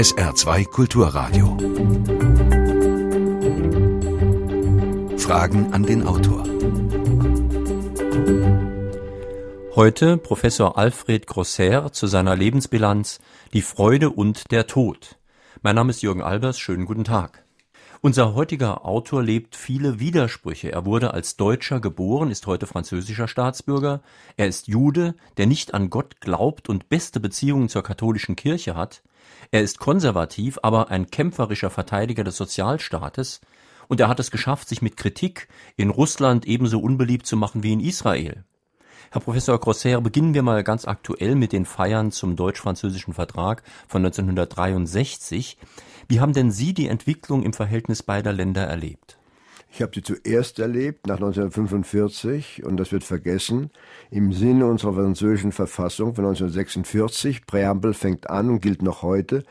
SR2 0.00 0.64
Kulturradio. 0.64 1.58
Fragen 5.18 5.74
an 5.74 5.82
den 5.82 6.06
Autor. 6.06 6.42
Heute 9.76 10.16
Professor 10.16 10.78
Alfred 10.78 11.26
Grosser 11.26 11.92
zu 11.92 12.06
seiner 12.06 12.34
Lebensbilanz 12.34 13.20
Die 13.52 13.60
Freude 13.60 14.08
und 14.08 14.50
der 14.50 14.66
Tod. 14.66 15.18
Mein 15.60 15.74
Name 15.74 15.90
ist 15.90 16.00
Jürgen 16.00 16.22
Albers, 16.22 16.58
schönen 16.58 16.86
guten 16.86 17.04
Tag. 17.04 17.44
Unser 18.00 18.32
heutiger 18.32 18.86
Autor 18.86 19.22
lebt 19.22 19.54
viele 19.54 20.00
Widersprüche. 20.00 20.72
Er 20.72 20.86
wurde 20.86 21.12
als 21.12 21.36
Deutscher 21.36 21.78
geboren, 21.78 22.30
ist 22.30 22.46
heute 22.46 22.66
französischer 22.66 23.28
Staatsbürger. 23.28 24.00
Er 24.38 24.46
ist 24.46 24.66
Jude, 24.66 25.14
der 25.36 25.46
nicht 25.46 25.74
an 25.74 25.90
Gott 25.90 26.22
glaubt 26.22 26.70
und 26.70 26.88
beste 26.88 27.20
Beziehungen 27.20 27.68
zur 27.68 27.82
katholischen 27.82 28.34
Kirche 28.34 28.74
hat. 28.74 29.02
Er 29.50 29.62
ist 29.62 29.78
konservativ, 29.78 30.58
aber 30.62 30.90
ein 30.90 31.10
kämpferischer 31.10 31.70
Verteidiger 31.70 32.24
des 32.24 32.36
Sozialstaates. 32.36 33.40
Und 33.88 34.00
er 34.00 34.08
hat 34.08 34.20
es 34.20 34.30
geschafft, 34.30 34.68
sich 34.68 34.82
mit 34.82 34.96
Kritik 34.96 35.48
in 35.76 35.90
Russland 35.90 36.46
ebenso 36.46 36.80
unbeliebt 36.80 37.26
zu 37.26 37.36
machen 37.36 37.62
wie 37.62 37.72
in 37.72 37.80
Israel. 37.80 38.44
Herr 39.12 39.20
Professor 39.20 39.58
Grosser, 39.58 40.00
beginnen 40.00 40.34
wir 40.34 40.42
mal 40.42 40.62
ganz 40.62 40.86
aktuell 40.86 41.34
mit 41.34 41.52
den 41.52 41.64
Feiern 41.64 42.12
zum 42.12 42.36
deutsch-französischen 42.36 43.12
Vertrag 43.12 43.64
von 43.88 44.04
1963. 44.04 45.58
Wie 46.06 46.20
haben 46.20 46.32
denn 46.32 46.52
Sie 46.52 46.74
die 46.74 46.86
Entwicklung 46.86 47.42
im 47.42 47.52
Verhältnis 47.52 48.04
beider 48.04 48.32
Länder 48.32 48.64
erlebt? 48.64 49.19
Ich 49.72 49.82
habe 49.82 49.92
sie 49.94 50.02
zuerst 50.02 50.58
erlebt, 50.58 51.06
nach 51.06 51.16
1945, 51.16 52.64
und 52.64 52.76
das 52.76 52.90
wird 52.90 53.04
vergessen, 53.04 53.70
im 54.10 54.32
Sinne 54.32 54.66
unserer 54.66 54.94
französischen 54.94 55.52
Verfassung 55.52 56.14
von 56.14 56.24
1946. 56.24 57.46
Präambel 57.46 57.94
fängt 57.94 58.28
an 58.28 58.50
und 58.50 58.60
gilt 58.60 58.82
noch 58.82 59.02
heute. 59.02 59.44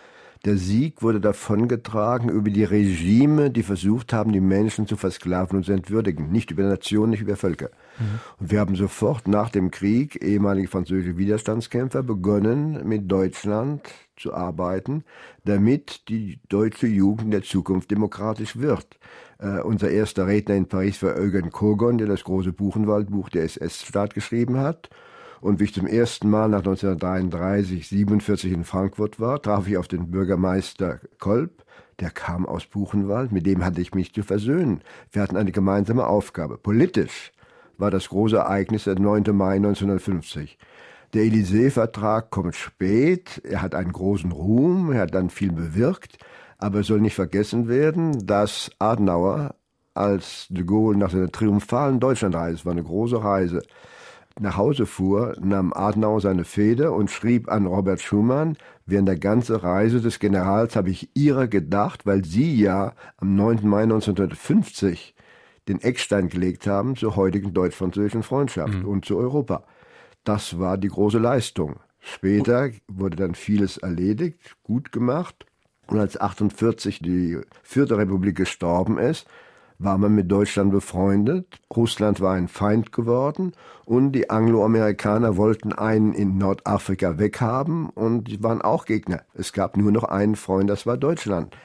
Der 0.46 0.56
Sieg 0.56 1.02
wurde 1.02 1.20
davongetragen 1.20 2.30
über 2.30 2.50
die 2.50 2.64
Regime, 2.64 3.52
die 3.52 3.64
versucht 3.64 4.14
haben, 4.14 4.32
die 4.32 4.40
Menschen 4.40 4.88
zu 4.88 4.96
versklaven 4.96 5.58
und 5.58 5.66
zu 5.66 5.74
entwürdigen. 5.74 6.32
Nicht 6.32 6.52
über 6.52 6.64
Nationen, 6.64 7.12
nicht 7.12 7.22
über 7.22 7.36
Völker. 7.36 7.70
Mhm. 7.98 8.20
Und 8.40 8.52
wir 8.52 8.62
haben 8.62 8.76
sofort 8.76 9.28
nach 9.28 9.50
dem 9.50 9.70
Krieg, 9.70 10.24
ehemalige 10.24 10.70
französische 10.70 11.18
Widerstandskämpfer, 11.18 12.04
begonnen, 12.04 12.88
mit 12.88 13.12
Deutschland 13.12 13.82
zu 14.16 14.34
arbeiten, 14.34 15.04
damit 15.44 16.08
die 16.08 16.40
deutsche 16.48 16.88
Jugend 16.88 17.34
der 17.34 17.44
Zukunft 17.44 17.92
demokratisch 17.92 18.58
wird. 18.58 18.98
Uh, 19.42 19.62
unser 19.64 19.90
erster 19.90 20.28
Redner 20.28 20.56
in 20.56 20.68
Paris 20.68 21.02
war 21.02 21.16
Eugen 21.16 21.50
Kogon, 21.50 21.98
der 21.98 22.08
das 22.08 22.26
große 22.26 22.52
Buchenwaldbuch 22.52 23.30
der 23.30 23.44
SS-Staat 23.44 24.14
geschrieben 24.14 24.58
hat. 24.58 24.90
Und 25.40 25.62
wie 25.62 25.64
ich 25.64 25.74
zum 25.74 25.88
ersten 25.88 26.30
Mal 26.30 26.50
nach 26.50 26.60
1933, 26.60 27.88
47 27.88 28.52
in 28.52 28.66
Frankfurt 28.66 29.20
war, 29.22 29.42
traf 29.42 29.66
ich 29.68 29.78
auf 29.78 29.88
den 29.88 30.12
Bürgermeister 30.12 31.00
Kolb. 31.20 31.64
Der 32.02 32.10
kam 32.10 32.46
aus 32.46 32.66
Buchenwald, 32.66 33.32
mit 33.32 33.46
dem 33.46 33.64
hatte 33.64 33.80
ich 33.80 33.94
mich 33.94 34.14
zu 34.14 34.24
versöhnen. 34.24 34.82
Wir 35.12 35.22
hatten 35.22 35.38
eine 35.38 35.54
gemeinsame 35.54 36.08
Aufgabe. 36.08 36.58
Politisch 36.58 37.32
war 37.78 37.92
das 37.92 38.10
große 38.10 38.38
Ereignis 38.38 38.84
der 38.84 39.00
9. 39.00 39.24
Mai 39.32 39.56
1950. 39.56 40.58
Der 41.14 41.24
Élysée-Vertrag 41.24 42.30
kommt 42.30 42.56
spät, 42.56 43.42
er 43.44 43.62
hat 43.62 43.74
einen 43.74 43.94
großen 43.94 44.32
Ruhm, 44.32 44.92
er 44.92 45.02
hat 45.02 45.16
dann 45.16 45.30
viel 45.30 45.52
bewirkt, 45.52 46.18
aber 46.60 46.82
es 46.82 46.88
soll 46.88 47.02
nicht 47.02 47.16
vergessen 47.16 47.68
werden, 47.68 48.28
dass 48.28 48.70
Adenauer, 48.78 49.56
als 49.96 50.46
de 50.50 50.64
Gaulle 50.66 50.98
nach 50.98 51.10
seiner 51.10 51.32
triumphalen 51.32 52.00
Deutschlandreise, 52.00 52.64
war 52.66 52.74
eine 52.74 52.84
große 52.84 53.24
Reise, 53.24 53.64
nach 54.40 54.58
Hause 54.58 54.86
fuhr, 54.86 55.36
nahm 55.42 55.74
Adenauer 55.74 56.22
seine 56.22 56.46
Feder 56.46 56.94
und 56.94 57.12
schrieb 57.12 57.50
an 57.50 57.66
Robert 57.66 58.02
Schumann, 58.02 58.58
während 58.86 59.08
der 59.08 59.18
ganzen 59.18 59.56
Reise 59.56 60.02
des 60.02 60.20
Generals 60.20 60.76
habe 60.76 60.90
ich 60.90 61.10
ihrer 61.14 61.48
gedacht, 61.48 62.06
weil 62.06 62.24
sie 62.24 62.56
ja 62.56 62.94
am 63.18 63.36
9. 63.36 63.68
Mai 63.68 63.84
1950 63.84 65.16
den 65.68 65.82
Eckstein 65.82 66.30
gelegt 66.30 66.68
haben 66.68 66.96
zur 66.96 67.16
heutigen 67.16 67.54
deutsch-französischen 67.54 68.24
Freundschaft 68.24 68.76
mhm. 68.76 68.86
und 68.86 69.06
zu 69.06 69.18
Europa. 69.18 69.64
Das 70.24 70.60
war 70.60 70.78
die 70.78 70.88
große 70.88 71.20
Leistung. 71.20 71.78
Später 72.00 72.70
wurde 72.88 73.18
dann 73.18 73.36
vieles 73.36 73.78
erledigt, 73.78 74.56
gut 74.64 74.92
gemacht. 74.92 75.46
Und 75.90 76.00
als 76.00 76.20
48 76.20 77.00
die 77.00 77.40
vierte 77.64 77.98
Republik 77.98 78.38
gestorben 78.38 78.98
ist, 78.98 79.28
war 79.80 79.98
man 79.98 80.14
mit 80.14 80.30
Deutschland 80.30 80.72
befreundet, 80.72 81.60
Russland 81.74 82.20
war 82.20 82.34
ein 82.34 82.50
Feind 82.50 82.92
geworden 82.92 83.54
und 83.86 84.12
die 84.12 84.30
Angloamerikaner 84.30 85.38
wollten 85.38 85.72
einen 85.72 86.14
in 86.14 86.38
Nordafrika 86.38 87.18
weghaben 87.18 87.90
und 87.90 88.44
waren 88.44 88.62
auch 88.62 88.86
Gegner. 88.86 89.22
Es 89.34 89.54
gab 89.54 89.78
nur 89.78 89.94
noch 89.94 90.04
einen 90.04 90.36
Freund, 90.36 90.70
das 90.70 90.86
war 90.86 90.98
Deutschland. 90.98 91.56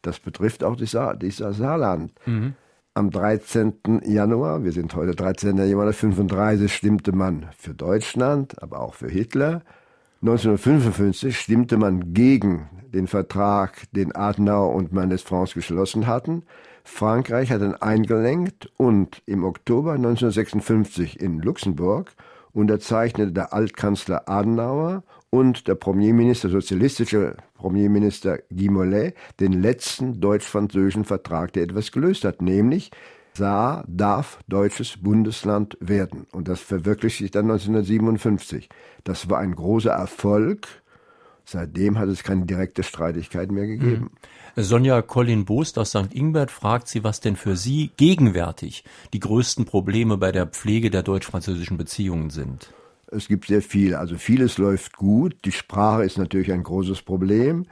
Das 0.00 0.18
betrifft 0.18 0.64
auch 0.64 0.76
dieser, 0.76 1.14
dieser 1.14 1.52
Saarland. 1.52 2.12
Mhm. 2.24 2.54
Am 2.94 3.10
13. 3.10 4.00
Januar, 4.06 4.64
wir 4.64 4.72
sind 4.72 4.94
heute 4.96 5.14
13. 5.14 5.58
Januar 5.58 5.86
1935, 5.86 6.74
stimmte 6.74 7.12
man 7.12 7.46
für 7.56 7.74
Deutschland, 7.74 8.60
aber 8.62 8.80
auch 8.80 8.94
für 8.94 9.08
Hitler. 9.08 9.62
1955 10.20 11.38
stimmte 11.38 11.76
man 11.76 12.12
gegen 12.12 12.68
den 12.92 13.06
Vertrag, 13.06 13.84
den 13.92 14.14
Adenauer 14.16 14.74
und 14.74 14.92
Mendes 14.92 15.22
France 15.22 15.54
geschlossen 15.54 16.08
hatten. 16.08 16.42
Frankreich 16.82 17.52
hat 17.52 17.62
ihn 17.62 17.74
eingelenkt 17.74 18.68
und 18.76 19.22
im 19.26 19.44
Oktober 19.44 19.92
1956 19.92 21.20
in 21.20 21.38
Luxemburg 21.38 22.12
unterzeichnete 22.52 23.30
der 23.30 23.52
Altkanzler 23.52 24.28
Adenauer 24.28 25.04
und 25.30 25.68
der 25.68 25.76
Premierminister, 25.76 26.48
sozialistische 26.48 27.36
Premierminister 27.54 28.38
Guy 28.50 28.70
Mollet, 28.70 29.14
den 29.38 29.52
letzten 29.52 30.20
deutsch-französischen 30.20 31.04
Vertrag, 31.04 31.52
der 31.52 31.62
etwas 31.62 31.92
gelöst 31.92 32.24
hat, 32.24 32.42
nämlich 32.42 32.90
Saar 33.38 33.84
darf 33.88 34.38
deutsches 34.48 34.98
Bundesland 34.98 35.78
werden. 35.80 36.26
Und 36.32 36.48
das 36.48 36.60
verwirklicht 36.60 37.18
sich 37.18 37.30
dann 37.30 37.50
1957. 37.50 38.68
Das 39.04 39.30
war 39.30 39.38
ein 39.38 39.54
großer 39.54 39.92
Erfolg 39.92 40.68
Seitdem 41.50 41.98
hat 41.98 42.10
es 42.10 42.24
keine 42.24 42.44
direkte 42.44 42.82
Streitigkeit 42.82 43.50
mehr 43.50 43.66
gegeben. 43.66 44.10
Mhm. 44.54 44.62
Sonja 44.62 45.00
Collin-Boost 45.00 45.78
aus 45.78 45.88
St. 45.90 46.12
Ingbert 46.12 46.50
fragt 46.50 46.88
Sie, 46.88 47.04
was 47.04 47.20
denn 47.20 47.36
für 47.36 47.56
Sie 47.56 47.90
gegenwärtig 47.96 48.84
die 49.14 49.20
größten 49.20 49.64
Probleme 49.64 50.18
bei 50.18 50.30
der 50.30 50.46
Pflege 50.46 50.90
der 50.90 51.02
deutsch-französischen 51.02 51.78
Beziehungen 51.78 52.28
sind. 52.28 52.74
Es 53.10 53.28
gibt 53.28 53.46
sehr 53.46 53.62
viel. 53.62 53.94
Also 53.94 54.18
vieles 54.18 54.58
läuft 54.58 54.98
gut. 54.98 55.36
Die 55.46 55.52
Sprache 55.52 56.04
ist 56.04 56.18
natürlich 56.18 56.52
ein 56.52 56.64
großes 56.64 57.00
Problem. 57.00 57.64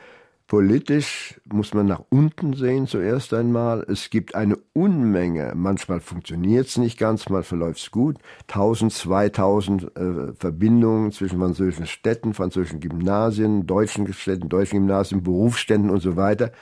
Politisch 0.49 1.41
muss 1.53 1.75
man 1.75 1.87
nach 1.87 2.03
unten 2.09 2.55
sehen 2.55 2.87
zuerst 2.87 3.35
einmal. 3.35 3.85
Es 3.89 4.11
gibt 4.11 4.37
eine 4.37 4.57
Unmenge, 4.75 5.53
manchmal 5.57 5.99
funktioniert 5.99 6.69
es 6.69 6.79
nicht 6.79 7.01
ganz, 7.01 7.29
mal 7.29 7.43
verläuft 7.43 7.81
es 7.81 7.91
gut. 7.91 8.19
1000, 8.47 8.93
2000 8.93 9.97
äh, 9.97 10.33
Verbindungen 10.39 11.11
zwischen 11.11 11.41
französischen 11.41 11.89
Städten, 11.89 12.33
französischen 12.33 12.79
Gymnasien, 12.79 13.67
deutschen 13.67 14.13
Städten, 14.13 14.49
deutschen 14.49 14.79
Gymnasien, 14.79 15.25
Berufsständen 15.25 15.91
und 15.91 16.01
so 16.01 16.15
weiter. 16.15 16.53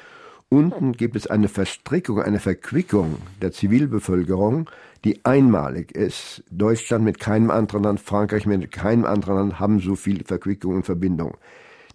Unten 0.49 0.93
gibt 0.93 1.15
es 1.15 1.27
eine 1.27 1.49
Verstrickung, 1.49 2.23
eine 2.23 2.41
Verquickung 2.41 3.17
der 3.43 3.53
Zivilbevölkerung, 3.53 4.71
die 5.05 5.23
einmalig 5.27 5.93
ist. 5.93 6.43
Deutschland 6.51 7.05
mit 7.05 7.21
keinem 7.21 7.51
anderen 7.51 7.83
Land, 7.83 8.01
Frankreich 8.01 8.47
mit 8.47 8.73
keinem 8.73 9.05
anderen 9.05 9.37
Land 9.37 9.61
haben 9.61 9.81
so 9.81 9.95
viel 9.95 10.25
Verquickung 10.25 10.77
und 10.77 10.87
Verbindung. 10.87 11.37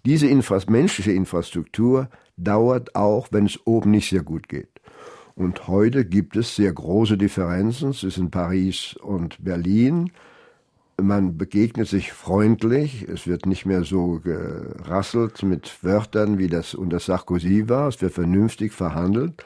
Diese 0.04 0.26
Infras 0.26 0.68
menschliche 0.68 1.12
Infrastruktur 1.12 2.08
dauert 2.36 2.94
auch, 2.94 3.28
wenn 3.32 3.46
es 3.46 3.58
oben 3.66 3.90
nicht 3.90 4.08
sehr 4.08 4.22
gut 4.22 4.48
geht. 4.48 4.80
Und 5.34 5.68
heute 5.68 6.04
gibt 6.04 6.36
es 6.36 6.56
sehr 6.56 6.72
große 6.72 7.16
Differenzen 7.16 7.92
zwischen 7.92 8.30
Paris 8.30 8.94
und 9.02 9.42
Berlin. 9.42 10.10
Man 11.00 11.38
begegnet 11.38 11.88
sich 11.88 12.12
freundlich, 12.12 13.08
es 13.08 13.26
wird 13.26 13.46
nicht 13.46 13.64
mehr 13.64 13.84
so 13.84 14.20
gerasselt 14.20 15.42
mit 15.42 15.82
Wörtern, 15.82 16.38
wie 16.38 16.48
das 16.48 16.74
unter 16.74 17.00
Sarkozy 17.00 17.68
war, 17.68 17.88
es 17.88 18.02
wird 18.02 18.12
vernünftig 18.12 18.72
verhandelt. 18.72 19.44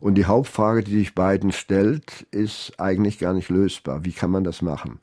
Und 0.00 0.16
die 0.16 0.26
Hauptfrage, 0.26 0.84
die 0.84 0.98
sich 0.98 1.14
beiden 1.14 1.50
stellt, 1.50 2.26
ist 2.30 2.74
eigentlich 2.78 3.18
gar 3.18 3.32
nicht 3.32 3.48
lösbar. 3.48 4.04
Wie 4.04 4.12
kann 4.12 4.30
man 4.30 4.44
das 4.44 4.60
machen? 4.60 5.00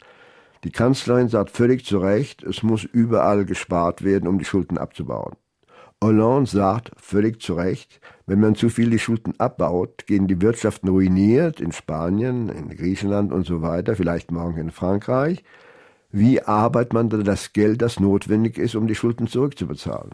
Die 0.64 0.72
Kanzlerin 0.72 1.28
sagt 1.28 1.50
völlig 1.50 1.86
zu 1.86 1.98
Recht, 1.98 2.44
es 2.44 2.62
muss 2.62 2.84
überall 2.84 3.46
gespart 3.46 4.04
werden, 4.04 4.28
um 4.28 4.38
die 4.38 4.46
Schulden 4.46 4.78
abzubauen. 4.78 5.36
Hollande 6.04 6.50
sagt 6.50 6.92
völlig 6.98 7.42
zu 7.42 7.54
Recht, 7.54 8.00
wenn 8.26 8.40
man 8.40 8.56
zu 8.56 8.70
viel 8.70 8.90
die 8.90 9.00
Schulden 9.00 9.34
abbaut, 9.40 10.06
gehen 10.08 10.28
die 10.28 10.42
Wirtschaften 10.42 10.90
ruiniert 10.90 11.60
in 11.60 11.72
Spanien, 11.72 12.50
in 12.50 12.70
Griechenland 12.70 13.32
und 13.32 13.46
so 13.46 13.62
weiter, 13.62 13.96
vielleicht 13.96 14.32
morgen 14.32 14.58
in 14.58 14.72
Frankreich. 14.72 15.44
Wie 16.12 16.42
arbeitet 16.42 16.94
man 16.94 17.10
dann 17.10 17.24
das 17.24 17.54
Geld, 17.54 17.82
das 17.82 18.00
notwendig 18.00 18.58
ist, 18.58 18.76
um 18.76 18.88
die 18.88 18.96
Schulden 18.96 19.28
zurückzubezahlen? 19.28 20.12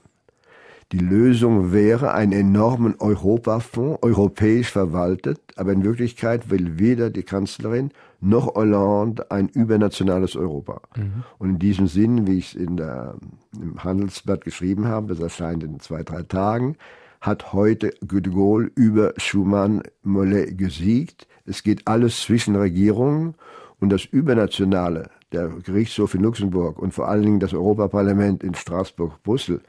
Die 0.93 0.99
Lösung 0.99 1.73
wäre 1.73 2.13
ein 2.13 2.31
enormen 2.31 2.95
Europafonds, 2.99 4.01
europäisch 4.01 4.71
verwaltet, 4.71 5.39
aber 5.57 5.73
in 5.73 5.83
Wirklichkeit 5.83 6.49
will 6.49 6.79
weder 6.79 7.09
die 7.09 7.23
Kanzlerin 7.23 7.91
noch 8.19 8.55
Hollande 8.55 9.29
ein 9.31 9.47
übernationales 9.49 10.35
Europa. 10.35 10.81
Mhm. 10.95 11.23
Und 11.37 11.49
in 11.51 11.59
diesem 11.59 11.87
Sinn, 11.87 12.27
wie 12.27 12.39
ich 12.39 12.55
es 12.55 12.61
in 12.61 12.77
der, 12.77 13.15
im 13.61 13.83
Handelsblatt 13.83 14.43
geschrieben 14.43 14.87
habe, 14.87 15.07
das 15.07 15.19
erscheint 15.19 15.63
in 15.63 15.79
zwei, 15.79 16.03
drei 16.03 16.23
Tagen, 16.23 16.77
hat 17.21 17.53
heute 17.53 17.93
de 18.01 18.33
Gaulle 18.33 18.71
über 18.75 19.13
Schumann 19.17 19.83
Mollet 20.03 20.57
gesiegt. 20.57 21.27
Es 21.45 21.63
geht 21.63 21.87
alles 21.87 22.21
zwischen 22.21 22.55
Regierungen 22.55 23.35
und 23.79 23.89
das 23.89 24.05
Übernationale, 24.05 25.09
der 25.31 25.49
Gerichtshof 25.49 26.13
in 26.15 26.21
Luxemburg 26.21 26.79
und 26.79 26.93
vor 26.93 27.07
allen 27.07 27.23
Dingen 27.23 27.39
das 27.39 27.53
Europaparlament 27.53 28.43
in 28.43 28.55
Straßburg-Brüssel, 28.55 29.61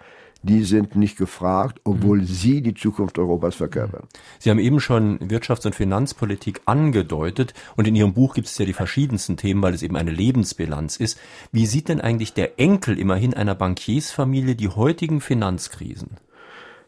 die 0.42 0.62
sind 0.64 0.94
nicht 0.94 1.18
gefragt, 1.18 1.80
obwohl 1.84 2.18
mhm. 2.18 2.26
sie 2.26 2.62
die 2.62 2.74
Zukunft 2.74 3.18
Europas 3.18 3.56
verkörpern. 3.56 4.06
Sie 4.38 4.50
haben 4.50 4.58
eben 4.58 4.80
schon 4.80 5.18
Wirtschafts- 5.18 5.66
und 5.66 5.74
Finanzpolitik 5.74 6.62
angedeutet 6.64 7.54
und 7.76 7.88
in 7.88 7.96
Ihrem 7.96 8.14
Buch 8.14 8.34
gibt 8.34 8.46
es 8.46 8.56
ja 8.58 8.64
die 8.64 8.72
verschiedensten 8.72 9.36
Themen, 9.36 9.62
weil 9.62 9.74
es 9.74 9.82
eben 9.82 9.96
eine 9.96 10.12
Lebensbilanz 10.12 10.96
ist. 10.96 11.18
Wie 11.50 11.66
sieht 11.66 11.88
denn 11.88 12.00
eigentlich 12.00 12.34
der 12.34 12.60
Enkel 12.60 12.98
immerhin 12.98 13.34
einer 13.34 13.54
Bankiersfamilie 13.54 14.54
die 14.54 14.68
heutigen 14.68 15.20
Finanzkrisen? 15.20 16.18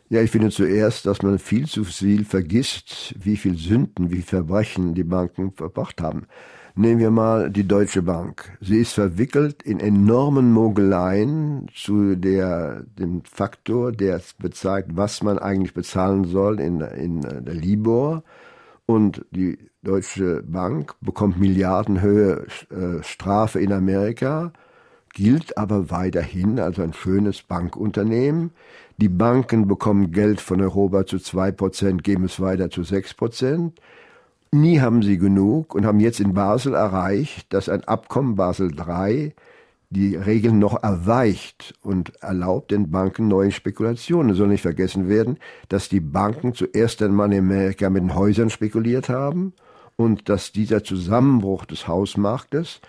Ja, 0.09 0.21
ich 0.21 0.31
finde 0.33 0.51
zuerst, 0.51 1.07
dass 1.07 1.23
man 1.23 1.39
viel 1.39 1.67
zu 1.67 1.85
viel 1.85 2.25
vergisst, 2.25 3.15
wie 3.17 3.37
viel 3.37 3.57
Sünden, 3.57 4.11
wie 4.11 4.23
Verbrechen 4.23 4.95
die 4.95 5.05
Banken 5.05 5.53
verbracht 5.53 6.01
haben. 6.01 6.27
Nehmen 6.81 6.99
wir 6.99 7.11
mal 7.11 7.51
die 7.51 7.69
Deutsche 7.69 8.01
Bank. 8.01 8.57
Sie 8.63 8.79
ist 8.79 8.95
verwickelt 8.95 9.63
in 9.63 9.81
enormen 9.81 10.51
Mogeleien 10.51 11.67
zu 11.75 12.17
der, 12.17 12.85
dem 12.99 13.21
Faktor, 13.25 13.93
der 13.93 14.23
bezeigt, 14.39 14.97
was 14.97 15.23
man 15.23 15.39
eigentlich 15.39 15.75
bezahlen 15.75 16.25
soll 16.25 16.59
in, 16.59 16.81
in 16.81 17.21
der 17.21 17.53
Libor. 17.53 18.23
Und 18.87 19.27
die 19.31 19.59
Deutsche 19.83 20.43
Bank 20.43 20.95
bekommt 21.03 21.39
Milliardenhöhe 21.39 22.47
äh, 22.71 23.03
Strafe 23.03 23.61
in 23.61 23.75
Amerika, 23.75 24.51
gilt 25.13 25.59
aber 25.59 25.91
weiterhin 25.91 26.59
als 26.59 26.79
ein 26.79 26.95
schönes 26.95 27.43
Bankunternehmen. 27.43 28.53
Die 28.97 29.11
Banken 29.11 29.69
bekommen 29.69 30.13
Geld 30.13 30.41
von 30.41 30.63
Europa 30.63 31.05
zu 31.05 31.19
zwei 31.19 31.53
Prozent, 31.53 32.05
geben 32.05 32.25
es 32.25 32.41
weiter 32.41 32.71
zu 32.71 32.85
sechs 32.85 33.13
Prozent. 33.13 33.79
Nie 34.53 34.81
haben 34.81 35.03
sie 35.03 35.17
genug 35.17 35.77
und 35.77 35.87
haben 35.87 36.01
jetzt 36.01 36.19
in 36.19 36.35
Basel 36.35 36.75
erreicht, 36.75 37.53
dass 37.53 37.69
ein 37.69 37.85
Abkommen 37.85 38.35
Basel 38.35 38.73
III 38.77 39.33
die 39.91 40.17
Regeln 40.17 40.59
noch 40.59 40.83
erweicht 40.83 41.75
und 41.83 42.21
erlaubt 42.21 42.73
den 42.73 42.91
Banken 42.91 43.29
neue 43.29 43.53
Spekulationen. 43.53 44.31
Es 44.31 44.39
soll 44.39 44.49
nicht 44.49 44.63
vergessen 44.63 45.09
werden, 45.09 45.39
dass 45.69 45.89
die 45.89 46.01
Banken 46.01 46.55
zuerst 46.55 47.01
einmal 47.01 47.33
in 47.33 47.39
Amerika 47.39 47.91
mit 47.91 48.03
den 48.03 48.15
Häusern 48.17 48.51
spekuliert 48.51 49.09
haben 49.09 49.53
und 49.95 50.29
dass 50.29 50.51
dieser 50.51 50.83
Zusammenbruch 50.83 51.65
des 51.65 51.87
Hausmarktes 51.87 52.81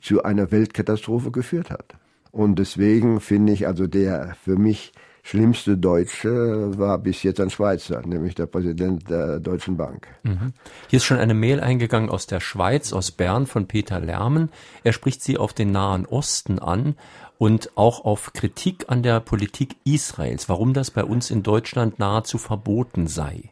zu 0.00 0.24
einer 0.24 0.50
Weltkatastrophe 0.50 1.30
geführt 1.30 1.70
hat. 1.70 1.94
Und 2.32 2.58
deswegen 2.58 3.20
finde 3.20 3.52
ich 3.52 3.68
also 3.68 3.86
der 3.86 4.34
für 4.42 4.56
mich 4.56 4.92
schlimmste 5.26 5.76
Deutsche 5.76 6.78
war 6.78 6.98
bis 6.98 7.24
jetzt 7.24 7.40
ein 7.40 7.50
Schweizer, 7.50 8.00
nämlich 8.06 8.36
der 8.36 8.46
Präsident 8.46 9.10
der 9.10 9.40
Deutschen 9.40 9.76
Bank. 9.76 10.06
Mhm. 10.22 10.52
Hier 10.88 10.98
ist 10.98 11.04
schon 11.04 11.18
eine 11.18 11.34
Mail 11.34 11.60
eingegangen 11.60 12.10
aus 12.10 12.26
der 12.26 12.38
Schweiz, 12.38 12.92
aus 12.92 13.10
Bern 13.10 13.46
von 13.46 13.66
Peter 13.66 13.98
Lermen. 13.98 14.50
Er 14.84 14.92
spricht 14.92 15.22
sie 15.22 15.36
auf 15.36 15.52
den 15.52 15.72
Nahen 15.72 16.06
Osten 16.06 16.60
an 16.60 16.94
und 17.38 17.76
auch 17.76 18.04
auf 18.04 18.34
Kritik 18.34 18.84
an 18.86 19.02
der 19.02 19.18
Politik 19.18 19.76
Israels, 19.84 20.48
warum 20.48 20.74
das 20.74 20.92
bei 20.92 21.02
uns 21.02 21.32
in 21.32 21.42
Deutschland 21.42 21.98
nahezu 21.98 22.38
verboten 22.38 23.08
sei. 23.08 23.50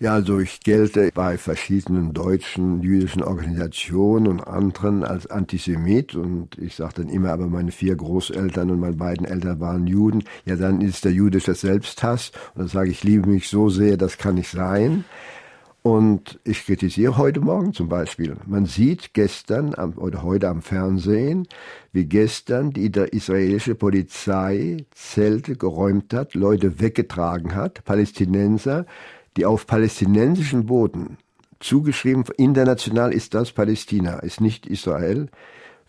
Ja, 0.00 0.12
also 0.12 0.38
ich 0.38 0.60
gelte 0.60 1.10
bei 1.12 1.36
verschiedenen 1.36 2.14
deutschen 2.14 2.82
jüdischen 2.82 3.20
Organisationen 3.20 4.28
und 4.28 4.46
anderen 4.46 5.02
als 5.02 5.26
Antisemit 5.26 6.14
und 6.14 6.56
ich 6.56 6.76
sage 6.76 6.94
dann 6.98 7.08
immer, 7.08 7.32
aber 7.32 7.48
meine 7.48 7.72
vier 7.72 7.96
Großeltern 7.96 8.70
und 8.70 8.78
meine 8.78 8.94
beiden 8.94 9.26
Eltern 9.26 9.58
waren 9.58 9.88
Juden. 9.88 10.22
Ja, 10.44 10.54
dann 10.54 10.82
ist 10.82 11.04
der 11.04 11.10
jüdische 11.10 11.54
Selbsthass 11.54 12.30
und 12.54 12.60
dann 12.60 12.68
sage 12.68 12.90
ich, 12.90 13.02
liebe 13.02 13.28
mich 13.28 13.48
so 13.48 13.70
sehr, 13.70 13.96
das 13.96 14.18
kann 14.18 14.36
nicht 14.36 14.50
sein. 14.50 15.04
Und 15.82 16.38
ich 16.44 16.66
kritisiere 16.66 17.16
heute 17.16 17.40
Morgen 17.40 17.72
zum 17.72 17.88
Beispiel. 17.88 18.36
Man 18.46 18.66
sieht 18.66 19.14
gestern 19.14 19.74
am, 19.74 19.94
oder 19.96 20.22
heute 20.22 20.48
am 20.48 20.60
Fernsehen, 20.60 21.48
wie 21.92 22.04
gestern 22.04 22.72
die 22.72 22.86
israelische 22.86 23.74
Polizei 23.74 24.84
Zelte 24.90 25.56
geräumt 25.56 26.12
hat, 26.12 26.34
Leute 26.34 26.78
weggetragen 26.80 27.54
hat, 27.54 27.84
Palästinenser, 27.84 28.86
die 29.38 29.46
auf 29.46 29.68
palästinensischem 29.68 30.66
Boden 30.66 31.16
zugeschrieben, 31.60 32.24
international 32.36 33.12
ist 33.12 33.34
das 33.34 33.52
Palästina, 33.52 34.18
ist 34.18 34.40
nicht 34.40 34.66
Israel, 34.66 35.28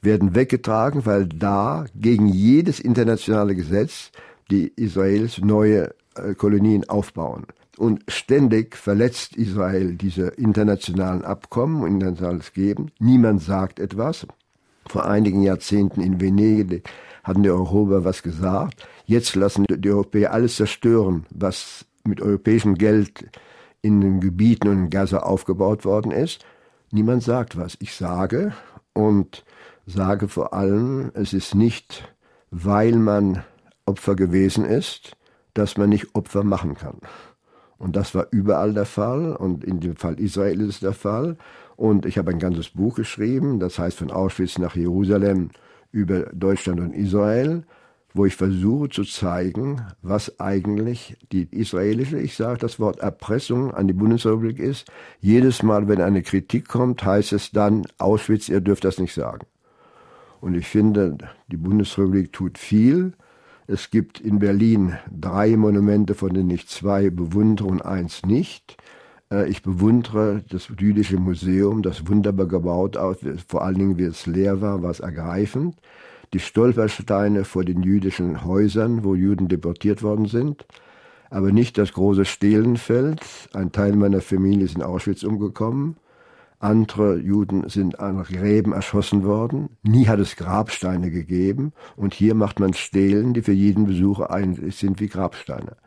werden 0.02 0.36
weggetragen, 0.36 1.06
weil 1.08 1.26
da 1.26 1.86
gegen 1.96 2.28
jedes 2.28 2.80
internationale 2.80 3.56
Gesetz 3.56 4.12
die 4.52 4.72
Israels 4.76 5.40
neue 5.40 5.96
äh, 6.16 6.36
Kolonien 6.36 6.88
aufbauen. 6.88 7.46
Und 7.76 8.04
ständig 8.08 8.76
verletzt 8.76 9.36
Israel 9.36 9.96
diese 9.96 10.28
internationalen 10.28 11.24
Abkommen 11.24 11.82
und 11.82 11.92
internationales 11.92 12.54
Geben. 12.54 12.92
Niemand 13.00 13.42
sagt 13.42 13.80
etwas. 13.80 14.28
Vor 14.88 15.06
einigen 15.06 15.42
Jahrzehnten 15.42 16.02
in 16.02 16.22
Venedig 16.22 16.88
hatten 17.24 17.44
die 17.44 17.50
Europäer 17.50 18.04
was 18.04 18.22
gesagt. 18.22 18.88
Jetzt 19.06 19.36
lassen 19.36 19.66
die 19.68 19.90
Europäer 19.90 20.34
alles 20.34 20.58
zerstören, 20.58 21.26
was 21.30 21.86
mit 22.04 22.22
europäischem 22.22 22.76
Geld 22.76 23.30
in 23.82 24.02
den 24.02 24.20
Gebieten 24.20 24.68
und 24.68 24.78
in 24.78 24.90
Gaza 24.90 25.20
aufgebaut 25.20 25.86
worden 25.86 26.12
ist. 26.12 26.46
Niemand 26.92 27.24
sagt 27.24 27.58
was. 27.58 27.78
Ich 27.80 27.94
sage 27.96 28.54
und 28.94 29.46
sage 29.86 30.28
vor 30.28 30.54
allem, 30.54 31.12
es 31.14 31.34
ist 31.34 31.56
nicht, 31.56 32.14
weil 32.52 32.94
man 32.94 33.44
Opfer 33.86 34.16
gewesen 34.16 34.66
ist, 34.66 35.16
dass 35.54 35.78
man 35.78 35.90
nicht 35.90 36.16
Opfer 36.16 36.44
machen 36.44 36.76
kann. 36.76 36.98
Und 37.78 37.96
das 37.96 38.14
war 38.14 38.28
überall 38.32 38.74
der 38.74 38.86
Fall 38.86 39.36
und 39.36 39.64
in 39.64 39.80
dem 39.80 39.96
Fall 39.96 40.20
Israel 40.20 40.62
ist 40.62 40.76
es 40.76 40.80
der 40.82 40.94
Fall. 40.94 41.38
Und 41.76 42.06
ich 42.06 42.18
habe 42.18 42.32
ein 42.32 42.40
ganzes 42.40 42.70
Buch 42.70 42.96
geschrieben, 42.96 43.60
das 43.60 43.80
heißt 43.80 43.98
von 43.98 44.12
Auschwitz 44.12 44.58
nach 44.58 44.76
Jerusalem 44.76 45.50
über 45.92 46.24
Deutschland 46.34 46.82
und 46.82 46.94
Israel 46.94 47.64
wo 48.14 48.26
ich 48.26 48.36
versuche 48.36 48.90
zu 48.90 49.04
zeigen, 49.04 49.82
was 50.02 50.40
eigentlich 50.40 51.18
die 51.32 51.48
israelische, 51.52 52.20
ich 52.20 52.36
sage 52.36 52.58
das 52.60 52.80
Wort 52.80 53.00
Erpressung 53.00 53.74
an 53.74 53.88
die 53.88 53.94
Bundesrepublik 53.94 54.60
ist. 54.60 54.88
Jedes 55.22 55.62
Mal, 55.62 55.88
wenn 55.88 56.02
eine 56.02 56.24
Kritik 56.24 56.68
kommt, 56.68 57.04
heißt 57.04 57.34
es 57.34 57.52
dann, 57.52 57.86
Auschwitz, 57.98 58.50
ihr 58.50 58.62
dürft 58.62 58.84
das 58.84 59.00
nicht 59.00 59.14
sagen. 59.14 59.46
Und 60.42 60.56
ich 60.56 60.68
finde, 60.68 61.18
die 61.52 61.58
Bundesrepublik 61.58 62.34
tut 62.34 62.58
viel. 62.58 63.14
Es 63.68 63.92
gibt 63.92 64.20
in 64.20 64.40
Berlin 64.40 64.98
drei 65.12 65.56
Monumente, 65.56 66.16
von 66.16 66.34
denen 66.34 66.50
ich 66.50 66.68
zwei 66.68 67.12
bewundere 67.12 67.68
und 67.68 67.86
eins 67.86 68.26
nicht. 68.26 68.78
Äh, 69.32 69.48
ich 69.50 69.62
bewundere 69.62 70.44
das 70.50 70.70
jüdische 70.80 71.18
Museum, 71.18 71.84
das 71.84 72.08
wunderbar 72.08 72.48
gebaut 72.48 72.96
ist, 72.96 73.52
vor 73.52 73.64
allen 73.64 73.78
Dingen, 73.78 73.98
wie 74.00 74.04
es 74.04 74.26
leer 74.26 74.62
war, 74.62 74.82
war 74.82 74.90
es 74.90 75.00
ergreifend 75.02 75.76
die 76.34 76.40
Stolpersteine 76.40 77.44
vor 77.44 77.66
den 77.66 77.82
jüdischen 77.84 78.44
Häusern, 78.44 79.04
wo 79.04 79.16
Juden 79.16 79.48
deportiert 79.48 80.04
worden 80.04 80.26
sind, 80.26 80.66
aber 81.30 81.52
nicht 81.52 81.78
das 81.78 81.94
große 81.94 82.26
Stehlenfeld. 82.26 83.22
Ein 83.54 83.72
Teil 83.72 83.96
meiner 83.96 84.22
Familie 84.22 84.66
ist 84.66 84.76
in 84.76 84.84
Auschwitz 84.84 85.24
umgekommen. 85.24 85.98
Andere 86.60 87.18
Juden 87.18 87.70
sind 87.70 88.00
an 88.00 88.22
Gräben 88.24 88.74
erschossen 88.74 89.24
worden. 89.24 89.78
Nie 89.84 90.08
hat 90.08 90.20
es 90.20 90.36
Grabsteine 90.36 91.10
gegeben. 91.10 91.72
Und 91.96 92.14
hier 92.14 92.36
macht 92.36 92.60
man 92.60 92.74
Stelen, 92.74 93.34
die 93.34 93.42
für 93.42 93.54
jeden 93.54 93.86
Besucher 93.86 94.30
eigentlich 94.30 94.76
sind 94.76 95.00
wie 95.00 95.08
Grabsteine. 95.08 95.78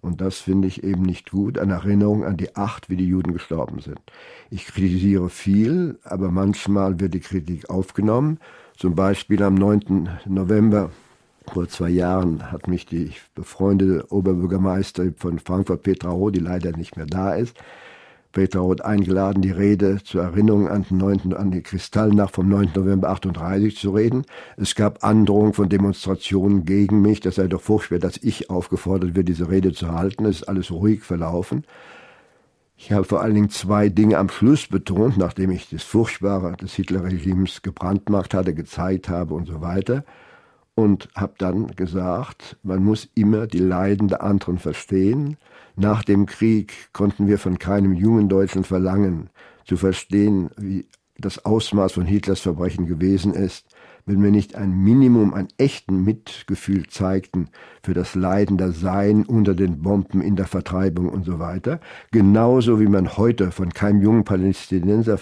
Und 0.00 0.20
das 0.20 0.38
finde 0.38 0.68
ich 0.68 0.84
eben 0.84 1.02
nicht 1.02 1.30
gut, 1.30 1.58
eine 1.58 1.74
Erinnerung 1.74 2.24
an 2.24 2.36
die 2.36 2.54
acht, 2.56 2.88
wie 2.88 2.96
die 2.96 3.08
Juden 3.08 3.32
gestorben 3.32 3.80
sind. 3.80 4.00
Ich 4.50 4.66
kritisiere 4.66 5.28
viel, 5.28 5.98
aber 6.04 6.30
manchmal 6.30 7.00
wird 7.00 7.14
die 7.14 7.20
Kritik 7.20 7.68
aufgenommen. 7.68 8.38
Zum 8.78 8.94
Beispiel 8.94 9.42
am 9.42 9.56
9. 9.56 10.08
November 10.26 10.90
vor 11.52 11.68
zwei 11.68 11.88
Jahren 11.88 12.52
hat 12.52 12.68
mich 12.68 12.86
die 12.86 13.10
befreundete 13.34 14.06
Oberbürgermeisterin 14.12 15.16
von 15.18 15.40
Frankfurt, 15.40 15.82
Petra 15.82 16.10
Roth, 16.10 16.36
die 16.36 16.38
leider 16.38 16.70
nicht 16.70 16.96
mehr 16.96 17.06
da 17.06 17.34
ist, 17.34 17.56
Petra 18.30 18.60
Roth 18.60 18.82
eingeladen, 18.82 19.42
die 19.42 19.50
Rede 19.50 19.98
zur 20.04 20.22
Erinnerung 20.22 20.68
an, 20.68 20.84
den 20.88 20.98
9., 20.98 21.34
an 21.34 21.50
die 21.50 21.62
Kristallnacht 21.62 22.36
vom 22.36 22.48
9. 22.48 22.70
November 22.76 23.10
38 23.10 23.76
zu 23.76 23.90
reden. 23.90 24.24
Es 24.56 24.76
gab 24.76 25.02
Androhungen 25.02 25.54
von 25.54 25.68
Demonstrationen 25.68 26.64
gegen 26.64 27.02
mich. 27.02 27.18
Das 27.18 27.34
sei 27.34 27.48
doch 27.48 27.62
furchtbar, 27.62 27.98
dass 27.98 28.18
ich 28.18 28.48
aufgefordert 28.48 29.16
werde, 29.16 29.24
diese 29.24 29.50
Rede 29.50 29.72
zu 29.72 29.90
halten. 29.90 30.24
Es 30.24 30.42
ist 30.42 30.48
alles 30.48 30.70
ruhig 30.70 31.02
verlaufen. 31.02 31.64
Ich 32.80 32.92
habe 32.92 33.02
vor 33.04 33.20
allen 33.20 33.34
Dingen 33.34 33.50
zwei 33.50 33.88
Dinge 33.88 34.18
am 34.18 34.28
Schluss 34.28 34.68
betont, 34.68 35.18
nachdem 35.18 35.50
ich 35.50 35.68
das 35.68 35.82
Furchtbare 35.82 36.56
des 36.56 36.74
Hitlerregimes 36.74 37.62
gebrandmarkt 37.62 38.34
hatte, 38.34 38.54
gezeigt 38.54 39.08
habe 39.08 39.34
und 39.34 39.46
so 39.46 39.60
weiter. 39.60 40.04
und 40.78 41.08
habe 41.16 41.34
dann 41.38 41.74
gesagt, 41.74 42.56
man 42.62 42.84
muss 42.84 43.08
immer 43.16 43.48
die 43.48 43.58
Leiden 43.58 44.06
der 44.06 44.22
anderen 44.22 44.58
verstehen. 44.58 45.36
Nach 45.74 46.04
dem 46.04 46.26
Krieg 46.26 46.72
konnten 46.92 47.26
wir 47.26 47.38
von 47.38 47.58
keinem 47.58 47.94
jungen 47.94 48.28
Deutschen 48.28 48.62
verlangen, 48.62 49.28
zu 49.64 49.76
verstehen, 49.76 50.50
wie 50.56 50.86
das 51.16 51.44
Ausmaß 51.44 51.94
von 51.94 52.06
Hitlers 52.06 52.38
Verbrechen 52.38 52.86
gewesen 52.86 53.34
ist, 53.34 53.66
wenn 54.08 54.22
wir 54.22 54.30
nicht 54.30 54.56
ein 54.56 54.72
Minimum 54.72 55.34
an 55.34 55.48
echten 55.58 56.02
Mitgefühl 56.02 56.86
zeigten 56.88 57.50
für 57.82 57.92
das 57.92 58.14
Leiden 58.14 58.56
der 58.56 58.72
Sein 58.72 59.24
unter 59.24 59.54
den 59.54 59.82
Bomben 59.82 60.22
in 60.22 60.34
der 60.34 60.46
Vertreibung 60.46 61.10
und 61.10 61.26
so 61.26 61.38
weiter, 61.38 61.78
genauso 62.10 62.80
wie 62.80 62.88
man 62.88 63.18
heute 63.18 63.50
von 63.50 63.68
keinem 63.68 64.00
jungen 64.00 64.24
Palästinenser 64.24 65.18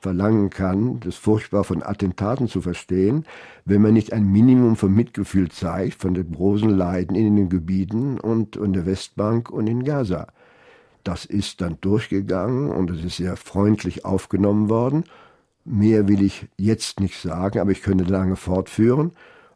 verlangen 0.00 0.48
kann, 0.48 0.98
das 1.00 1.16
furchtbar 1.16 1.62
von 1.62 1.82
Attentaten 1.82 2.48
zu 2.48 2.62
verstehen, 2.62 3.26
wenn 3.66 3.82
man 3.82 3.92
nicht 3.92 4.14
ein 4.14 4.24
Minimum 4.24 4.76
von 4.76 4.94
Mitgefühl 4.94 5.50
zeigt 5.50 6.00
von 6.00 6.14
den 6.14 6.32
großen 6.32 6.70
Leiden 6.70 7.14
in 7.14 7.36
den 7.36 7.50
Gebieten 7.50 8.18
und 8.18 8.56
in 8.56 8.72
der 8.72 8.86
Westbank 8.86 9.50
und 9.50 9.68
in 9.68 9.84
Gaza. 9.84 10.28
Das 11.04 11.24
ist 11.26 11.60
dann 11.60 11.76
durchgegangen 11.80 12.70
und 12.70 12.90
es 12.90 13.04
ist 13.04 13.16
sehr 13.18 13.36
freundlich 13.36 14.04
aufgenommen 14.04 14.70
worden. 14.70 15.04
Mehr 15.64 16.08
will 16.08 16.22
ich 16.22 16.48
jetzt 16.56 17.00
nicht 17.00 17.20
sagen, 17.20 17.60
aber 17.60 17.70
ich 17.70 17.82
könnte 17.82 18.04
lange 18.04 18.36
fortführen. 18.36 19.12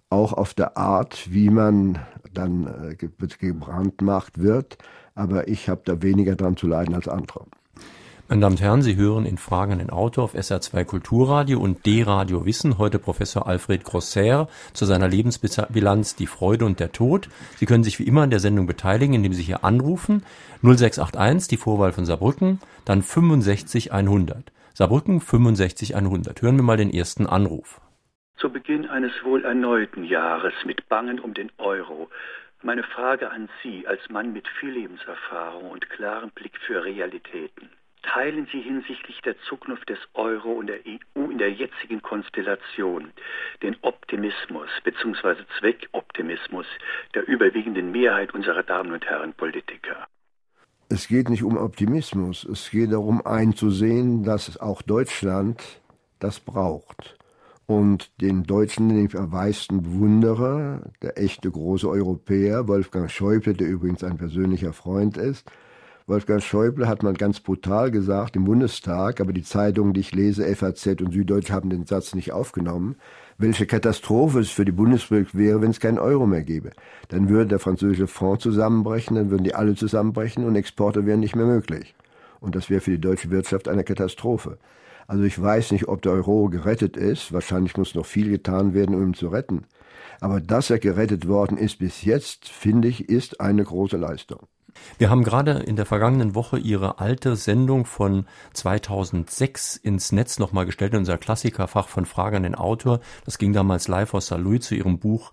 Auch 0.09 0.33
auf 0.33 0.55
der 0.55 0.77
Art, 0.77 1.33
wie 1.33 1.51
man 1.51 1.99
dann 2.33 2.67
äh, 2.91 2.95
gebrandmarkt 2.95 4.39
wird. 4.41 4.79
Aber 5.15 5.49
ich 5.49 5.69
habe 5.69 5.83
da 5.85 6.03
weniger 6.03 6.37
dran 6.37 6.57
zu 6.57 6.69
leiden 6.69 6.95
als 6.95 7.09
andere. 7.09 7.47
Meine 8.29 8.41
Damen 8.41 8.57
und 8.57 8.61
Herren, 8.61 8.83
Sie 8.83 8.97
hören 8.97 9.25
in 9.25 9.39
Fragen 9.39 9.79
den 9.79 9.91
Autor 9.91 10.25
auf 10.25 10.35
SR2 10.35 10.85
Kulturradio 10.85 11.61
und 11.61 11.87
D-Radio 11.87 12.45
Wissen 12.45 12.77
heute 12.77 12.99
Professor 12.99 13.47
Alfred 13.47 13.85
Grosser 13.85 14.49
zu 14.73 14.85
seiner 14.85 15.07
Lebensbilanz 15.07 16.17
Die 16.17 16.27
Freude 16.27 16.65
und 16.65 16.81
der 16.81 16.91
Tod. 16.91 17.29
Sie 17.57 17.67
können 17.67 17.85
sich 17.85 18.01
wie 18.01 18.03
immer 18.03 18.23
an 18.23 18.31
der 18.31 18.41
Sendung 18.41 18.67
beteiligen, 18.67 19.15
indem 19.15 19.33
Sie 19.33 19.45
hier 19.45 19.63
anrufen 19.63 20.25
0681, 20.63 21.49
die 21.49 21.57
Vorwahl 21.57 21.93
von 21.93 22.05
Saarbrücken, 22.05 22.59
dann 22.85 23.03
65 23.03 23.93
100. 23.93 24.51
Saarbrücken 24.79 25.23
65 25.23 25.97
100. 25.97 26.43
Hören 26.43 26.57
wir 26.57 26.63
mal 26.63 26.77
den 26.77 26.91
ersten 26.91 27.27
Anruf. 27.27 27.81
Zu 28.37 28.51
Beginn 28.51 28.87
eines 28.87 29.13
wohl 29.25 29.43
erneuten 29.43 30.05
Jahres 30.05 30.53
mit 30.67 30.87
Bangen 30.91 31.19
um 31.19 31.33
den 31.33 31.51
Euro 31.57 32.11
meine 32.63 32.83
Frage 32.83 33.31
an 33.31 33.49
Sie 33.63 33.87
als 33.87 34.07
Mann 34.11 34.35
mit 34.35 34.47
viel 34.61 34.73
Lebenserfahrung 34.73 35.71
und 35.71 35.89
klarem 35.89 36.31
Blick 36.31 36.59
für 36.67 36.85
Realitäten 36.85 37.71
teilen 38.03 38.47
Sie 38.53 38.61
hinsichtlich 38.61 39.21
der 39.23 39.39
Zukunft 39.49 39.89
des 39.89 39.99
Euro 40.13 40.53
und 40.53 40.67
der 40.67 40.81
EU 40.87 41.31
in 41.31 41.39
der 41.39 41.53
jetzigen 41.53 42.03
Konstellation 42.03 43.13
den 43.63 43.77
Optimismus 43.81 44.69
bzw. 44.85 45.37
Zweckoptimismus 45.59 46.67
der 47.15 47.27
überwiegenden 47.27 47.93
Mehrheit 47.93 48.35
unserer 48.35 48.63
Damen 48.63 48.93
und 48.93 49.07
Herren 49.07 49.33
Politiker? 49.33 50.07
Es 50.89 51.09
geht 51.09 51.31
nicht 51.31 51.43
um 51.43 51.57
Optimismus, 51.57 52.45
es 52.45 52.71
geht 52.71 52.93
darum 52.93 53.27
einzusehen, 53.27 54.23
dass 54.23 54.57
auch 54.57 54.83
Deutschland 54.83 55.61
das 56.21 56.39
braucht. 56.39 57.19
Und 57.67 58.13
den 58.21 58.45
Deutschen, 58.45 58.89
den 58.89 59.07
ich 59.07 59.19
am 59.19 59.31
meisten 59.31 59.83
bewundere, 59.83 60.93
der 61.03 61.19
echte 61.19 61.51
große 61.51 61.89
Europäer, 61.89 62.69
Wolfgang 62.69 63.11
Schäuble, 63.11 63.55
der 63.55 63.67
übrigens 63.67 64.05
ein 64.05 64.17
persönlicher 64.17 64.73
Freund 64.73 65.17
ist, 65.17 65.51
Wolfgang 66.07 66.41
Schäuble 66.41 66.87
hat 66.87 67.03
mal 67.03 67.15
ganz 67.15 67.41
brutal 67.41 67.91
gesagt 67.91 68.37
im 68.37 68.45
Bundestag, 68.45 69.21
aber 69.21 69.33
die 69.33 69.43
Zeitungen, 69.43 69.93
die 69.93 70.01
ich 70.01 70.15
lese, 70.15 70.47
FAZ 70.55 70.87
und 71.01 71.13
Süddeutsche, 71.13 71.53
haben 71.53 71.69
den 71.69 71.85
Satz 71.85 72.15
nicht 72.15 72.31
aufgenommen, 72.31 72.95
welche 73.39 73.67
Katastrophe 73.67 74.41
es 74.41 74.51
für 74.51 74.65
die 74.65 74.73
Bundesrepublik 74.73 75.35
wäre, 75.35 75.61
wenn 75.61 75.71
es 75.71 75.81
keinen 75.81 75.99
Euro 75.99 76.27
mehr 76.27 76.43
gäbe. 76.43 76.71
Dann 77.09 77.29
würde 77.29 77.49
der 77.49 77.59
französische 77.59 78.07
Fonds 78.07 78.43
zusammenbrechen, 78.43 79.17
dann 79.17 79.31
würden 79.31 79.45
die 79.45 79.55
alle 79.55 79.75
zusammenbrechen 79.75 80.45
und 80.45 80.57
Exporte 80.57 81.05
wären 81.07 81.21
nicht 81.21 81.37
mehr 81.37 81.47
möglich. 81.47 81.95
Und 82.41 82.55
das 82.55 82.71
wäre 82.71 82.81
für 82.81 82.93
die 82.93 83.01
deutsche 83.01 83.31
Wirtschaft 83.31 83.69
eine 83.69 83.85
Katastrophe. 83.85 84.59
Also 85.07 85.23
ich 85.23 85.41
weiß 85.41 85.73
nicht, 85.73 85.89
ob 85.89 86.03
der 86.03 86.13
Euro 86.13 86.49
gerettet 86.49 86.97
ist. 86.97 87.33
Wahrscheinlich 87.33 87.77
muss 87.77 87.95
noch 87.95 88.07
viel 88.07 88.31
getan 88.31 88.75
werden, 88.75 88.95
um 88.95 89.09
ihn 89.09 89.15
zu 89.15 89.29
retten. 89.29 89.65
Aber 90.21 90.41
dass 90.41 90.71
er 90.71 90.79
gerettet 90.79 91.29
worden 91.29 91.59
ist 91.59 91.79
bis 91.79 92.03
jetzt, 92.03 92.49
finde 92.49 92.89
ich, 92.89 93.09
ist 93.09 93.41
eine 93.41 93.65
große 93.65 93.97
Leistung. 93.97 94.47
Wir 94.99 95.11
haben 95.11 95.25
gerade 95.25 95.53
in 95.53 95.77
der 95.77 95.87
vergangenen 95.87 96.35
Woche 96.35 96.59
Ihre 96.59 96.99
alte 97.01 97.37
Sendung 97.37 97.85
von 97.85 98.27
2006 98.55 99.77
ins 99.77 100.13
Netz 100.13 100.39
nochmal 100.39 100.67
gestellt, 100.67 100.95
unser 100.95 101.19
Klassikerfach 101.19 101.89
von 101.89 102.07
Frage 102.07 102.37
an 102.37 102.43
den 102.43 102.55
Autor. 102.55 103.01
Das 103.25 103.39
ging 103.39 103.53
damals 103.53 103.89
live 103.89 104.15
aus 104.15 104.29
Saarlouis 104.29 104.65
zu 104.65 104.75
Ihrem 104.75 104.99
Buch 104.99 105.33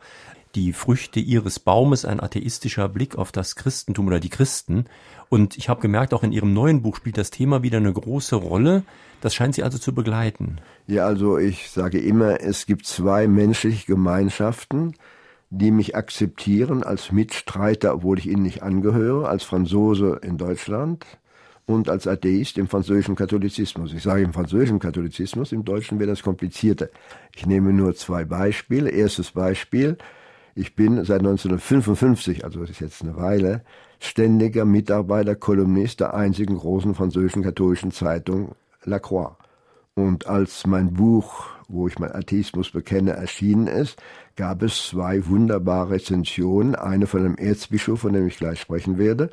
die 0.55 0.73
Früchte 0.73 1.19
ihres 1.19 1.59
Baumes, 1.59 2.05
ein 2.05 2.19
atheistischer 2.19 2.87
Blick 2.87 3.15
auf 3.17 3.31
das 3.31 3.55
Christentum 3.55 4.07
oder 4.07 4.19
die 4.19 4.29
Christen. 4.29 4.85
Und 5.29 5.57
ich 5.57 5.67
habe 5.67 5.81
gemerkt, 5.81 6.13
auch 6.13 6.23
in 6.23 6.31
Ihrem 6.31 6.53
neuen 6.53 6.81
Buch 6.83 6.95
spielt 6.95 7.17
das 7.17 7.31
Thema 7.31 7.63
wieder 7.63 7.77
eine 7.77 7.91
große 7.91 8.35
Rolle. 8.35 8.83
Das 9.21 9.33
scheint 9.33 9.55
Sie 9.55 9.63
also 9.63 9.77
zu 9.79 9.93
begleiten. 9.93 10.57
Ja, 10.85 11.05
also 11.05 11.37
ich 11.37 11.71
sage 11.71 11.99
immer, 11.99 12.41
es 12.41 12.65
gibt 12.65 12.85
zwei 12.85 13.27
menschliche 13.27 13.87
Gemeinschaften 13.87 14.93
die 15.55 15.69
mich 15.69 15.95
akzeptieren 15.95 16.81
als 16.81 17.11
Mitstreiter, 17.11 17.93
obwohl 17.93 18.17
ich 18.17 18.27
ihnen 18.27 18.41
nicht 18.41 18.63
angehöre, 18.63 19.29
als 19.29 19.43
Franzose 19.43 20.19
in 20.23 20.37
Deutschland 20.37 21.05
und 21.67 21.89
als 21.89 22.07
Atheist 22.07 22.57
im 22.57 22.67
französischen 22.67 23.15
Katholizismus. 23.15 23.93
Ich 23.93 24.01
sage 24.01 24.23
im 24.23 24.33
französischen 24.33 24.79
Katholizismus, 24.79 25.51
im 25.51 25.63
Deutschen 25.63 25.99
wäre 25.99 26.09
das 26.09 26.23
komplizierter. 26.23 26.89
Ich 27.35 27.45
nehme 27.45 27.71
nur 27.71 27.93
zwei 27.93 28.25
Beispiele. 28.25 28.89
Erstes 28.89 29.31
Beispiel, 29.31 29.97
ich 30.55 30.75
bin 30.75 30.95
seit 31.05 31.19
1955, 31.19 32.43
also 32.43 32.61
das 32.61 32.71
ist 32.71 32.79
jetzt 32.79 33.03
eine 33.03 33.15
Weile, 33.15 33.61
ständiger 33.99 34.65
Mitarbeiter, 34.65 35.35
Kolumnist 35.35 35.99
der 35.99 36.15
einzigen 36.15 36.57
großen 36.57 36.95
französischen 36.95 37.43
katholischen 37.43 37.91
Zeitung 37.91 38.55
La 38.85 38.97
Croix. 38.97 39.37
Und 39.95 40.27
als 40.27 40.65
mein 40.65 40.93
Buch, 40.93 41.45
wo 41.67 41.87
ich 41.87 41.99
meinen 41.99 42.15
Atheismus 42.15 42.71
bekenne, 42.71 43.11
erschienen 43.11 43.67
ist, 43.67 44.01
gab 44.35 44.63
es 44.63 44.87
zwei 44.87 45.27
wunderbare 45.27 45.91
Rezensionen. 45.91 46.75
Eine 46.75 47.05
von 47.05 47.21
einem 47.21 47.35
Erzbischof, 47.35 48.01
von 48.01 48.13
dem 48.13 48.27
ich 48.27 48.37
gleich 48.37 48.59
sprechen 48.59 48.97
werde. 48.97 49.29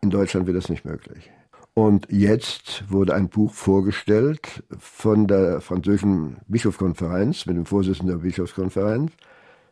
In 0.00 0.10
Deutschland 0.10 0.46
wird 0.46 0.56
das 0.56 0.68
nicht 0.68 0.84
möglich. 0.84 1.30
Und 1.74 2.08
jetzt 2.10 2.84
wurde 2.90 3.14
ein 3.14 3.28
Buch 3.28 3.54
vorgestellt 3.54 4.64
von 4.78 5.26
der 5.26 5.60
französischen 5.60 6.36
Bischofskonferenz, 6.48 7.46
mit 7.46 7.56
dem 7.56 7.64
Vorsitzenden 7.64 8.18
der 8.18 8.22
Bischofskonferenz, 8.22 9.12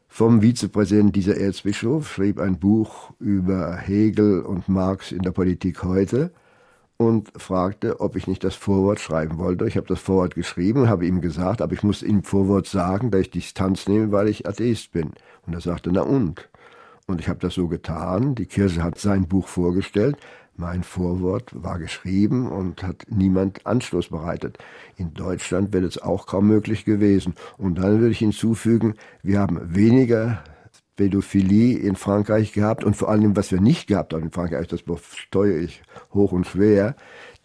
vom 0.09 0.41
Vizepräsidenten 0.41 1.13
dieser 1.13 1.37
Erzbischof, 1.37 2.09
schrieb 2.09 2.41
ein 2.41 2.59
Buch 2.59 3.13
über 3.19 3.77
Hegel 3.77 4.41
und 4.41 4.69
Marx 4.69 5.13
in 5.13 5.23
der 5.23 5.33
Politik 5.33 5.83
heute 5.83 6.33
und 7.01 7.33
fragte, 7.35 7.99
ob 8.01 8.15
ich 8.15 8.27
nicht 8.27 8.45
das 8.45 8.55
Vorwort 8.55 9.01
schreiben 9.01 9.39
wollte. 9.39 9.67
Ich 9.67 9.79
habe 9.79 9.87
das 9.87 10.01
Vorwort 10.01 10.35
geschrieben 10.35 10.91
habe 10.91 11.07
ihm 11.07 11.23
gesagt, 11.23 11.63
aber 11.63 11.73
ich 11.73 11.83
muss 11.83 12.03
im 12.03 12.23
Vorwort 12.25 12.67
sagen, 12.67 13.11
dass 13.11 13.23
ich 13.23 13.31
Distanz 13.31 13.89
nehme, 13.89 14.13
weil 14.13 14.29
ich 14.29 14.47
Atheist 14.47 14.93
bin. 14.93 15.13
Und 15.47 15.55
er 15.55 15.63
sagte, 15.63 15.91
na 15.91 16.03
und? 16.03 16.51
Und 17.07 17.19
ich 17.19 17.31
habe 17.31 17.39
das 17.39 17.55
so 17.55 17.69
getan. 17.69 18.35
Die 18.35 18.45
Kirche 18.45 18.85
hat 18.85 18.99
sein 18.99 19.27
Buch 19.29 19.49
vorgestellt. 19.49 20.19
Mein 20.59 20.83
Vorwort 20.83 21.51
war 21.55 21.79
geschrieben 21.79 22.53
und 22.53 22.83
hat 22.83 23.07
niemand 23.09 23.67
Anschluss 23.67 24.09
bereitet. 24.09 24.59
In 24.99 25.15
Deutschland 25.15 25.73
wäre 25.73 25.87
es 25.87 25.97
auch 25.97 26.27
kaum 26.27 26.49
möglich 26.49 26.85
gewesen. 26.85 27.33
Und 27.57 27.79
dann 27.79 28.01
würde 28.01 28.11
ich 28.13 28.19
hinzufügen, 28.19 28.93
wir 29.23 29.41
haben 29.41 29.75
weniger 29.75 30.45
Pädophilie 31.01 31.79
in 31.79 31.97
Frankreich 31.97 32.53
gehabt 32.53 32.85
und 32.85 32.95
vor 32.95 33.09
allem, 33.09 33.35
was 33.35 33.51
wir 33.51 33.61
nicht 33.63 33.87
gehabt 33.87 34.13
haben 34.13 34.25
in 34.25 34.31
Frankreich, 34.33 34.69
das 34.69 34.83
besteuere 34.83 35.57
ich 35.57 35.81
hoch 36.13 36.31
und 36.33 36.47
schwer, 36.47 36.95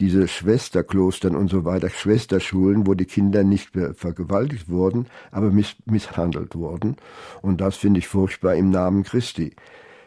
diese 0.02 0.28
Schwesterklostern 0.28 1.38
und 1.38 1.50
so 1.50 1.64
weiter, 1.64 1.90
Schwesterschulen, 1.90 2.86
wo 2.86 2.96
die 2.96 3.06
Kinder 3.06 3.46
nicht 3.46 3.72
vergewaltigt 3.94 4.68
wurden, 4.68 5.06
aber 5.32 5.52
miss 5.52 5.78
misshandelt 5.86 6.54
wurden. 6.56 6.98
Und 7.42 7.62
das 7.62 7.78
finde 7.78 8.00
ich 8.00 8.10
furchtbar 8.10 8.56
im 8.56 8.72
Namen 8.72 9.04
Christi. 9.04 9.56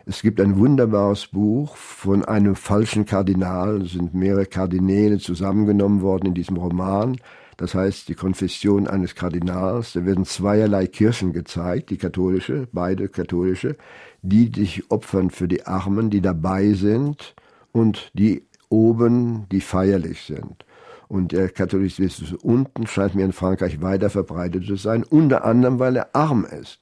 Es 0.05 0.21
gibt 0.21 0.43
ein 0.43 0.59
wunderbares 0.59 1.29
Buch 1.29 1.75
von 1.75 2.27
einem 2.27 2.55
falschen 2.55 3.07
Kardinal, 3.07 3.81
es 3.81 3.93
sind 3.93 4.13
mehrere 4.13 4.45
Kardinäle 4.45 5.17
zusammengenommen 5.17 6.03
worden 6.03 6.27
in 6.27 6.35
diesem 6.35 6.59
Roman, 6.59 7.17
das 7.59 7.75
heißt 7.75 8.09
die 8.09 8.15
Konfession 8.15 8.87
eines 8.87 9.17
Kardinals. 9.17 9.93
Da 9.93 10.07
werden 10.07 10.25
zweierlei 10.25 10.87
Kirchen 10.87 11.33
gezeigt, 11.33 11.91
die 11.91 11.99
katholische, 11.99 12.69
beide 12.73 13.09
katholische, 13.09 13.77
die 14.23 14.51
sich 14.55 14.91
opfern 14.91 15.31
für 15.31 15.49
die 15.49 15.67
Armen, 15.67 16.09
die 16.09 16.21
dabei 16.21 16.73
sind 16.73 17.35
und 17.73 18.13
die 18.15 18.47
oben, 18.69 19.49
die 19.51 19.61
feierlich 19.61 20.23
sind. 20.23 20.65
Und 21.09 21.33
der 21.33 21.49
Katholizismus 21.49 22.33
unten 22.35 22.87
scheint 22.87 23.17
mir 23.17 23.25
in 23.25 23.33
Frankreich 23.33 23.83
weiter 23.83 24.09
verbreitet 24.09 24.65
zu 24.65 24.77
sein, 24.77 25.03
unter 25.03 25.45
anderem, 25.45 25.81
weil 25.81 25.97
er 25.97 26.15
arm 26.15 26.45
ist. 26.45 26.81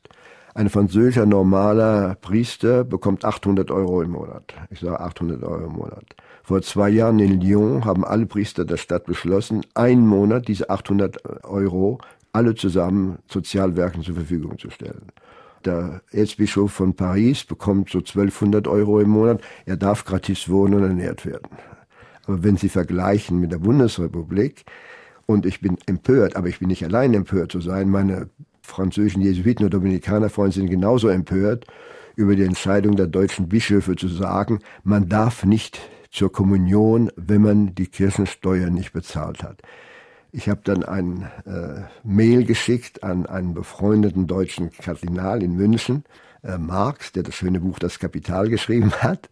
Ein 0.56 0.70
französischer 0.70 1.26
normaler 1.26 2.14
Priester 2.14 2.82
bekommt 2.82 3.26
800 3.26 3.70
Euro 3.70 4.00
im 4.00 4.12
Monat. 4.12 4.54
Ich 4.70 4.80
sage 4.80 4.98
800 5.00 5.42
Euro 5.42 5.66
im 5.66 5.72
Monat. 5.72 6.16
Vor 6.42 6.62
zwei 6.62 6.88
Jahren 6.88 7.18
in 7.18 7.42
Lyon 7.42 7.84
haben 7.84 8.06
alle 8.06 8.24
Priester 8.24 8.64
der 8.64 8.78
Stadt 8.78 9.04
beschlossen, 9.04 9.66
einen 9.74 10.06
Monat 10.06 10.48
diese 10.48 10.70
800 10.70 11.44
Euro 11.44 11.98
alle 12.32 12.54
zusammen 12.54 13.18
Sozialwerken 13.30 14.02
zur 14.02 14.14
Verfügung 14.14 14.58
zu 14.58 14.70
stellen. 14.70 15.12
der 15.66 16.00
Erzbischof 16.10 16.72
von 16.72 16.94
Paris 16.94 17.44
bekommt 17.44 17.90
so 17.90 17.98
1200 17.98 18.66
Euro 18.66 19.00
im 19.00 19.10
Monat. 19.10 19.42
Er 19.66 19.76
darf 19.76 20.06
gratis 20.06 20.48
wohnen 20.48 20.72
und 20.72 20.84
ernährt 20.84 21.26
werden. 21.26 21.50
Aber 22.24 22.42
wenn 22.42 22.56
Sie 22.56 22.70
vergleichen 22.70 23.40
mit 23.40 23.52
der 23.52 23.58
Bundesrepublik, 23.58 24.64
und 25.26 25.44
ich 25.44 25.60
bin 25.60 25.76
empört, 25.86 26.36
aber 26.36 26.48
ich 26.48 26.60
bin 26.60 26.68
nicht 26.68 26.84
allein 26.84 27.12
empört 27.12 27.52
zu 27.52 27.60
sein, 27.60 27.90
meine 27.90 28.30
französischen 28.66 29.22
Jesuiten 29.22 29.64
und 29.64 29.74
Dominikanerfreunde 29.74 30.54
sind 30.54 30.70
genauso 30.70 31.08
empört 31.08 31.66
über 32.16 32.34
die 32.34 32.44
Entscheidung 32.44 32.96
der 32.96 33.06
deutschen 33.06 33.48
Bischöfe 33.48 33.96
zu 33.96 34.08
sagen, 34.08 34.60
man 34.84 35.08
darf 35.08 35.44
nicht 35.44 35.80
zur 36.10 36.32
Kommunion, 36.32 37.10
wenn 37.16 37.42
man 37.42 37.74
die 37.74 37.86
Kirchensteuer 37.86 38.70
nicht 38.70 38.92
bezahlt 38.92 39.42
hat. 39.42 39.60
Ich 40.32 40.48
habe 40.48 40.60
dann 40.64 40.82
ein 40.82 41.30
äh, 41.46 41.82
Mail 42.02 42.44
geschickt 42.44 43.02
an 43.02 43.26
einen 43.26 43.54
befreundeten 43.54 44.26
deutschen 44.26 44.70
Kardinal 44.70 45.42
in 45.42 45.56
München, 45.56 46.04
äh, 46.42 46.58
Marx, 46.58 47.12
der 47.12 47.22
das 47.22 47.34
schöne 47.34 47.60
Buch 47.60 47.78
Das 47.78 47.98
Kapital 47.98 48.48
geschrieben 48.48 48.92
hat, 49.00 49.28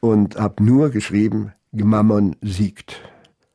und 0.00 0.36
habe 0.36 0.62
nur 0.62 0.90
geschrieben, 0.90 1.52
Mammon 1.72 2.36
siegt. 2.40 3.00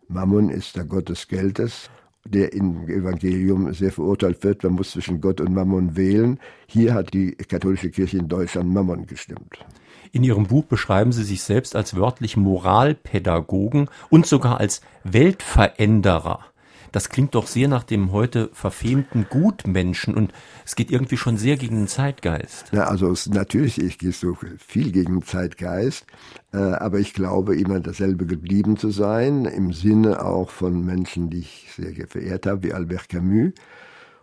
Mammon 0.08 0.50
ist 0.50 0.76
der 0.76 0.86
Gott 0.86 1.10
des 1.10 1.28
Geldes, 1.28 1.90
der 2.26 2.54
im 2.54 2.88
Evangelium 2.88 3.74
sehr 3.74 3.92
verurteilt 3.92 4.44
wird. 4.44 4.64
Man 4.64 4.74
muss 4.74 4.92
zwischen 4.92 5.22
Gott 5.22 5.42
und 5.42 5.54
Mammon 5.54 5.96
wählen. 5.96 6.40
Hier 6.68 6.94
hat 6.94 7.14
die 7.14 7.32
katholische 7.32 7.90
Kirche 7.90 8.18
in 8.18 8.28
Deutschland 8.28 8.72
Mammon 8.72 9.06
gestimmt. 9.06 9.66
In 10.12 10.24
Ihrem 10.24 10.48
Buch 10.48 10.66
beschreiben 10.66 11.12
Sie 11.12 11.24
sich 11.24 11.44
selbst 11.44 11.76
als 11.76 11.96
wörtlich 11.96 12.36
Moralpädagogen 12.36 13.90
und 14.10 14.26
sogar 14.26 14.60
als 14.60 14.82
Weltveränderer. 15.04 16.46
Das 16.92 17.10
klingt 17.10 17.36
doch 17.36 17.48
sehr 17.48 17.68
nach 17.68 17.84
dem 17.84 18.12
heute 18.12 18.50
verfemten 18.54 19.28
Gutmenschen 19.30 20.16
und 20.16 20.34
es 20.66 20.76
geht 20.76 20.92
irgendwie 20.92 21.18
schon 21.18 21.38
sehr 21.38 21.58
gegen 21.58 21.76
den 21.76 21.88
Zeitgeist. 21.88 22.72
Ja, 22.72 22.86
also 22.86 23.14
natürlich, 23.32 23.82
ich 23.82 23.98
gehe 23.98 24.12
so 24.12 24.38
viel 24.58 24.92
gegen 24.92 25.20
den 25.20 25.24
Zeitgeist, 25.24 26.06
äh, 26.54 26.58
aber 26.58 27.00
ich 27.00 27.14
glaube 27.14 27.56
immer 27.56 27.80
dasselbe 27.80 28.26
geblieben 28.26 28.78
zu 28.78 28.90
sein, 28.90 29.46
im 29.46 29.74
Sinne 29.74 30.26
auch 30.26 30.50
von 30.50 30.86
Menschen, 30.86 31.30
die 31.30 31.40
ich 31.40 31.70
sehr 31.76 32.08
verehrt 32.08 32.46
habe, 32.46 32.64
wie 32.64 32.74
Albert 32.74 33.10
Camus. 33.10 33.54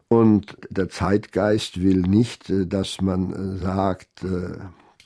Und 0.08 0.56
der 0.70 0.88
Zeitgeist 0.88 1.82
will 1.82 2.02
nicht, 2.02 2.48
äh, 2.50 2.66
dass 2.66 3.00
man 3.00 3.32
äh, 3.32 3.58
sagt, 3.58 4.22
äh, 4.22 4.58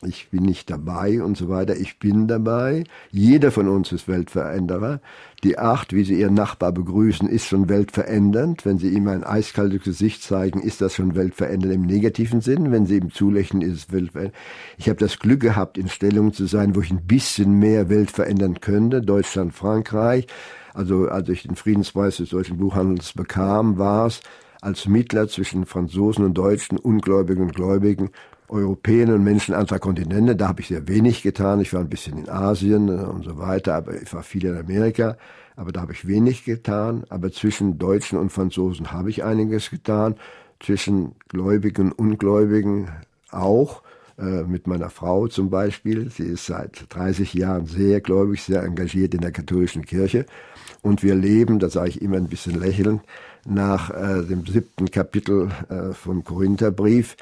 ich 0.02 0.30
bin 0.30 0.45
nicht 0.45 0.71
dabei 0.71 1.23
und 1.23 1.37
so 1.37 1.49
weiter. 1.50 1.76
Ich 1.76 1.99
bin 1.99 2.26
dabei. 2.26 2.85
Jeder 3.11 3.50
von 3.50 3.69
uns 3.69 3.92
ist 3.92 4.09
Weltveränderer. 4.09 5.00
Die 5.45 5.59
Art, 5.59 5.92
wie 5.92 6.04
Sie 6.04 6.19
Ihren 6.19 6.35
Nachbar 6.35 6.73
begrüßen, 6.73 7.28
ist 7.28 7.47
schon 7.47 7.69
weltverändernd. 7.69 8.64
Wenn 8.64 8.78
Sie 8.78 8.88
ihm 8.88 9.09
ein 9.09 9.25
eiskaltes 9.25 9.83
Gesicht 9.83 10.23
zeigen, 10.23 10.62
ist 10.62 10.80
das 10.80 10.95
schon 10.95 11.14
weltverändernd 11.14 11.75
im 11.75 11.83
negativen 11.83 12.40
Sinn. 12.40 12.73
Wenn 12.73 12.87
Sie 12.87 12.97
ihm 12.97 13.11
zulächeln, 13.11 13.61
ist 13.61 13.73
es 13.75 13.92
weltverändernd. 13.92 14.37
Ich 14.78 14.88
habe 14.88 14.99
das 14.99 15.19
Glück 15.19 15.40
gehabt, 15.40 15.76
in 15.76 15.88
Stellung 15.88 16.33
zu 16.33 16.47
sein, 16.47 16.75
wo 16.75 16.80
ich 16.80 16.90
ein 16.90 17.07
bisschen 17.07 17.59
mehr 17.59 17.90
Welt 17.90 18.11
verändern 18.11 18.61
könnte. 18.61 19.02
Deutschland, 19.02 19.52
Frankreich. 19.52 20.26
Also 20.73 21.09
als 21.09 21.28
ich 21.28 21.42
den 21.42 21.57
Friedenspreis 21.57 22.19
des 22.19 22.30
deutschen 22.30 22.57
Buchhandels 22.57 23.12
bekam, 23.12 23.76
war 23.76 24.07
es 24.07 24.21
als 24.62 24.87
Mittler 24.87 25.28
zwischen 25.28 25.66
Franzosen 25.66 26.25
und 26.25 26.35
Deutschen, 26.35 26.78
Ungläubigen 26.78 27.42
und 27.42 27.54
Gläubigen, 27.54 28.11
Europäern 28.50 29.12
und 29.12 29.25
Menschen 29.25 29.54
anderer 29.54 29.78
Kontinente. 29.78 30.37
Da 30.37 30.49
habe 30.49 30.61
ich 30.61 30.69
sehr 30.69 30.88
wenig 30.88 31.23
getan. 31.23 31.61
Ich 31.61 31.73
war 31.73 31.80
ein 31.80 31.88
bisschen 31.88 32.19
in 32.19 32.28
Asien 32.28 32.88
und 32.88 33.25
so 33.25 33.38
weiter, 33.38 33.75
aber 33.75 34.00
ich 34.00 34.12
war 34.12 34.23
viel 34.23 34.45
in 34.45 34.57
Amerika. 34.57 35.16
Aber 35.57 35.73
da 35.73 35.80
habe 35.83 35.92
ich 35.92 36.07
wenig 36.07 36.45
getan. 36.45 37.04
Aber 37.09 37.30
zwischen 37.33 37.78
Deutschen 37.78 38.19
und 38.19 38.30
Franzosen 38.30 38.92
habe 38.92 39.11
ich 39.11 39.25
einiges 39.25 39.71
getan. 39.71 40.16
Zwischen 40.59 41.12
Gläubigen 41.28 41.92
und 41.92 42.12
Ungläubigen 42.12 42.88
auch. 43.30 43.83
Äh, 44.21 44.42
mit 44.42 44.66
meiner 44.66 44.90
Frau 44.90 45.28
zum 45.28 45.49
Beispiel. 45.49 46.11
Sie 46.11 46.25
ist 46.25 46.45
seit 46.45 46.85
30 46.90 47.33
Jahren 47.33 47.64
sehr 47.64 48.02
gläubig, 48.02 48.42
sehr 48.42 48.62
engagiert 48.62 49.14
in 49.14 49.23
der 49.23 49.33
katholischen 49.33 49.87
Kirche. 49.87 50.26
Und 50.83 51.02
wir 51.02 51.14
leben, 51.14 51.59
da 51.59 51.71
sage 51.71 51.90
ich 51.90 52.02
immer 52.02 52.19
ein 52.19 52.28
bisschen 52.28 52.61
lächelnd, 52.61 53.00
nach 53.47 53.90
äh, 53.90 54.23
dem 54.23 54.45
siebten 54.45 54.90
Kapitel 54.90 55.50
äh, 55.71 55.95
vom 55.95 56.23
Korintherbrief 56.23 57.16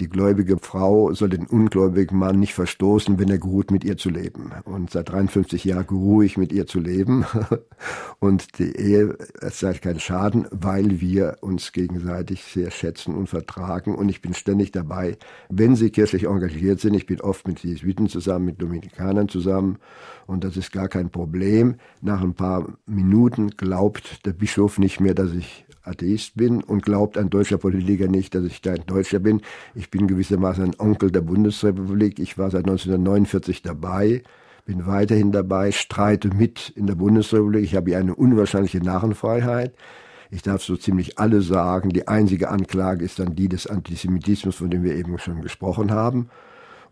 die 0.00 0.08
gläubige 0.08 0.58
Frau 0.58 1.12
soll 1.14 1.28
den 1.28 1.46
ungläubigen 1.46 2.18
Mann 2.18 2.40
nicht 2.40 2.54
verstoßen, 2.54 3.18
wenn 3.18 3.28
er 3.28 3.38
geruht, 3.38 3.70
mit 3.70 3.84
ihr 3.84 3.96
zu 3.96 4.10
leben. 4.10 4.50
Und 4.64 4.90
seit 4.90 5.10
53 5.10 5.64
Jahren 5.64 5.86
geruhe 5.86 6.24
ich 6.24 6.36
mit 6.36 6.52
ihr 6.52 6.66
zu 6.66 6.80
leben. 6.80 7.24
Und 8.18 8.58
die 8.58 8.74
Ehe 8.76 9.16
es 9.40 9.60
sei 9.60 9.74
kein 9.74 10.00
Schaden, 10.00 10.46
weil 10.50 11.00
wir 11.00 11.36
uns 11.40 11.72
gegenseitig 11.72 12.44
sehr 12.44 12.70
schätzen 12.70 13.14
und 13.14 13.28
vertragen. 13.28 13.94
Und 13.94 14.08
ich 14.08 14.22
bin 14.22 14.34
ständig 14.34 14.72
dabei, 14.72 15.16
wenn 15.48 15.76
sie 15.76 15.90
kirchlich 15.90 16.24
engagiert 16.24 16.80
sind. 16.80 16.94
Ich 16.94 17.06
bin 17.06 17.20
oft 17.20 17.46
mit 17.46 17.60
Jesuiten 17.60 18.08
zusammen, 18.08 18.46
mit 18.46 18.62
Dominikanern 18.62 19.28
zusammen. 19.28 19.78
Und 20.26 20.44
das 20.44 20.56
ist 20.56 20.72
gar 20.72 20.88
kein 20.88 21.10
Problem. 21.10 21.76
Nach 22.00 22.22
ein 22.22 22.34
paar 22.34 22.66
Minuten 22.86 23.50
glaubt 23.50 24.24
der 24.26 24.32
Bischof 24.32 24.78
nicht 24.78 25.00
mehr, 25.00 25.14
dass 25.14 25.32
ich 25.32 25.66
Atheist 25.84 26.36
bin 26.36 26.62
und 26.62 26.82
glaubt 26.82 27.18
ein 27.18 27.30
deutscher 27.30 27.58
Politiker 27.58 28.08
nicht, 28.08 28.34
dass 28.34 28.44
ich 28.44 28.60
da 28.62 28.72
ein 28.72 28.86
Deutscher 28.86 29.18
bin. 29.18 29.42
Ich 29.74 29.90
bin 29.90 30.06
gewissermaßen 30.06 30.64
ein 30.64 30.74
Onkel 30.78 31.10
der 31.10 31.20
Bundesrepublik. 31.20 32.18
Ich 32.18 32.38
war 32.38 32.50
seit 32.50 32.64
1949 32.64 33.62
dabei, 33.62 34.22
bin 34.64 34.86
weiterhin 34.86 35.30
dabei, 35.30 35.72
streite 35.72 36.28
mit 36.28 36.70
in 36.70 36.86
der 36.86 36.94
Bundesrepublik. 36.94 37.64
Ich 37.64 37.76
habe 37.76 37.90
hier 37.90 37.98
eine 37.98 38.14
unwahrscheinliche 38.14 38.78
Narrenfreiheit. 38.78 39.74
Ich 40.30 40.42
darf 40.42 40.62
so 40.62 40.76
ziemlich 40.76 41.18
alle 41.18 41.42
sagen. 41.42 41.90
Die 41.90 42.08
einzige 42.08 42.50
Anklage 42.50 43.04
ist 43.04 43.18
dann 43.18 43.36
die 43.36 43.48
des 43.48 43.66
Antisemitismus, 43.66 44.56
von 44.56 44.70
dem 44.70 44.82
wir 44.82 44.96
eben 44.96 45.18
schon 45.18 45.42
gesprochen 45.42 45.92
haben. 45.92 46.28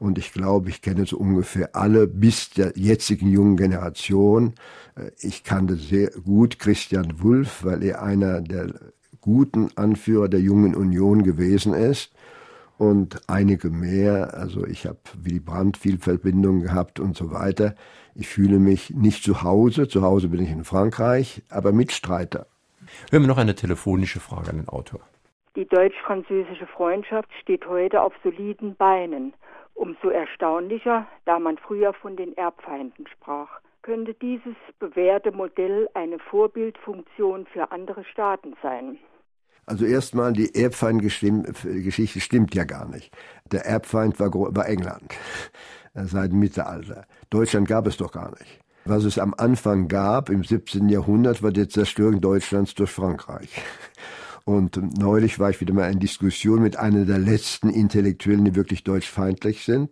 Und 0.03 0.19
ich 0.19 0.33
glaube, 0.33 0.69
ich 0.69 0.83
kenne 0.83 1.07
so 1.07 1.17
ungefähr 1.17 1.77
alle 1.77 2.09
bis 2.09 2.51
der 2.51 2.73
jetzigen 2.75 3.31
jungen 3.31 3.57
Generation. 3.57 4.55
Äh, 4.97 5.13
ich 5.21 5.45
kannte 5.45 5.77
sehr 5.77 6.11
gut 6.11 6.59
Christian 6.59 7.23
Wulff, 7.23 7.65
weil 7.65 7.85
er 7.85 8.03
einer 8.03 8.41
der 8.41 8.75
guten 9.21 9.69
Anführer 9.77 10.29
der 10.29 10.41
jungen 10.41 10.75
Union 10.75 11.23
gewesen 11.23 11.73
ist. 11.73 12.13
Und 12.79 13.21
einige 13.29 13.71
mehr. 13.71 14.35
Also 14.35 14.67
ich 14.67 14.87
habe 14.87 14.99
Willy 15.23 15.39
Brandt 15.39 15.77
viel 15.77 15.99
Verbindung 15.99 16.63
gehabt 16.63 16.99
und 16.99 17.17
so 17.17 17.31
weiter. 17.31 17.77
Ich 18.17 18.27
fühle 18.27 18.59
mich 18.59 18.91
nicht 18.91 19.23
zu 19.23 19.45
Hause. 19.45 19.87
Zu 19.87 20.03
Hause 20.03 20.31
bin 20.31 20.43
ich 20.43 20.51
in 20.51 20.65
Frankreich, 20.65 21.43
aber 21.49 21.71
Mitstreiter. 21.71 22.49
Wir 23.09 23.21
haben 23.21 23.29
noch 23.29 23.39
eine 23.39 23.55
telefonische 23.55 24.19
Frage 24.19 24.51
an 24.51 24.57
den 24.57 24.69
Autor. 24.69 24.99
Die 25.55 25.67
deutsch-französische 25.67 26.67
Freundschaft 26.67 27.29
steht 27.41 27.69
heute 27.69 28.01
auf 28.01 28.15
soliden 28.25 28.75
Beinen. 28.75 29.35
Umso 29.75 30.11
erstaunlicher, 30.11 31.07
da 31.25 31.39
man 31.39 31.59
früher 31.59 31.93
von 31.93 32.17
den 32.17 32.37
Erbfeinden 32.37 33.07
sprach, 33.07 33.61
könnte 33.83 34.15
dieses 34.15 34.55
bewährte 34.79 35.33
Modell 35.33 35.89
eine 35.95 36.19
Vorbildfunktion 36.19 37.47
für 37.47 37.73
andere 37.73 38.05
Staaten 38.05 38.55
sein. 38.63 38.99
Also 39.67 39.85
erstmal, 39.85 40.33
die 40.33 40.55
Erbfeindgeschichte 40.55 42.21
stimmt 42.21 42.55
ja 42.55 42.65
gar 42.65 42.89
nicht. 42.89 43.15
Der 43.47 43.65
Erbfeind 43.65 44.19
war, 44.19 44.33
war 44.33 44.69
England 44.69 45.15
seit 45.95 46.33
dem 46.33 46.41
Mittelalter. 46.41 47.07
Deutschland 47.31 47.69
gab 47.69 47.87
es 47.87 47.97
doch 47.97 48.13
gar 48.13 48.31
nicht. 48.31 48.61
Was 48.85 49.05
es 49.05 49.19
am 49.19 49.33
Anfang 49.37 49.87
gab, 49.87 50.29
im 50.29 50.43
17. 50.43 50.89
Jahrhundert, 50.89 51.43
war 51.43 51.53
die 51.53 51.69
Zerstörung 51.69 52.21
Deutschlands 52.21 52.75
durch 52.75 52.91
Frankreich. 52.91 53.51
Und 54.45 54.99
neulich 54.99 55.39
war 55.39 55.51
ich 55.51 55.61
wieder 55.61 55.75
mal 55.75 55.91
in 55.91 56.01
Diskussion 56.01 56.63
mit 56.63 56.77
einer 56.77 57.05
der 57.05 57.19
letzten 57.19 57.71
Intellektuellen, 57.71 58.45
die 58.45 58.55
wirklich 58.55 58.85
deutschfeindlich 58.85 59.65
sind. 59.65 59.91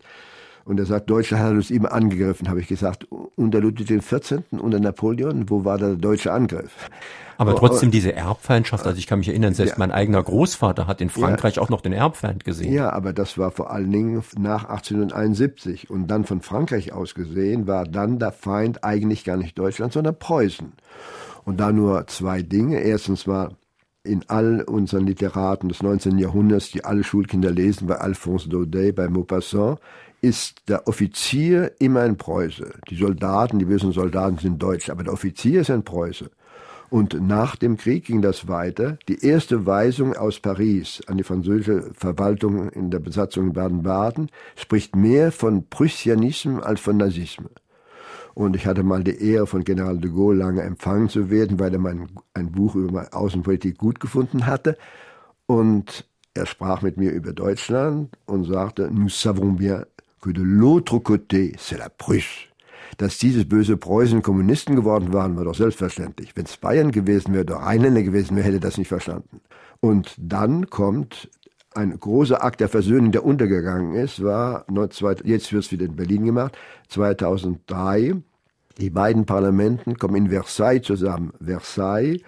Und 0.64 0.78
er 0.78 0.86
sagt, 0.86 1.08
Deutschland 1.10 1.42
hat 1.42 1.52
uns 1.52 1.70
immer 1.70 1.92
angegriffen, 1.92 2.48
habe 2.48 2.60
ich 2.60 2.68
gesagt. 2.68 3.06
Unter 3.36 3.60
Ludwig 3.60 3.86
XIV., 3.86 4.42
unter 4.52 4.78
Napoleon, 4.78 5.48
wo 5.48 5.64
war 5.64 5.78
der 5.78 5.96
deutsche 5.96 6.32
Angriff? 6.32 6.88
Aber 7.38 7.56
trotzdem 7.56 7.90
diese 7.90 8.12
Erbfeindschaft, 8.12 8.86
also 8.86 8.98
ich 8.98 9.06
kann 9.06 9.20
mich 9.20 9.28
erinnern, 9.28 9.54
selbst 9.54 9.72
ja. 9.72 9.78
mein 9.78 9.90
eigener 9.90 10.22
Großvater 10.22 10.86
hat 10.86 11.00
in 11.00 11.08
Frankreich 11.08 11.56
ja. 11.56 11.62
auch 11.62 11.70
noch 11.70 11.80
den 11.80 11.94
Erbfeind 11.94 12.44
gesehen. 12.44 12.72
Ja, 12.72 12.92
aber 12.92 13.14
das 13.14 13.38
war 13.38 13.50
vor 13.50 13.70
allen 13.70 13.90
Dingen 13.90 14.22
nach 14.38 14.64
1871. 14.64 15.88
Und 15.88 16.08
dann 16.08 16.26
von 16.26 16.42
Frankreich 16.42 16.92
aus 16.92 17.14
gesehen 17.14 17.66
war 17.66 17.86
dann 17.86 18.18
der 18.18 18.32
Feind 18.32 18.84
eigentlich 18.84 19.24
gar 19.24 19.38
nicht 19.38 19.58
Deutschland, 19.58 19.94
sondern 19.94 20.18
Preußen. 20.18 20.74
Und 21.44 21.58
da 21.58 21.72
nur 21.72 22.06
zwei 22.08 22.42
Dinge. 22.42 22.80
Erstens 22.80 23.26
war 23.26 23.56
in 24.02 24.24
all 24.28 24.62
unseren 24.62 25.06
Literaten 25.06 25.68
des 25.68 25.82
19. 25.82 26.18
Jahrhunderts, 26.18 26.70
die 26.70 26.84
alle 26.84 27.04
Schulkinder 27.04 27.50
lesen, 27.50 27.86
bei 27.86 27.96
Alphonse 27.96 28.48
Daudet, 28.48 28.96
bei 28.96 29.08
Maupassant, 29.08 29.78
ist 30.22 30.68
der 30.68 30.86
Offizier 30.86 31.72
immer 31.78 32.00
ein 32.00 32.16
Preuße. 32.16 32.72
Die 32.88 32.96
Soldaten, 32.96 33.58
die 33.58 33.64
bösen 33.64 33.92
Soldaten 33.92 34.38
sind 34.38 34.62
deutsch, 34.62 34.90
aber 34.90 35.04
der 35.04 35.12
Offizier 35.12 35.62
ist 35.62 35.70
ein 35.70 35.84
Preuße. 35.84 36.30
Und 36.90 37.20
nach 37.20 37.54
dem 37.56 37.76
Krieg 37.76 38.06
ging 38.06 38.20
das 38.20 38.48
weiter. 38.48 38.98
Die 39.08 39.24
erste 39.24 39.64
Weisung 39.64 40.16
aus 40.16 40.40
Paris 40.40 41.00
an 41.06 41.18
die 41.18 41.22
französische 41.22 41.92
Verwaltung 41.94 42.68
in 42.70 42.90
der 42.90 42.98
Besatzung 42.98 43.52
Baden-Baden 43.52 44.28
spricht 44.56 44.96
mehr 44.96 45.30
von 45.30 45.68
Prussianismus 45.68 46.62
als 46.62 46.80
von 46.80 46.96
Nazismus. 46.96 47.52
Und 48.40 48.57
ich 48.57 48.66
hatte 48.66 48.83
mal 48.83 49.05
die 49.05 49.22
Ehre, 49.22 49.46
von 49.46 49.64
General 49.64 49.98
de 49.98 50.11
Gaulle 50.11 50.38
lange 50.38 50.62
empfangen 50.62 51.09
zu 51.09 51.29
werden, 51.29 51.59
weil 51.59 51.72
er 51.74 51.79
mein, 51.79 52.09
ein 52.33 52.50
Buch 52.50 52.74
über 52.74 53.09
Außenpolitik 53.12 53.76
gut 53.76 54.00
gefunden 54.00 54.46
hatte. 54.46 54.79
Und 55.46 56.07
Er 56.35 56.46
sprach 56.46 56.81
mit 56.81 56.96
mir 56.96 57.11
über 57.11 57.33
Deutschland 57.33 58.16
und 58.26 58.44
sagte, 58.44 58.88
nous 58.92 59.09
savons 59.09 59.57
bien 59.57 59.85
que 60.22 60.31
de 60.31 60.42
l'autre 60.42 61.00
côté, 61.00 61.57
c'est 61.59 61.76
la 61.76 61.88
Prusse. 61.88 62.46
Dass 62.98 63.18
dieses 63.18 63.48
böse 63.48 63.76
Preußen 63.76 64.22
Kommunisten 64.22 64.76
geworden 64.76 65.12
waren, 65.12 65.37
war 65.37 65.44
doch 65.44 65.55
selbstverständlich. 65.55 66.37
Wenn 66.37 66.44
es 66.44 66.57
Bayern 66.57 66.92
gewesen 66.92 67.33
wäre 67.33 67.42
oder 67.42 67.57
Rheinländer 67.57 68.03
gewesen 68.03 68.37
wäre, 68.37 68.46
hätte 68.46 68.61
das 68.61 68.79
nicht 68.79 68.88
verstanden. 68.88 69.40
Und 69.81 70.14
dann 70.18 70.70
kommt 70.70 71.29
ein 71.74 71.98
großer 71.98 72.44
Akt 72.44 72.61
der 72.61 72.68
Versöhnung, 72.68 73.12
der 73.12 73.24
untergegangen 73.24 73.94
ist, 73.94 74.22
war, 74.22 74.64
jetzt 75.24 75.53
wird 75.53 75.64
es 75.64 75.72
wieder 75.72 75.87
in 75.87 75.96
Berlin 75.96 76.24
gemacht, 76.24 76.57
2003. 76.88 78.14
Die 78.80 78.90
beiden 78.90 79.26
Parlamenten 79.26 79.98
kommen 79.98 80.16
in 80.16 80.30
Versailles 80.30 80.82
zusammen. 80.82 81.32
Versailles 81.40 82.22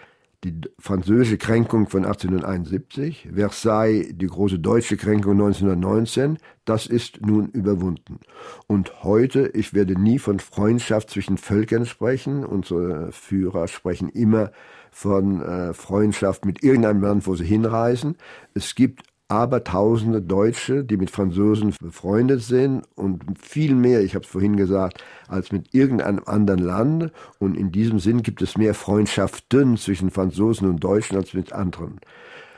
die 0.45 0.61
französische 0.79 1.39
Kränkung 1.39 1.89
von 1.89 2.05
1871, 2.05 3.29
Versailles 3.33 4.09
die 4.13 4.27
große 4.27 4.59
deutsche 4.59 4.97
Kränkung 4.97 5.33
1919, 5.33 6.39
das 6.65 6.87
ist 6.87 7.25
nun 7.25 7.49
überwunden. 7.51 8.19
Und 8.67 9.05
heute, 9.05 9.49
ich 9.55 9.73
werde 9.73 9.99
nie 10.01 10.19
von 10.19 10.41
Freundschaft 10.41 11.11
zwischen 11.11 11.39
Völkern 11.39 11.87
sprechen, 11.87 12.45
unsere 12.45 13.13
Führer 13.13 13.69
sprechen 13.69 14.09
immer 14.09 14.51
von 14.91 15.43
äh, 15.43 15.75
Freundschaft 15.75 16.45
mit 16.45 16.63
irgendeinem 16.65 17.03
Land, 17.03 17.27
wo 17.29 17.37
sie 17.37 17.45
hinreisen. 17.45 18.17
Es 18.53 18.75
gibt 18.75 19.12
aber 19.29 19.65
tausende 19.65 20.21
Deutsche, 20.21 20.85
die 20.85 20.97
mit 20.99 21.11
Franzosen 21.11 21.75
befreundet 21.81 22.43
sind 22.43 22.83
und 22.95 23.23
viel 23.41 23.75
mehr, 23.75 24.03
ich 24.03 24.15
habe 24.15 24.25
es 24.25 24.31
vorhin 24.31 24.57
gesagt, 24.57 25.03
als 25.27 25.53
mit 25.53 25.73
irgendeinem 25.75 26.23
anderen 26.27 26.61
Land. 26.61 27.13
Und 27.39 27.57
in 27.57 27.73
diesem 27.73 27.99
Sinn 27.99 28.23
gibt 28.23 28.43
es 28.43 28.59
mehr 28.59 28.75
Freundschaften 28.75 29.79
zwischen 29.79 30.11
Franzosen 30.11 30.69
und 30.69 30.85
Deutschen 30.85 31.17
als 31.17 31.33
mit 31.33 31.53
anderen. 31.53 32.01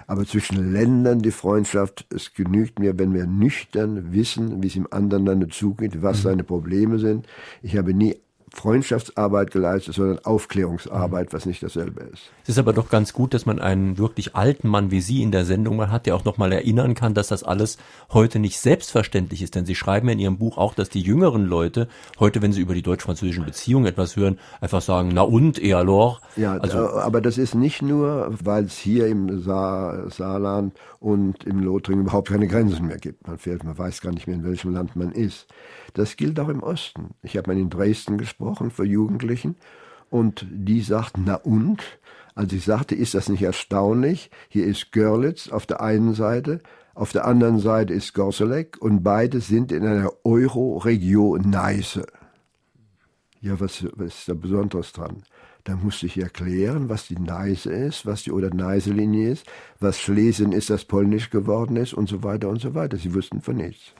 Aber 0.06 0.26
zwischen 0.26 0.72
Ländern 0.72 1.20
die 1.20 1.30
Freundschaft, 1.30 2.06
es 2.10 2.34
genügt 2.34 2.78
mir, 2.78 2.98
wenn 2.98 3.14
wir 3.14 3.26
nüchtern 3.26 4.12
wissen, 4.12 4.62
wie 4.62 4.66
es 4.66 4.76
im 4.76 4.92
anderen 4.92 5.26
Lande 5.26 5.48
zugeht, 5.48 6.02
was 6.02 6.18
mhm. 6.18 6.22
seine 6.22 6.44
Probleme 6.44 6.98
sind. 6.98 7.26
Ich 7.62 7.76
habe 7.76 7.94
nie 7.94 8.16
Freundschaftsarbeit 8.54 9.50
geleistet, 9.50 9.94
sondern 9.94 10.24
Aufklärungsarbeit, 10.24 11.32
was 11.32 11.44
nicht 11.44 11.62
dasselbe 11.62 12.02
ist. 12.04 12.30
Es 12.44 12.50
ist 12.50 12.58
aber 12.58 12.72
doch 12.72 12.88
ganz 12.88 13.12
gut, 13.12 13.34
dass 13.34 13.46
man 13.46 13.58
einen 13.58 13.98
wirklich 13.98 14.34
alten 14.36 14.68
Mann 14.68 14.90
wie 14.90 15.00
Sie 15.00 15.22
in 15.22 15.32
der 15.32 15.44
Sendung 15.44 15.76
mal 15.76 15.90
hat, 15.90 16.06
der 16.06 16.14
auch 16.14 16.24
nochmal 16.24 16.52
erinnern 16.52 16.94
kann, 16.94 17.14
dass 17.14 17.28
das 17.28 17.42
alles 17.42 17.78
heute 18.12 18.38
nicht 18.38 18.58
selbstverständlich 18.58 19.42
ist. 19.42 19.54
Denn 19.54 19.66
Sie 19.66 19.74
schreiben 19.74 20.08
in 20.08 20.18
Ihrem 20.18 20.38
Buch 20.38 20.56
auch, 20.56 20.74
dass 20.74 20.88
die 20.88 21.00
jüngeren 21.00 21.44
Leute 21.44 21.88
heute, 22.18 22.42
wenn 22.42 22.52
sie 22.52 22.60
über 22.60 22.74
die 22.74 22.82
deutsch-französischen 22.82 23.44
Beziehungen 23.44 23.86
etwas 23.86 24.16
hören, 24.16 24.38
einfach 24.60 24.80
sagen, 24.80 25.10
na 25.12 25.22
und, 25.22 25.62
et 25.62 25.74
alors? 25.74 26.20
Ja, 26.36 26.56
also, 26.56 26.90
aber 26.90 27.20
das 27.20 27.38
ist 27.38 27.54
nicht 27.54 27.82
nur, 27.82 28.32
weil 28.42 28.64
es 28.64 28.76
hier 28.76 29.06
im 29.08 29.40
Sa 29.40 30.08
Saarland 30.08 30.74
und 31.00 31.44
im 31.44 31.60
Lothringen 31.60 32.02
überhaupt 32.02 32.28
keine 32.28 32.46
Grenzen 32.46 32.86
mehr 32.86 32.98
gibt. 32.98 33.26
Man 33.26 33.38
fährt, 33.38 33.64
man 33.64 33.76
weiß 33.76 34.00
gar 34.00 34.12
nicht 34.12 34.26
mehr, 34.26 34.36
in 34.36 34.44
welchem 34.44 34.72
Land 34.72 34.96
man 34.96 35.12
ist. 35.12 35.46
Das 35.94 36.16
gilt 36.16 36.38
auch 36.40 36.48
im 36.48 36.62
Osten. 36.62 37.14
Ich 37.22 37.36
habe 37.36 37.52
mal 37.52 37.58
in 37.58 37.70
Dresden 37.70 38.18
gesprochen 38.18 38.70
für 38.70 38.84
Jugendlichen 38.84 39.56
und 40.10 40.46
die 40.50 40.82
sagten, 40.82 41.22
na 41.24 41.36
und? 41.36 41.82
Als 42.34 42.52
ich 42.52 42.64
sagte, 42.64 42.96
ist 42.96 43.14
das 43.14 43.28
nicht 43.28 43.42
erstaunlich? 43.42 44.30
Hier 44.48 44.66
ist 44.66 44.90
Görlitz 44.90 45.48
auf 45.48 45.66
der 45.66 45.80
einen 45.80 46.14
Seite, 46.14 46.60
auf 46.94 47.12
der 47.12 47.26
anderen 47.26 47.60
Seite 47.60 47.92
ist 47.92 48.12
Gorselek 48.12 48.76
und 48.80 49.02
beide 49.02 49.40
sind 49.40 49.72
in 49.72 49.86
einer 49.86 50.12
Euro-Region 50.24 51.48
Neiße. 51.48 52.06
Ja, 53.40 53.58
was, 53.60 53.86
was 53.94 54.18
ist 54.18 54.28
da 54.28 54.34
Besonderes 54.34 54.92
dran? 54.92 55.22
Da 55.62 55.76
musste 55.76 56.06
ich 56.06 56.18
erklären, 56.18 56.88
was 56.88 57.06
die 57.06 57.18
Neiße 57.18 57.72
ist, 57.72 58.04
was 58.04 58.22
die 58.22 58.32
Oder-Neiße-Linie 58.32 59.30
ist, 59.30 59.46
was 59.80 60.00
Schlesien 60.00 60.52
ist, 60.52 60.70
das 60.70 60.84
polnisch 60.84 61.30
geworden 61.30 61.76
ist 61.76 61.94
und 61.94 62.08
so 62.08 62.22
weiter 62.22 62.48
und 62.48 62.60
so 62.60 62.74
weiter. 62.74 62.96
Sie 62.96 63.14
wussten 63.14 63.40
von 63.40 63.56
nichts. 63.56 63.94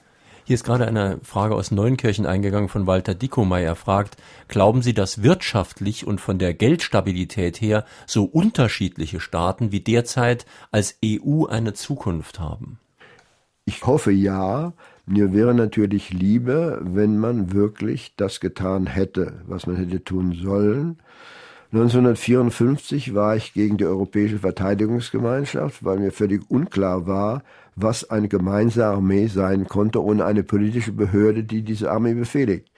Hier 0.46 0.54
ist 0.54 0.64
gerade 0.64 0.87
eine 0.87 1.20
Frage 1.22 1.54
aus 1.54 1.70
Neunkirchen 1.70 2.26
eingegangen 2.26 2.68
von 2.68 2.87
Walter 2.87 3.14
Dickomeyer. 3.14 3.64
Er 3.68 3.76
fragt, 3.76 4.18
glauben 4.46 4.83
Sie, 4.83 4.92
dass 4.92 5.22
wirtschaftlich 5.22 6.07
und 6.07 6.20
von 6.20 6.38
der 6.38 6.52
Geldstabilität 6.52 7.62
her 7.62 7.87
so 8.07 8.24
unterschiedliche 8.24 9.20
Staaten 9.20 9.72
wie 9.72 9.80
derzeit 9.80 10.44
als 10.70 10.98
EU 11.02 11.46
eine 11.46 11.72
Zukunft 11.72 12.40
haben? 12.40 12.78
Ich 13.64 13.87
hoffe 13.87 14.12
ja. 14.12 14.74
Mir 15.07 15.33
wäre 15.33 15.54
natürlich 15.54 16.12
lieber, 16.12 16.78
wenn 16.83 17.18
man 17.18 17.54
wirklich 17.54 18.14
das 18.16 18.38
getan 18.40 18.87
hätte, 18.87 19.40
was 19.46 19.66
man 19.66 19.76
hätte 19.76 20.04
tun 20.04 20.35
sollen. 20.35 20.98
1954 21.75 23.17
war 23.17 23.35
ich 23.35 23.53
gegen 23.53 23.79
die 23.79 23.85
Europäische 23.85 24.39
Verteidigungsgemeinschaft, 24.39 25.85
weil 25.85 25.99
mir 25.99 26.13
völlig 26.13 26.49
unklar 26.49 27.09
war, 27.09 27.43
was 27.75 28.09
eine 28.09 28.29
gemeinsame 28.29 28.95
Armee 28.97 29.27
sein 29.27 29.67
konnte 29.67 30.01
ohne 30.01 30.25
eine 30.25 30.45
politische 30.45 30.93
Behörde, 30.93 31.43
die 31.43 31.63
diese 31.63 31.91
Armee 31.91 32.15
befehligt. 32.15 32.71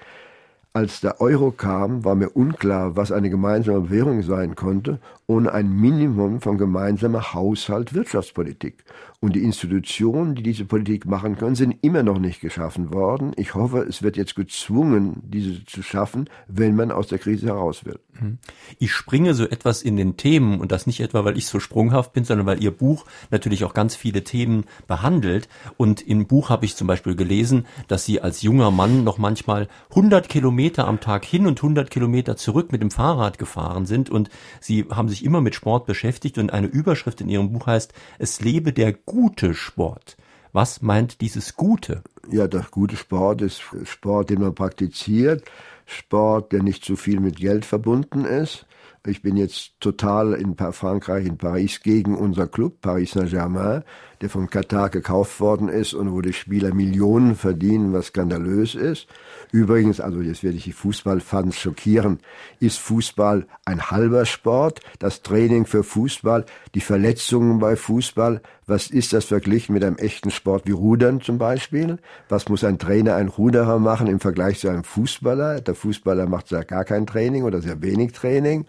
Als 0.77 1.01
der 1.01 1.23
Euro 1.23 1.53
kam, 1.53 2.05
war 2.05 2.15
mir 2.17 2.29
unklar, 2.37 2.97
was 2.97 3.11
eine 3.11 3.31
gemeinsame 3.31 3.89
Währung 3.89 4.23
sein 4.23 4.57
konnte, 4.57 5.01
ohne 5.27 5.51
ein 5.53 5.73
Minimum 5.73 6.43
von 6.43 6.59
gemeinsamer 6.59 7.33
Haushalt 7.33 7.95
Wirtschaftspolitik. 7.95 8.85
Und 9.21 9.35
die 9.35 9.43
Institutionen, 9.43 10.35
die 10.35 10.43
diese 10.43 10.67
Politik 10.67 11.07
machen 11.07 11.39
können, 11.39 11.55
sind 11.55 11.79
immer 11.81 12.03
noch 12.03 12.19
nicht 12.19 12.43
geschaffen 12.43 12.93
worden. 12.93 13.33
Ich 13.37 13.55
hoffe, 13.55 13.87
es 13.89 14.03
wird 14.03 14.19
jetzt 14.19 14.37
gezwungen, 14.37 15.23
diese 15.25 15.65
zu 15.65 15.83
schaffen, 15.83 16.29
wenn 16.47 16.77
man 16.77 16.93
aus 16.93 17.07
der 17.07 17.19
Krise 17.19 17.47
heraus 17.47 17.87
will. 17.87 17.99
Mhm. 18.21 18.37
Ich 18.79 18.93
springe 18.93 19.33
so 19.33 19.45
etwas 19.45 19.83
in 19.83 19.97
den 19.97 20.19
Themen 20.19 20.61
und 20.61 20.71
das 20.71 20.87
nicht 20.87 21.01
etwa, 21.01 21.25
weil 21.25 21.39
ich 21.39 21.47
so 21.47 21.59
sprunghaft 21.59 22.13
bin, 22.13 22.25
sondern 22.25 22.47
weil 22.47 22.63
Ihr 22.63 22.71
Buch 22.71 23.07
natürlich 23.31 23.65
auch 23.65 23.73
ganz 23.73 23.97
viele 23.97 24.23
Themen 24.23 24.65
behandelt. 24.87 25.49
Und 25.79 26.07
im 26.07 26.27
Buch 26.27 26.51
habe 26.51 26.67
ich 26.67 26.77
zum 26.77 26.87
Beispiel 26.87 27.17
gelesen, 27.17 27.67
dass 27.89 28.05
Sie 28.05 28.21
als 28.21 28.43
junger 28.43 28.71
Mann 28.71 29.03
noch 29.03 29.17
manchmal 29.17 29.69
100 29.91 30.29
Kilometer 30.29 30.66
am 30.75 31.01
Tag 31.01 31.25
hin 31.25 31.47
und 31.47 31.59
100 31.59 31.91
Kilometer 31.91 32.37
zurück 32.37 32.73
mit 32.73 32.83
dem 32.83 32.91
Fahrrad 32.91 33.39
gefahren 33.39 33.87
sind 33.87 34.11
und 34.11 34.29
Sie 34.61 34.87
haben 34.91 35.09
sich 35.09 35.25
immer 35.25 35.41
mit 35.41 35.55
Sport 35.55 35.87
beschäftigt 35.87 36.39
und 36.39 36.53
eine 36.53 36.67
Überschrift 36.67 37.21
in 37.21 37.29
Ihrem 37.29 37.53
Buch 37.53 37.67
heißt, 37.67 37.93
es 38.19 38.41
lebe 38.41 38.73
der 38.73 38.93
gute 38.93 39.55
Sport. 39.55 40.17
Was 40.53 40.83
meint 40.83 41.21
dieses 41.21 41.57
Gute? 41.57 42.03
Ja, 42.31 42.49
der 42.49 42.67
gute 42.71 42.97
Sport 42.97 43.43
ist 43.43 43.63
Sport, 43.85 44.31
den 44.31 44.41
man 44.41 44.55
praktiziert, 44.55 45.45
Sport, 45.85 46.53
der 46.53 46.63
nicht 46.63 46.85
zu 46.85 46.97
viel 46.97 47.21
mit 47.21 47.37
Geld 47.37 47.65
verbunden 47.65 48.25
ist. 48.25 48.67
Ich 49.07 49.23
bin 49.23 49.37
jetzt 49.37 49.73
total 49.79 50.33
in 50.33 50.57
Frankreich, 50.57 51.27
in 51.27 51.39
Paris, 51.39 51.81
gegen 51.81 52.17
unser 52.17 52.49
Club, 52.49 52.81
Paris 52.81 53.13
Saint-Germain, 53.13 53.85
der 54.21 54.31
von 54.31 54.49
Katar 54.51 54.91
gekauft 54.91 55.41
worden 55.41 55.69
ist 55.69 55.95
und 55.95 56.13
wo 56.13 56.21
die 56.21 56.33
Spieler 56.33 56.75
Millionen 56.75 57.37
verdienen, 57.37 57.93
was 57.93 58.07
skandalös 58.07 58.75
ist. 58.75 59.07
Übrigens, 59.53 60.01
also 60.01 60.21
jetzt 60.21 60.43
werde 60.43 60.57
ich 60.57 60.65
die 60.65 60.73
Fußballfans 60.73 61.57
schockieren, 61.57 62.19
ist 62.61 62.79
Fußball 62.79 63.47
ein 63.65 63.91
halber 63.91 64.27
Sport, 64.27 64.81
das 64.99 65.23
Training 65.23 65.67
für 65.67 65.83
Fußball, 65.83 66.45
die 66.75 66.81
Verletzungen 66.81 67.59
bei 67.59 67.77
Fußball, 67.77 68.41
was 68.69 68.89
ist 68.89 69.13
das 69.13 69.27
verglichen 69.27 69.75
mit 69.75 69.85
einem 69.85 69.97
echten 69.97 70.33
Sport 70.33 70.67
wie 70.67 70.73
Rudern 70.73 71.21
zum 71.21 71.39
Beispiel? 71.39 71.99
Was 72.29 72.49
muss 72.49 72.65
ein 72.65 72.79
Trainer, 72.79 73.15
ein 73.15 73.29
Ruderer 73.29 73.79
machen 73.79 74.09
im 74.09 74.19
Vergleich 74.19 74.59
zu 74.59 74.69
einem 74.69 74.83
Fußballer? 74.83 75.61
Der 75.61 75.77
Fußballer 75.77 76.27
macht 76.27 76.51
ja 76.51 76.65
gar 76.65 76.85
kein 76.85 77.07
Training 77.07 77.45
oder 77.45 77.61
sehr 77.61 77.81
wenig 77.81 78.13
Training. 78.13 78.67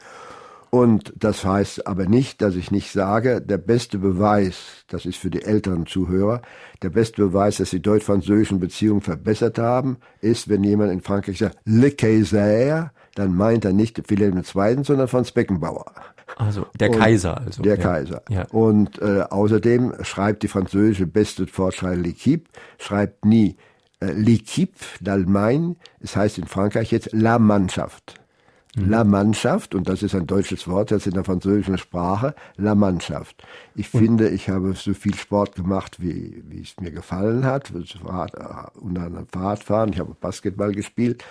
Und 0.70 1.14
das 1.16 1.46
heißt 1.46 1.88
aber 1.88 2.08
nicht, 2.08 2.42
dass 2.42 2.56
ich 2.56 2.72
nicht 2.72 2.92
sage, 2.92 3.42
der 3.42 3.58
beste 3.58 3.98
Beweis, 3.98 4.86
das 4.88 5.06
ist 5.06 5.18
für 5.18 5.30
die 5.30 5.44
älteren 5.44 5.86
Zuhörer, 5.86 6.42
der 6.82 6.90
beste 6.90 7.22
Beweis, 7.22 7.58
dass 7.58 7.70
die 7.70 7.82
deutsch-französischen 7.82 8.60
Beziehungen 8.60 9.02
verbessert 9.02 9.60
haben, 9.60 9.98
ist, 10.22 10.50
wenn 10.50 10.64
jemand 10.64 10.92
in 10.92 11.02
Frankreich 11.02 11.40
sagt, 11.40 11.58
Le 11.66 11.92
Kaiser, 11.92 12.92
dann 13.16 13.34
meint 13.34 13.66
er 13.66 13.74
nicht 13.74 14.10
Wilhelm 14.10 14.38
II., 14.38 14.84
sondern 14.84 15.08
Franz 15.08 15.32
Beckenbauer. 15.32 15.86
Also 16.36 16.68
der 16.80 16.92
und 16.92 17.00
Kaiser. 17.00 17.38
Also. 17.40 17.64
Der 17.64 17.78
ja. 17.78 17.82
Kaiser. 17.82 18.22
Ja. 18.30 18.44
Und 18.52 19.02
äh, 19.02 19.22
außerdem 19.22 19.94
schreibt 20.02 20.44
die 20.44 20.48
französische 20.48 21.08
beste 21.08 21.48
Fortschreiber 21.48 22.02
L'Equipe, 22.02 22.44
schreibt 22.78 23.26
nie 23.26 23.56
äh, 24.02 24.08
L'Equipe 24.08 24.76
d'Allemagne, 25.02 25.76
es 26.00 26.16
heißt 26.16 26.38
in 26.38 26.46
Frankreich 26.46 26.92
jetzt 26.92 27.10
La 27.14 27.40
Mannschaft. 27.40 28.16
Mhm. 28.78 28.90
La 28.90 29.04
Mannschaft, 29.04 29.74
und 29.74 29.90
das 29.90 30.04
ist 30.04 30.14
ein 30.14 30.28
deutsches 30.28 30.68
Wort 30.68 30.92
jetzt 30.92 31.08
in 31.08 31.14
der 31.14 31.24
französischen 31.24 31.78
Sprache, 31.80 32.36
La 32.58 32.76
Mannschaft. 32.76 33.44
Ich 33.76 33.92
und 33.94 34.02
finde, 34.02 34.30
ich 34.30 34.50
habe 34.50 34.74
so 34.74 34.94
viel 34.94 35.16
Sport 35.16 35.56
gemacht, 35.56 36.00
wie, 36.00 36.44
wie 36.48 36.62
es 36.62 36.76
mir 36.80 36.92
gefallen 36.92 37.44
hat. 37.44 37.72
Äh, 37.72 37.84
unter 38.80 39.02
anderem 39.02 39.28
Fahrradfahren, 39.28 39.92
ich 39.94 40.00
habe 40.00 40.16
Basketball 40.20 40.74
gespielt, 40.74 41.24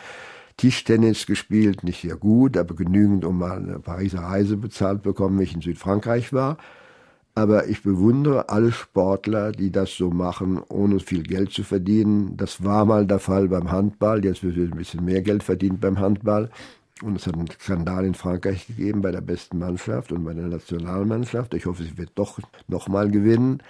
Tischtennis 0.57 1.27
gespielt, 1.27 1.85
nicht 1.85 2.01
sehr 2.01 2.17
gut, 2.17 2.57
aber 2.57 2.75
genügend, 2.75 3.25
um 3.25 3.39
mal 3.39 3.59
eine 3.59 3.79
Pariser 3.79 4.21
Reise 4.21 4.57
bezahlt 4.57 5.03
bekommen, 5.03 5.39
wenn 5.39 5.45
ich 5.45 5.55
in 5.55 5.61
Südfrankreich 5.61 6.33
war. 6.33 6.57
Aber 7.37 7.69
ich 7.69 7.83
bewundere 7.83 8.49
alle 8.49 8.73
Sportler, 8.73 9.53
die 9.53 9.71
das 9.71 9.95
so 9.95 10.11
machen, 10.11 10.59
ohne 10.69 10.99
viel 11.01 11.23
Geld 11.23 11.53
zu 11.53 11.63
verdienen. 11.63 12.37
Das 12.39 12.65
war 12.65 12.87
mal 12.87 13.07
der 13.07 13.19
Fall 13.19 13.49
beim 13.49 13.71
Handball. 13.71 14.25
Jetzt 14.25 14.43
wird 14.43 14.57
ein 14.57 14.77
bisschen 14.79 15.05
mehr 15.05 15.21
Geld 15.21 15.43
verdient 15.43 15.81
beim 15.81 16.01
Handball. 16.01 16.51
Und 17.03 17.17
es 17.17 17.27
hat 17.27 17.35
einen 17.35 17.51
Skandal 17.61 18.07
in 18.07 18.15
Frankreich 18.15 18.67
gegeben 18.67 19.03
bei 19.03 19.13
der 19.13 19.21
besten 19.21 19.59
Mannschaft 19.59 20.13
und 20.13 20.25
bei 20.25 20.33
der 20.33 20.47
Nationalmannschaft. 20.47 21.53
Ich 21.55 21.67
hoffe, 21.67 21.85
sie 21.85 21.99
wird 21.99 22.13
doch 22.15 22.39
nochmal 22.69 23.11
gewinnen. 23.11 23.63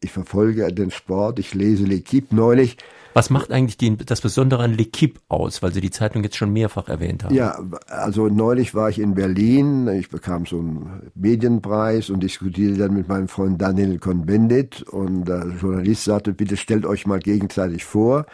ich 0.00 0.12
verfolge 0.12 0.72
den 0.72 0.90
Sport, 0.90 1.38
ich 1.38 1.54
lese 1.54 1.84
L'Equipe 1.84 2.26
neulich. 2.30 2.76
Was 3.14 3.30
macht 3.30 3.50
eigentlich 3.50 3.78
die, 3.78 3.96
das 3.96 4.20
Besondere 4.20 4.62
an 4.62 4.76
L'Equipe 4.76 5.16
aus, 5.28 5.62
weil 5.62 5.72
Sie 5.72 5.80
die 5.80 5.90
Zeitung 5.90 6.22
jetzt 6.22 6.36
schon 6.36 6.52
mehrfach 6.52 6.88
erwähnt 6.88 7.24
haben? 7.24 7.34
Ja, 7.34 7.58
also 7.88 8.28
neulich 8.28 8.74
war 8.74 8.90
ich 8.90 8.98
in 8.98 9.14
Berlin, 9.14 9.88
ich 9.88 10.10
bekam 10.10 10.44
so 10.44 10.58
einen 10.58 11.10
Medienpreis 11.14 12.10
und 12.10 12.22
diskutierte 12.22 12.78
dann 12.78 12.92
mit 12.94 13.08
meinem 13.08 13.28
Freund 13.28 13.60
Daniel 13.60 13.98
Cohn-Bendit 13.98 14.82
und 14.82 15.24
der 15.24 15.46
Journalist 15.60 16.04
sagte, 16.04 16.34
bitte 16.34 16.58
stellt 16.58 16.84
euch 16.84 17.06
mal 17.06 17.18
gegenseitig 17.18 17.84
vor. 17.86 18.26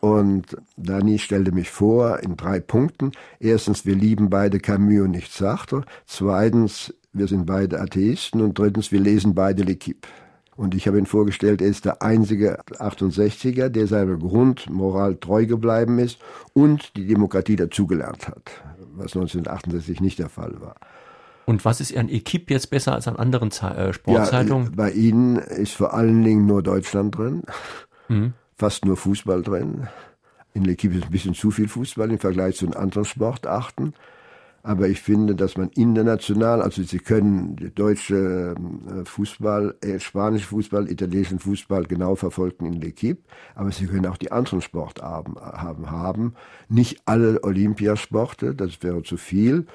Und 0.00 0.56
Dani 0.76 1.18
stellte 1.18 1.52
mich 1.52 1.70
vor 1.70 2.20
in 2.20 2.36
drei 2.36 2.60
Punkten. 2.60 3.12
Erstens, 3.40 3.86
wir 3.86 3.94
lieben 3.94 4.30
beide 4.30 4.60
Camus 4.60 5.02
und 5.02 5.12
nicht 5.12 5.32
Sartre. 5.32 5.84
Zweitens, 6.06 6.94
wir 7.12 7.26
sind 7.28 7.46
beide 7.46 7.80
Atheisten. 7.80 8.40
Und 8.40 8.58
drittens, 8.58 8.92
wir 8.92 9.00
lesen 9.00 9.34
beide 9.34 9.64
L'Equipe. 9.64 10.06
Und 10.56 10.74
ich 10.74 10.86
habe 10.86 10.98
ihn 10.98 11.06
vorgestellt, 11.06 11.60
er 11.60 11.68
ist 11.68 11.84
der 11.84 12.02
einzige 12.02 12.58
68er, 12.78 13.68
der 13.68 13.86
seiner 13.86 14.16
Grundmoral 14.16 15.16
treu 15.16 15.44
geblieben 15.44 15.98
ist 15.98 16.18
und 16.54 16.96
die 16.96 17.06
Demokratie 17.06 17.56
dazugelernt 17.56 18.26
hat, 18.26 18.50
was 18.94 19.14
1968 19.14 20.00
nicht 20.00 20.18
der 20.18 20.30
Fall 20.30 20.58
war. 20.60 20.76
Und 21.44 21.64
was 21.64 21.80
ist 21.80 21.96
an 21.96 22.08
Equipe 22.08 22.52
jetzt 22.52 22.70
besser 22.70 22.94
als 22.94 23.06
an 23.06 23.16
anderen 23.16 23.50
äh, 23.50 23.92
Sportzeitungen? 23.92 24.68
Ja, 24.68 24.72
bei 24.74 24.90
Ihnen 24.92 25.36
ist 25.36 25.74
vor 25.74 25.94
allen 25.94 26.24
Dingen 26.24 26.46
nur 26.46 26.62
Deutschland 26.62 27.16
drin, 27.16 27.42
mhm. 28.08 28.32
Fast 28.56 28.84
nur 28.84 28.96
Fußball 28.96 29.42
drin. 29.42 29.88
In 30.54 30.64
L'Equipe 30.64 30.96
ist 30.96 31.04
ein 31.04 31.10
bisschen 31.10 31.34
zu 31.34 31.50
viel 31.50 31.68
Fußball 31.68 32.10
im 32.10 32.18
Vergleich 32.18 32.56
zu 32.56 32.66
den 32.66 32.74
anderen 32.76 33.04
Sportarten. 33.04 33.92
Aber 34.62 34.88
ich 34.88 35.00
finde, 35.00 35.36
dass 35.36 35.56
man 35.56 35.68
international, 35.76 36.60
also 36.60 36.82
Sie 36.82 36.98
können 36.98 37.70
deutsche 37.76 38.56
äh, 38.56 39.04
Fußball, 39.04 39.76
äh, 39.80 40.00
spanische 40.00 40.48
Fußball, 40.48 40.90
italienischen 40.90 41.38
Fußball 41.38 41.84
genau 41.84 42.16
verfolgen 42.16 42.66
in 42.66 42.80
L'Equipe, 42.80 43.18
aber 43.54 43.70
Sie 43.70 43.86
können 43.86 44.06
auch 44.06 44.16
die 44.16 44.32
anderen 44.32 44.62
Sportarten 44.62 45.36
haben, 45.36 45.88
haben. 45.92 46.34
Nicht 46.68 47.00
alle 47.04 47.44
Olympiasporte, 47.44 48.56
das 48.56 48.82
wäre 48.82 49.04
zu 49.04 49.16
viel, 49.16 49.66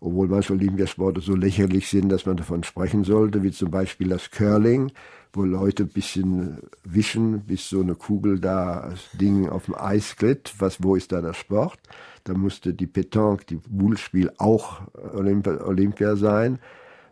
obwohl 0.00 0.26
manche 0.26 0.52
Olympiasporte 0.52 1.20
so 1.20 1.36
lächerlich 1.36 1.88
sind, 1.88 2.08
dass 2.08 2.26
man 2.26 2.36
davon 2.36 2.64
sprechen 2.64 3.04
sollte, 3.04 3.44
wie 3.44 3.52
zum 3.52 3.70
Beispiel 3.70 4.08
das 4.08 4.32
Curling, 4.32 4.90
wo 5.32 5.44
Leute 5.44 5.84
ein 5.84 5.88
bisschen 5.88 6.58
wischen, 6.84 7.40
bis 7.40 7.68
so 7.68 7.80
eine 7.80 7.94
Kugel 7.94 8.40
da, 8.40 8.90
das 8.90 9.10
Ding 9.18 9.48
auf 9.48 9.66
dem 9.66 9.76
Eis 9.76 10.16
glitt. 10.16 10.54
Was, 10.58 10.82
wo 10.82 10.96
ist 10.96 11.12
da 11.12 11.20
der 11.20 11.34
Sport? 11.34 11.78
Da 12.24 12.34
musste 12.34 12.74
die 12.74 12.86
Petanque, 12.86 13.46
die 13.46 13.56
Bullspiel 13.56 14.32
auch 14.38 14.82
Olympia, 15.14 15.64
Olympia 15.64 16.16
sein. 16.16 16.58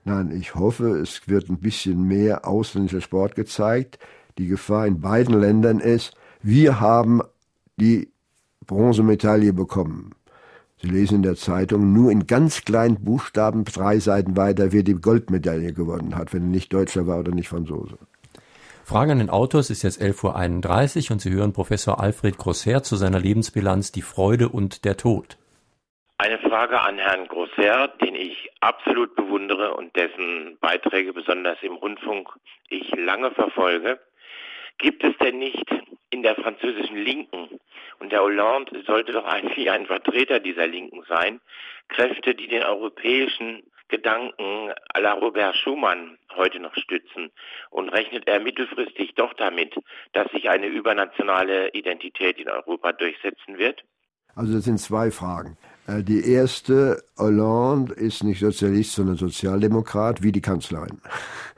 Nein, 0.04 0.30
ich 0.30 0.54
hoffe, 0.54 0.98
es 0.98 1.28
wird 1.28 1.48
ein 1.48 1.58
bisschen 1.58 2.02
mehr 2.02 2.46
ausländischer 2.46 3.00
Sport 3.00 3.34
gezeigt. 3.34 3.98
Die 4.38 4.46
Gefahr 4.46 4.86
in 4.86 5.00
beiden 5.00 5.38
Ländern 5.38 5.80
ist, 5.80 6.14
wir 6.42 6.80
haben 6.80 7.22
die 7.78 8.10
Bronzemedaille 8.66 9.52
bekommen. 9.52 10.14
Sie 10.80 10.88
lesen 10.88 11.16
in 11.16 11.22
der 11.22 11.34
Zeitung, 11.34 11.92
nur 11.92 12.12
in 12.12 12.28
ganz 12.28 12.64
kleinen 12.64 13.02
Buchstaben, 13.02 13.64
drei 13.64 13.98
Seiten 13.98 14.36
weiter, 14.36 14.70
wer 14.72 14.84
die 14.84 14.94
Goldmedaille 14.94 15.72
gewonnen 15.72 16.14
hat, 16.14 16.32
wenn 16.32 16.42
er 16.42 16.48
nicht 16.48 16.72
Deutscher 16.72 17.06
war 17.06 17.18
oder 17.18 17.32
nicht 17.32 17.48
Franzose. 17.48 17.98
Frage 18.88 19.12
an 19.12 19.18
den 19.18 19.28
Autor, 19.28 19.60
es 19.60 19.68
ist 19.68 19.82
jetzt 19.82 20.00
11.31 20.00 21.10
Uhr 21.10 21.12
und 21.12 21.18
Sie 21.20 21.30
hören 21.30 21.52
Professor 21.52 22.00
Alfred 22.00 22.38
Grosser 22.38 22.82
zu 22.82 22.96
seiner 22.96 23.20
Lebensbilanz 23.20 23.92
Die 23.92 24.00
Freude 24.00 24.48
und 24.48 24.86
der 24.86 24.96
Tod. 24.96 25.36
Eine 26.16 26.38
Frage 26.38 26.80
an 26.80 26.96
Herrn 26.96 27.28
Grosser, 27.28 27.88
den 28.00 28.14
ich 28.14 28.48
absolut 28.60 29.14
bewundere 29.14 29.74
und 29.74 29.94
dessen 29.94 30.56
Beiträge 30.62 31.12
besonders 31.12 31.58
im 31.60 31.74
Rundfunk 31.74 32.30
ich 32.70 32.90
lange 32.96 33.30
verfolge. 33.32 34.00
Gibt 34.78 35.04
es 35.04 35.14
denn 35.18 35.38
nicht 35.38 35.66
in 36.08 36.22
der 36.22 36.36
französischen 36.36 36.96
Linken, 36.96 37.60
und 37.98 38.10
der 38.10 38.22
Hollande 38.22 38.82
sollte 38.86 39.12
doch 39.12 39.26
eigentlich 39.26 39.70
ein 39.70 39.84
Vertreter 39.84 40.40
dieser 40.40 40.66
Linken 40.66 41.02
sein, 41.06 41.42
Kräfte, 41.88 42.34
die 42.34 42.48
den 42.48 42.62
europäischen 42.62 43.64
Gedanken 43.88 44.72
la 44.96 45.12
Robert 45.14 45.56
Schumann 45.56 46.18
heute 46.36 46.60
noch 46.60 46.74
stützen? 46.74 47.30
Und 47.70 47.88
rechnet 47.88 48.26
er 48.26 48.40
mittelfristig 48.40 49.14
doch 49.14 49.32
damit, 49.34 49.74
dass 50.12 50.30
sich 50.32 50.48
eine 50.48 50.66
übernationale 50.66 51.70
Identität 51.70 52.38
in 52.38 52.48
Europa 52.48 52.92
durchsetzen 52.92 53.58
wird? 53.58 53.82
Also 54.34 54.54
das 54.54 54.64
sind 54.64 54.78
zwei 54.78 55.10
Fragen. 55.10 55.56
Äh, 55.86 56.02
die 56.02 56.30
erste, 56.30 57.02
Hollande 57.18 57.94
ist 57.94 58.22
nicht 58.22 58.40
Sozialist, 58.40 58.92
sondern 58.92 59.16
Sozialdemokrat, 59.16 60.22
wie 60.22 60.32
die 60.32 60.40
Kanzlerin. 60.40 61.00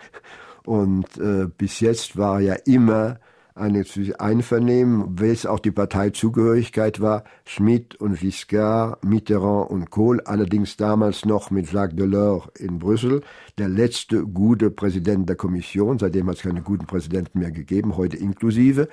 Und 0.65 1.19
äh, 1.19 1.47
bis 1.47 1.81
jetzt 1.81 2.17
war 2.17 2.41
ja 2.41 2.55
immer 2.65 3.19
eine 3.61 3.85
Einvernehmen, 4.19 5.21
welches 5.21 5.47
auch 5.47 5.61
die 5.61 5.71
Parteizugehörigkeit 5.71 7.01
war, 7.01 7.25
Schmidt 7.45 7.97
und 7.97 8.19
Giscard, 8.19 9.05
Mitterrand 9.05 9.71
und 9.71 9.91
Kohl, 9.91 10.21
allerdings 10.23 10.77
damals 10.77 11.25
noch 11.25 11.51
mit 11.51 11.73
Jacques 11.73 11.97
Delors 11.97 12.49
in 12.59 12.79
Brüssel, 12.79 13.23
der 13.59 13.69
letzte 13.69 14.25
gute 14.25 14.71
Präsident 14.71 15.29
der 15.29 15.37
Kommission, 15.37 15.99
seitdem 15.99 16.29
hat 16.29 16.37
es 16.37 16.43
keine 16.43 16.63
guten 16.63 16.87
Präsidenten 16.87 17.39
mehr 17.39 17.53
gegeben, 17.53 17.97
heute 17.97 18.17
inklusive. 18.17 18.89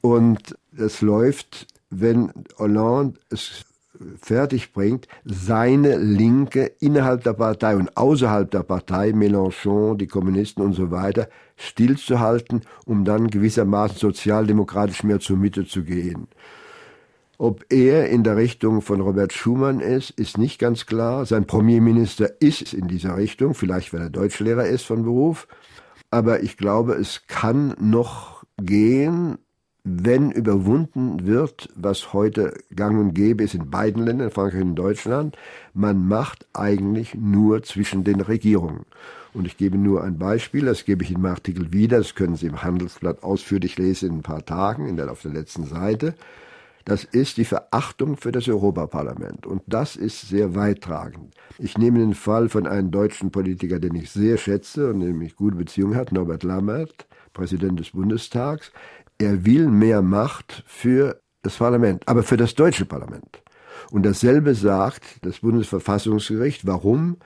Und 0.00 0.56
es 0.76 1.00
läuft, 1.00 1.66
wenn 1.90 2.30
Hollande 2.58 3.18
es 3.30 3.64
fertig 4.20 4.72
bringt, 4.72 5.08
seine 5.24 5.96
Linke 5.96 6.72
innerhalb 6.80 7.24
der 7.24 7.34
Partei 7.34 7.76
und 7.76 7.96
außerhalb 7.96 8.50
der 8.50 8.62
Partei, 8.62 9.10
Mélenchon, 9.10 9.96
die 9.96 10.06
Kommunisten 10.06 10.64
und 10.64 10.74
so 10.74 10.90
weiter, 10.90 11.28
stillzuhalten, 11.56 12.62
um 12.84 13.04
dann 13.04 13.28
gewissermaßen 13.28 13.98
sozialdemokratisch 13.98 15.02
mehr 15.02 15.20
zur 15.20 15.36
Mitte 15.36 15.66
zu 15.66 15.82
gehen. 15.84 16.28
Ob 17.38 17.66
er 17.68 18.08
in 18.08 18.24
der 18.24 18.36
Richtung 18.36 18.80
von 18.80 19.00
Robert 19.00 19.32
Schumann 19.32 19.80
ist, 19.80 20.10
ist 20.10 20.38
nicht 20.38 20.58
ganz 20.58 20.86
klar. 20.86 21.26
Sein 21.26 21.46
Premierminister 21.46 22.40
ist 22.40 22.72
in 22.72 22.88
dieser 22.88 23.16
Richtung, 23.18 23.54
vielleicht 23.54 23.92
weil 23.92 24.02
er 24.02 24.10
Deutschlehrer 24.10 24.66
ist 24.66 24.84
von 24.84 25.02
Beruf. 25.02 25.46
Aber 26.10 26.42
ich 26.42 26.56
glaube, 26.56 26.94
es 26.94 27.26
kann 27.26 27.74
noch 27.78 28.44
gehen, 28.56 29.36
wenn 29.88 30.32
überwunden 30.32 31.26
wird, 31.26 31.68
was 31.76 32.12
heute 32.12 32.58
gang 32.74 32.98
und 32.98 33.14
gäbe 33.14 33.44
ist 33.44 33.54
in 33.54 33.70
beiden 33.70 34.04
Ländern, 34.04 34.32
Frankreich 34.32 34.62
und 34.62 34.74
Deutschland, 34.74 35.36
man 35.74 36.08
macht 36.08 36.44
eigentlich 36.52 37.14
nur 37.14 37.62
zwischen 37.62 38.02
den 38.02 38.20
Regierungen. 38.20 38.84
Und 39.32 39.46
ich 39.46 39.56
gebe 39.56 39.78
nur 39.78 40.02
ein 40.02 40.18
Beispiel, 40.18 40.64
das 40.64 40.86
gebe 40.86 41.04
ich 41.04 41.12
im 41.12 41.24
Artikel 41.24 41.72
wieder, 41.72 41.98
das 41.98 42.16
können 42.16 42.34
Sie 42.34 42.46
im 42.46 42.64
Handelsblatt 42.64 43.22
ausführlich 43.22 43.78
lesen 43.78 44.08
in 44.08 44.16
ein 44.16 44.22
paar 44.22 44.44
Tagen, 44.44 44.88
in 44.88 44.96
der, 44.96 45.08
auf 45.08 45.22
der 45.22 45.32
letzten 45.32 45.66
Seite. 45.66 46.14
Das 46.84 47.04
ist 47.04 47.36
die 47.36 47.44
Verachtung 47.44 48.16
für 48.16 48.32
das 48.32 48.48
Europaparlament. 48.48 49.46
Und 49.46 49.62
das 49.66 49.94
ist 49.94 50.28
sehr 50.28 50.56
weittragend. 50.56 51.32
Ich 51.58 51.78
nehme 51.78 52.00
den 52.00 52.14
Fall 52.14 52.48
von 52.48 52.66
einem 52.66 52.90
deutschen 52.90 53.30
Politiker, 53.30 53.78
den 53.78 53.94
ich 53.94 54.10
sehr 54.10 54.36
schätze 54.36 54.90
und 54.90 54.98
dem 54.98 55.22
ich 55.22 55.36
gute 55.36 55.56
Beziehungen 55.56 55.94
hat, 55.94 56.10
Norbert 56.10 56.42
Lammert, 56.42 57.06
Präsident 57.36 57.78
des 57.78 57.90
Bundestags 57.90 58.72
er 59.18 59.44
will 59.44 59.68
mehr 59.68 60.02
Macht 60.02 60.64
für 60.66 61.20
das 61.42 61.56
Parlament, 61.56 62.06
aber 62.06 62.22
für 62.22 62.36
das 62.36 62.54
deutsche 62.54 62.84
Parlament. 62.84 63.42
Und 63.90 64.04
dasselbe 64.04 64.54
sagt 64.54 65.24
das 65.24 65.40
Bundesverfassungsgericht. 65.40 66.66
Warum? 66.66 67.18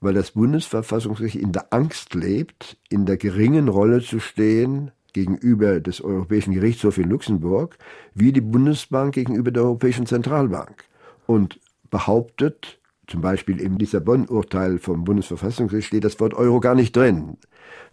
Weil 0.00 0.14
das 0.14 0.32
Bundesverfassungsgericht 0.32 1.36
in 1.36 1.52
der 1.52 1.72
Angst 1.72 2.14
lebt, 2.14 2.78
in 2.88 3.06
der 3.06 3.16
geringen 3.16 3.68
Rolle 3.68 4.00
zu 4.00 4.18
stehen 4.18 4.90
gegenüber 5.12 5.80
des 5.80 6.00
Europäischen 6.00 6.54
Gerichtshofs 6.54 6.98
in 6.98 7.10
Luxemburg, 7.10 7.76
wie 8.14 8.32
die 8.32 8.40
Bundesbank 8.40 9.14
gegenüber 9.14 9.50
der 9.50 9.64
Europäischen 9.64 10.06
Zentralbank. 10.06 10.84
Und 11.26 11.60
behauptet, 11.90 12.80
zum 13.06 13.20
Beispiel 13.20 13.60
im 13.60 13.76
Lissabon-Urteil 13.76 14.78
vom 14.78 15.04
Bundesverfassungsgericht 15.04 15.88
steht 15.88 16.04
das 16.04 16.18
Wort 16.20 16.34
Euro 16.34 16.60
gar 16.60 16.74
nicht 16.74 16.96
drin 16.96 17.36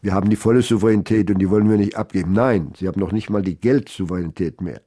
wir 0.08 0.14
haben 0.14 0.30
die 0.30 0.38
volle 0.38 0.62
Souveränität 0.62 1.30
und 1.30 1.40
die 1.40 1.50
wollen 1.50 1.70
wir 1.70 1.76
nicht 1.76 1.98
abgeben. 1.98 2.32
Nein, 2.32 2.72
sie 2.78 2.88
haben 2.88 2.98
noch 2.98 3.12
nicht 3.12 3.30
mal 3.30 3.42
die 3.42 3.60
Geldsouveränität 3.60 4.62
mehr. 4.62 4.80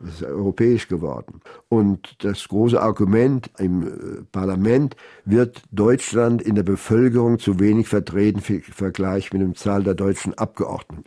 Das 0.00 0.14
ist 0.14 0.24
europäisch 0.24 0.88
geworden. 0.88 1.42
Und 1.68 2.24
das 2.24 2.48
große 2.48 2.82
Argument 2.82 3.52
im 3.58 3.86
äh, 3.86 4.22
Parlament 4.32 4.96
wird 5.24 5.62
Deutschland 5.70 6.42
in 6.42 6.56
der 6.56 6.64
Bevölkerung 6.64 7.38
zu 7.38 7.60
wenig 7.60 7.86
vertreten 7.86 8.42
im 8.48 8.62
Vergleich 8.62 9.32
mit 9.32 9.42
der 9.42 9.54
Zahl 9.54 9.84
der 9.84 9.94
deutschen 9.94 10.34
Abgeordneten. 10.34 11.04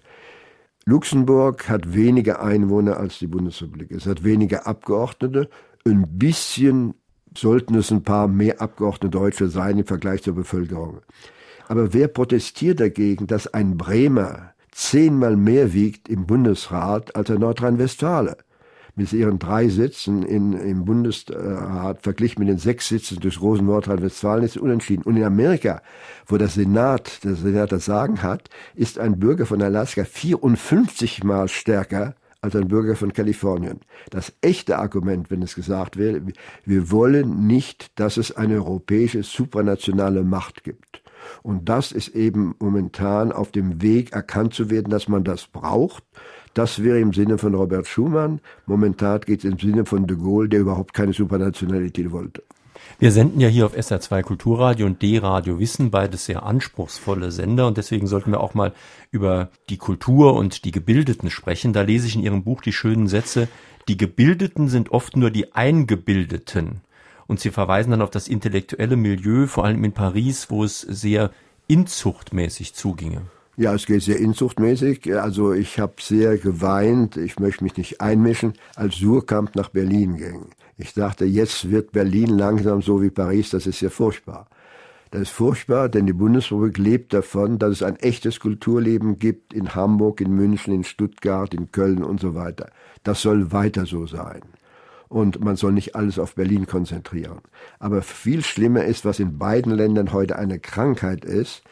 Luxemburg 0.86 1.68
hat 1.68 1.94
weniger 1.94 2.42
Einwohner 2.42 2.96
als 2.96 3.20
die 3.20 3.28
Bundesrepublik. 3.28 3.92
Es 3.92 4.06
hat 4.06 4.24
weniger 4.24 4.66
Abgeordnete. 4.66 5.50
Ein 5.86 6.06
bisschen 6.18 6.94
sollten 7.38 7.76
es 7.76 7.92
ein 7.92 8.04
paar 8.04 8.30
mehr 8.30 8.62
Abgeordnete 8.62 9.10
Deutsche 9.10 9.50
sein 9.50 9.78
im 9.78 9.86
Vergleich 9.86 10.24
zur 10.24 10.36
Bevölkerung. 10.36 11.02
Aber 11.72 11.94
wer 11.94 12.10
protestiert 12.10 12.82
dagegen, 12.82 13.28
dass 13.28 13.48
ein 13.48 13.78
Bremer 13.78 14.52
zehnmal 14.72 15.38
mehr 15.38 15.72
wiegt 15.72 16.10
im 16.10 16.26
Bundesrat 16.26 17.16
als 17.16 17.32
ein 17.32 17.40
Nordrhein-Westfale? 17.40 18.36
mit 18.94 19.14
ihren 19.14 19.40
drei 19.40 19.70
Sitzen 19.70 20.22
in, 20.24 20.52
im 20.52 20.84
Bundesrat 20.84 22.02
verglichen 22.02 22.42
mit 22.42 22.50
den 22.50 22.58
sechs 22.58 22.90
Sitzen 22.90 23.22
des 23.22 23.40
großen 23.40 23.66
Nordrhein-Westfalen 23.66 24.44
ist 24.44 24.58
unentschieden. 24.58 25.04
Und 25.04 25.16
in 25.16 25.24
Amerika, 25.24 25.82
wo 26.28 26.36
der 26.36 26.50
Senat, 26.50 27.24
der 27.24 27.36
Senat 27.36 27.72
das 27.72 27.86
Sagen 27.86 28.22
hat, 28.22 28.50
ist 28.76 29.00
ein 29.00 29.18
Bürger 29.18 29.46
von 29.46 29.62
Alaska 29.62 30.04
54 30.04 31.24
mal 31.24 31.48
stärker 31.48 32.16
als 32.42 32.54
ein 32.54 32.68
Bürger 32.68 32.98
von 32.98 33.14
Kalifornien. 33.14 33.80
Das 34.10 34.34
echte 34.42 34.78
Argument, 34.78 35.32
wenn 35.32 35.42
es 35.42 35.56
gesagt 35.56 35.96
wäre, 35.96 36.22
wir 36.66 36.92
wollen 36.92 37.48
nicht, 37.48 37.98
dass 37.98 38.18
es 38.18 38.36
eine 38.36 38.56
europäische 38.56 39.24
supranationale 39.24 40.24
Macht 40.24 40.66
gibt. 40.66 41.01
Und 41.44 41.70
das 41.70 41.92
ist 41.92 42.10
eben 42.10 42.56
momentan 42.60 43.32
auf 43.32 43.52
dem 43.52 43.82
Weg 43.82 44.14
erkannt 44.14 44.54
zu 44.54 44.70
werden, 44.70 44.90
dass 44.90 45.08
man 45.08 45.24
das 45.24 45.48
braucht. 45.48 46.04
Das 46.54 46.84
wäre 46.84 47.00
im 47.00 47.14
Sinne 47.14 47.38
von 47.38 47.56
Robert 47.56 47.88
Schumann. 47.88 48.42
Momentan 48.66 49.22
geht 49.22 49.40
es 49.40 49.46
im 49.46 49.58
Sinne 49.58 49.86
von 49.86 50.08
de 50.08 50.18
Gaulle, 50.18 50.50
der 50.50 50.60
überhaupt 50.60 50.94
keine 50.94 51.14
Supranationalität 51.14 52.12
wollte. 52.12 52.44
Wir 53.00 53.12
senden 53.12 53.40
ja 53.40 53.48
hier 53.48 53.66
auf 53.66 53.76
SR2 53.76 54.22
Kulturradio 54.22 54.86
und 54.86 55.02
D-Radio 55.02 55.60
Wissen, 55.60 55.92
beides 55.92 56.26
sehr 56.26 56.44
anspruchsvolle 56.44 57.32
Sender 57.32 57.68
und 57.68 57.78
deswegen 57.78 58.08
sollten 58.08 58.32
wir 58.32 58.42
auch 58.42 58.54
mal 58.54 58.74
über 59.12 59.50
die 59.70 59.78
Kultur 59.78 60.36
und 60.36 60.66
die 60.66 60.72
Gebildeten 60.72 61.30
sprechen. 61.30 61.74
Da 61.74 61.82
lese 61.82 62.08
ich 62.08 62.16
in 62.16 62.24
Ihrem 62.24 62.44
Buch 62.44 62.62
die 62.62 62.74
schönen 62.74 63.08
Sätze, 63.08 63.48
die 63.88 63.98
Gebildeten 63.98 64.68
sind 64.68 64.92
oft 64.92 65.16
nur 65.18 65.32
die 65.32 65.54
Eingebildeten. 65.54 66.82
Und 67.32 67.40
Sie 67.40 67.52
verweisen 67.52 67.92
dann 67.92 68.02
auf 68.02 68.10
das 68.10 68.28
intellektuelle 68.28 68.98
Milieu, 68.98 69.48
vor 69.48 69.64
allem 69.64 69.86
in 69.86 69.94
Paris, 69.94 70.50
wo 70.50 70.66
es 70.66 70.82
sehr 70.82 71.32
inzuchtmäßig 71.70 72.74
zuginge. 72.74 73.22
Ja, 73.56 73.74
es 73.74 73.86
geht 73.86 74.02
sehr 74.02 74.20
inzuchtmäßig. 74.20 75.18
Also 75.18 75.54
ich 75.54 75.80
habe 75.80 75.94
sehr 76.02 76.38
geweint, 76.38 77.16
ich 77.16 77.40
möchte 77.40 77.64
mich 77.64 77.78
nicht 77.78 78.02
einmischen, 78.02 78.56
als 78.76 78.98
Surkamp 78.98 79.56
nach 79.56 79.70
Berlin 79.70 80.18
ging. 80.18 80.48
Ich 80.76 80.94
dachte, 80.94 81.24
jetzt 81.24 81.72
wird 81.72 81.94
Berlin 81.94 82.38
langsam 82.38 82.82
so 82.82 83.02
wie 83.02 83.10
Paris, 83.10 83.52
das 83.52 83.66
ist 83.66 83.80
ja 83.80 83.90
furchtbar. 83.90 84.48
Das 85.12 85.22
ist 85.22 85.32
furchtbar, 85.32 85.88
denn 85.88 86.08
die 86.08 86.12
Bundesrepublik 86.12 86.78
lebt 86.80 87.14
davon, 87.14 87.60
dass 87.60 87.72
es 87.72 87.82
ein 87.82 87.96
echtes 87.96 88.42
Kulturleben 88.42 89.20
gibt 89.20 89.54
in 89.54 89.74
Hamburg, 89.74 90.20
in 90.20 90.36
München, 90.36 90.74
in 90.74 90.84
Stuttgart, 90.84 91.54
in 91.54 91.72
Köln 91.72 92.04
und 92.04 92.20
so 92.20 92.36
weiter. 92.36 92.72
Das 93.04 93.22
soll 93.22 93.54
weiter 93.54 93.86
so 93.86 94.06
sein. 94.06 94.42
Und 95.12 95.44
man 95.44 95.58
soll 95.58 95.74
nicht 95.74 95.94
alles 95.94 96.18
auf 96.18 96.36
Berlin 96.36 96.68
konzentrieren. 96.68 97.42
Aber 97.80 98.02
viel 98.02 98.46
schlimmer 98.46 98.86
ist, 98.86 99.04
was 99.04 99.20
in 99.20 99.38
beiden 99.38 99.74
Ländern 99.74 100.14
heute 100.14 100.38
eine 100.38 100.58
Krankheit 100.58 101.26
ist, 101.26 101.64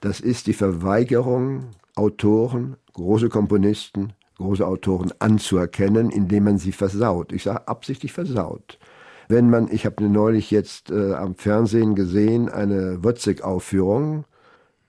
das 0.00 0.20
ist 0.20 0.46
die 0.46 0.52
Verweigerung, 0.52 1.70
Autoren, 1.96 2.76
große 2.92 3.30
Komponisten, 3.30 4.12
große 4.36 4.64
Autoren 4.64 5.12
anzuerkennen, 5.18 6.08
indem 6.08 6.44
man 6.44 6.58
sie 6.58 6.70
versaut. 6.70 7.32
Ich 7.32 7.42
sage 7.42 7.66
absichtlich 7.66 8.12
versaut. 8.12 8.78
Wenn 9.26 9.50
man, 9.50 9.72
ich 9.72 9.86
habe 9.86 10.04
neulich 10.04 10.52
jetzt 10.52 10.92
äh, 10.92 11.14
am 11.14 11.34
Fernsehen 11.34 11.96
gesehen, 11.96 12.48
eine 12.48 13.02
Wozzeck-Aufführung 13.02 14.24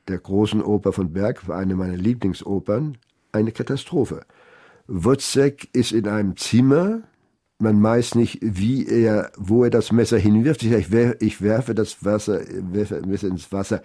der 0.08 0.20
großen 0.20 0.62
Oper 0.62 0.94
von 0.94 1.12
Berg, 1.12 1.50
eine 1.50 1.74
meiner 1.74 1.98
Lieblingsopern, 1.98 3.00
eine 3.32 3.52
Katastrophe. 3.52 4.28
Wozzeck 4.86 5.70
ist 5.74 5.92
in 5.92 6.08
einem 6.08 6.38
Zimmer, 6.38 7.02
man 7.60 7.82
weiß 7.82 8.16
nicht, 8.16 8.40
wie 8.42 8.86
er, 8.88 9.32
wo 9.38 9.64
er 9.64 9.70
das 9.70 9.92
Messer 9.92 10.18
hinwirft. 10.18 10.64
Ich, 10.64 10.72
sage, 10.72 11.18
ich 11.20 11.42
werfe 11.42 11.74
das 11.74 12.04
Wasser, 12.04 12.42
werfe 12.72 13.02
Messer 13.06 13.28
ins 13.28 13.52
Wasser. 13.52 13.82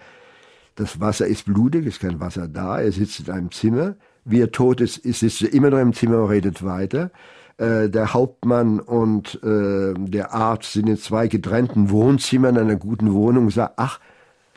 Das 0.75 0.99
Wasser 0.99 1.27
ist 1.27 1.45
blutig, 1.45 1.85
ist 1.85 2.01
kein 2.01 2.19
Wasser 2.19 2.47
da. 2.47 2.81
Er 2.81 2.91
sitzt 2.91 3.21
in 3.21 3.29
einem 3.29 3.51
Zimmer. 3.51 3.95
Wie 4.23 4.41
er 4.41 4.51
tot 4.51 4.81
ist, 4.81 5.03
sitzt 5.03 5.41
er 5.41 5.53
immer 5.53 5.69
noch 5.69 5.79
im 5.79 5.93
Zimmer 5.93 6.23
und 6.23 6.29
redet 6.29 6.63
weiter. 6.63 7.11
Äh, 7.57 7.89
der 7.89 8.13
Hauptmann 8.13 8.79
und 8.79 9.41
äh, 9.43 9.93
der 9.95 10.33
Arzt 10.33 10.73
sind 10.73 10.87
in 10.89 10.97
zwei 10.97 11.27
getrennten 11.27 11.89
Wohnzimmern 11.89 12.57
einer 12.57 12.75
guten 12.75 13.13
Wohnung 13.13 13.45
und 13.45 13.51
sagt, 13.51 13.73
ach, 13.77 13.99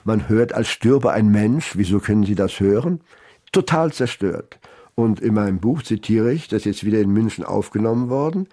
man 0.05 0.29
hört, 0.29 0.53
als 0.53 0.68
stürbe 0.68 1.12
ein 1.12 1.31
Mensch. 1.31 1.77
Wieso 1.77 1.98
können 1.98 2.24
Sie 2.24 2.35
das 2.35 2.61
hören? 2.61 3.00
Total 3.53 3.92
zerstört. 3.92 4.59
Und 4.94 5.20
in 5.20 5.35
meinem 5.35 5.59
Buch 5.59 5.83
zitiere 5.83 6.33
ich, 6.33 6.48
das 6.48 6.61
ist 6.61 6.64
jetzt 6.66 6.85
wieder 6.85 7.00
in 7.00 7.11
München 7.11 7.44
aufgenommen 7.44 8.11
worden, 8.11 8.48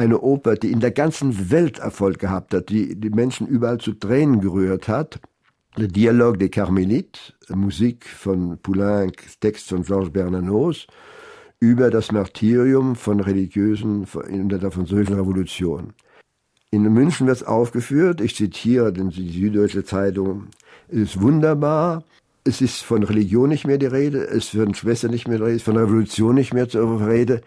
eine 0.00 0.20
Oper, 0.20 0.56
die 0.56 0.72
in 0.72 0.80
der 0.80 0.90
ganzen 0.90 1.50
Welt 1.50 1.78
Erfolg 1.78 2.18
gehabt 2.18 2.54
hat, 2.54 2.70
die 2.70 2.96
die 2.96 3.10
Menschen 3.10 3.46
überall 3.46 3.78
zu 3.78 3.92
Tränen 3.92 4.40
gerührt 4.40 4.88
hat, 4.88 5.20
Le 5.76 5.86
Dialogue 5.86 6.38
des 6.38 6.50
Carmélites, 6.50 7.32
Musik 7.48 8.06
von 8.06 8.58
Poulenc, 8.58 9.22
Text 9.40 9.68
von 9.68 9.82
Georges 9.82 10.10
Bernanos, 10.10 10.86
über 11.60 11.90
das 11.90 12.10
Martyrium 12.10 12.96
von 12.96 13.20
Religiösen 13.20 14.06
in 14.28 14.48
der 14.48 14.70
Französischen 14.70 15.16
Revolution. 15.16 15.92
In 16.70 16.82
München 16.92 17.26
wird 17.26 17.36
es 17.36 17.46
aufgeführt, 17.46 18.20
ich 18.20 18.34
zitiere 18.34 18.92
die 18.92 19.30
Süddeutsche 19.30 19.84
Zeitung, 19.84 20.48
es 20.88 20.98
ist 20.98 21.20
wunderbar, 21.20 22.02
es 22.42 22.60
ist 22.62 22.82
von 22.82 23.02
Religion 23.02 23.50
nicht 23.50 23.66
mehr 23.66 23.78
die 23.78 23.86
Rede, 23.86 24.26
es 24.26 24.54
wird 24.54 24.66
von 24.66 24.74
Schwestern 24.74 25.10
nicht 25.10 25.28
mehr 25.28 25.38
die 25.38 25.44
Rede, 25.44 25.60
von 25.60 25.76
Revolution 25.76 26.34
nicht 26.34 26.54
mehr 26.54 26.68
zur 26.68 27.06
Rede. 27.06 27.42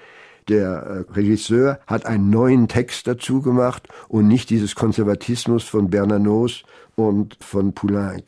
Der 0.49 1.05
äh, 1.09 1.11
Regisseur 1.13 1.79
hat 1.87 2.05
einen 2.05 2.29
neuen 2.29 2.67
Text 2.67 3.07
dazu 3.07 3.41
gemacht 3.41 3.87
und 4.07 4.27
nicht 4.27 4.49
dieses 4.49 4.75
Konservatismus 4.75 5.63
von 5.63 5.89
Bernanos 5.89 6.63
und 6.95 7.37
von 7.39 7.73
Poulenc. 7.73 8.23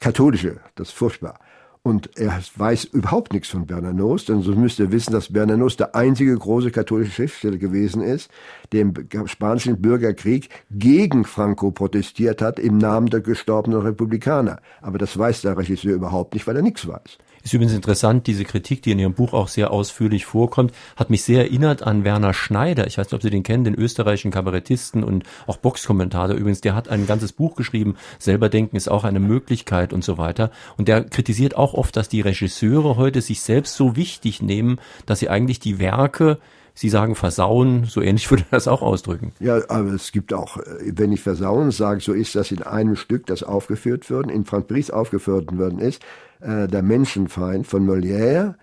Katholische, 0.00 0.60
das 0.74 0.88
ist 0.88 0.94
furchtbar. 0.94 1.38
Und 1.84 2.16
er 2.16 2.40
weiß 2.56 2.84
überhaupt 2.84 3.32
nichts 3.32 3.48
von 3.48 3.66
Bernanos, 3.66 4.24
denn 4.24 4.42
so 4.42 4.52
müsst 4.52 4.78
ihr 4.78 4.92
wissen, 4.92 5.12
dass 5.12 5.32
Bernanos 5.32 5.76
der 5.76 5.96
einzige 5.96 6.36
große 6.36 6.70
katholische 6.70 7.10
Schriftsteller 7.10 7.56
gewesen 7.56 8.02
ist, 8.02 8.30
der 8.70 8.82
im 8.82 8.94
spanischen 9.26 9.82
Bürgerkrieg 9.82 10.48
gegen 10.70 11.24
Franco 11.24 11.72
protestiert 11.72 12.40
hat 12.40 12.60
im 12.60 12.78
Namen 12.78 13.08
der 13.08 13.20
gestorbenen 13.20 13.80
Republikaner. 13.80 14.60
Aber 14.80 14.98
das 14.98 15.18
weiß 15.18 15.42
der 15.42 15.58
Regisseur 15.58 15.94
überhaupt 15.94 16.34
nicht, 16.34 16.46
weil 16.46 16.54
er 16.54 16.62
nichts 16.62 16.86
weiß. 16.86 17.18
Ist 17.42 17.52
übrigens 17.52 17.74
interessant, 17.74 18.26
diese 18.26 18.44
Kritik, 18.44 18.82
die 18.82 18.92
in 18.92 18.98
Ihrem 18.98 19.14
Buch 19.14 19.32
auch 19.32 19.48
sehr 19.48 19.70
ausführlich 19.72 20.26
vorkommt, 20.26 20.72
hat 20.96 21.10
mich 21.10 21.24
sehr 21.24 21.40
erinnert 21.44 21.82
an 21.82 22.04
Werner 22.04 22.34
Schneider. 22.34 22.86
Ich 22.86 22.98
weiß 22.98 23.06
nicht, 23.06 23.14
ob 23.14 23.22
Sie 23.22 23.30
den 23.30 23.42
kennen, 23.42 23.64
den 23.64 23.74
österreichischen 23.74 24.30
Kabarettisten 24.30 25.02
und 25.02 25.24
auch 25.46 25.56
Boxkommentator. 25.56 26.36
Übrigens, 26.36 26.60
der 26.60 26.74
hat 26.74 26.88
ein 26.88 27.06
ganzes 27.06 27.32
Buch 27.32 27.56
geschrieben, 27.56 27.96
selber 28.18 28.48
denken 28.48 28.76
ist 28.76 28.88
auch 28.88 29.04
eine 29.04 29.20
Möglichkeit 29.20 29.92
und 29.92 30.04
so 30.04 30.18
weiter. 30.18 30.50
Und 30.76 30.88
der 30.88 31.04
kritisiert 31.04 31.56
auch 31.56 31.74
oft, 31.74 31.96
dass 31.96 32.08
die 32.08 32.20
Regisseure 32.20 32.96
heute 32.96 33.20
sich 33.20 33.40
selbst 33.40 33.74
so 33.74 33.96
wichtig 33.96 34.42
nehmen, 34.42 34.78
dass 35.06 35.18
sie 35.18 35.28
eigentlich 35.28 35.58
die 35.58 35.78
Werke 35.78 36.38
Sie 36.74 36.88
sagen 36.88 37.14
versauen, 37.14 37.84
so 37.84 38.00
ähnlich 38.00 38.30
würde 38.30 38.44
er 38.50 38.56
das 38.56 38.68
auch 38.68 38.82
ausdrücken. 38.82 39.32
Ja, 39.40 39.60
aber 39.68 39.92
es 39.92 40.12
gibt 40.12 40.32
auch, 40.32 40.58
wenn 40.80 41.12
ich 41.12 41.20
versauen 41.20 41.70
sage, 41.70 42.00
so 42.00 42.12
ist 42.12 42.34
das 42.34 42.50
in 42.50 42.62
einem 42.62 42.96
Stück, 42.96 43.26
das 43.26 43.42
aufgeführt 43.42 44.10
worden, 44.10 44.30
in 44.30 44.44
Franz 44.44 44.66
Bries 44.66 44.90
aufgeführt 44.90 45.56
worden 45.56 45.78
ist, 45.78 46.02
äh, 46.42 46.68
der 46.68 46.82
Menschenfeind 46.82 47.66
von 47.66 47.86
Molière. 47.88 48.54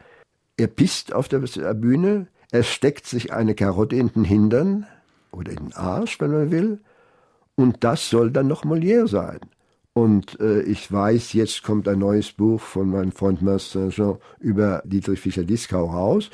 Er 0.58 0.68
pisst 0.68 1.14
auf 1.14 1.28
der 1.28 1.40
Bühne, 1.74 2.28
er 2.52 2.64
steckt 2.64 3.08
sich 3.08 3.32
eine 3.32 3.56
Karotte 3.56 3.96
in 3.96 4.10
den 4.10 4.24
Hintern 4.24 4.86
oder 5.32 5.52
in 5.52 5.58
den 5.58 5.74
Arsch, 5.74 6.20
wenn 6.20 6.32
man 6.32 6.52
will, 6.52 6.80
und 7.56 7.84
das 7.84 8.10
soll 8.10 8.32
dann 8.32 8.48
noch 8.48 8.64
Molière 8.64 9.08
sein. 9.08 9.40
Und 9.94 10.40
äh, 10.40 10.62
ich 10.62 10.92
weiß, 10.92 11.34
jetzt 11.34 11.64
kommt 11.64 11.88
ein 11.88 12.00
neues 12.00 12.32
Buch 12.32 12.62
von 12.62 12.90
meinem 12.90 13.12
Freund 13.12 13.42
Marcel 13.42 13.90
Jean 13.90 14.18
über 14.40 14.82
Dietrich 14.86 15.20
Fischer-Dieskau 15.20 15.86
raus. 15.86 16.30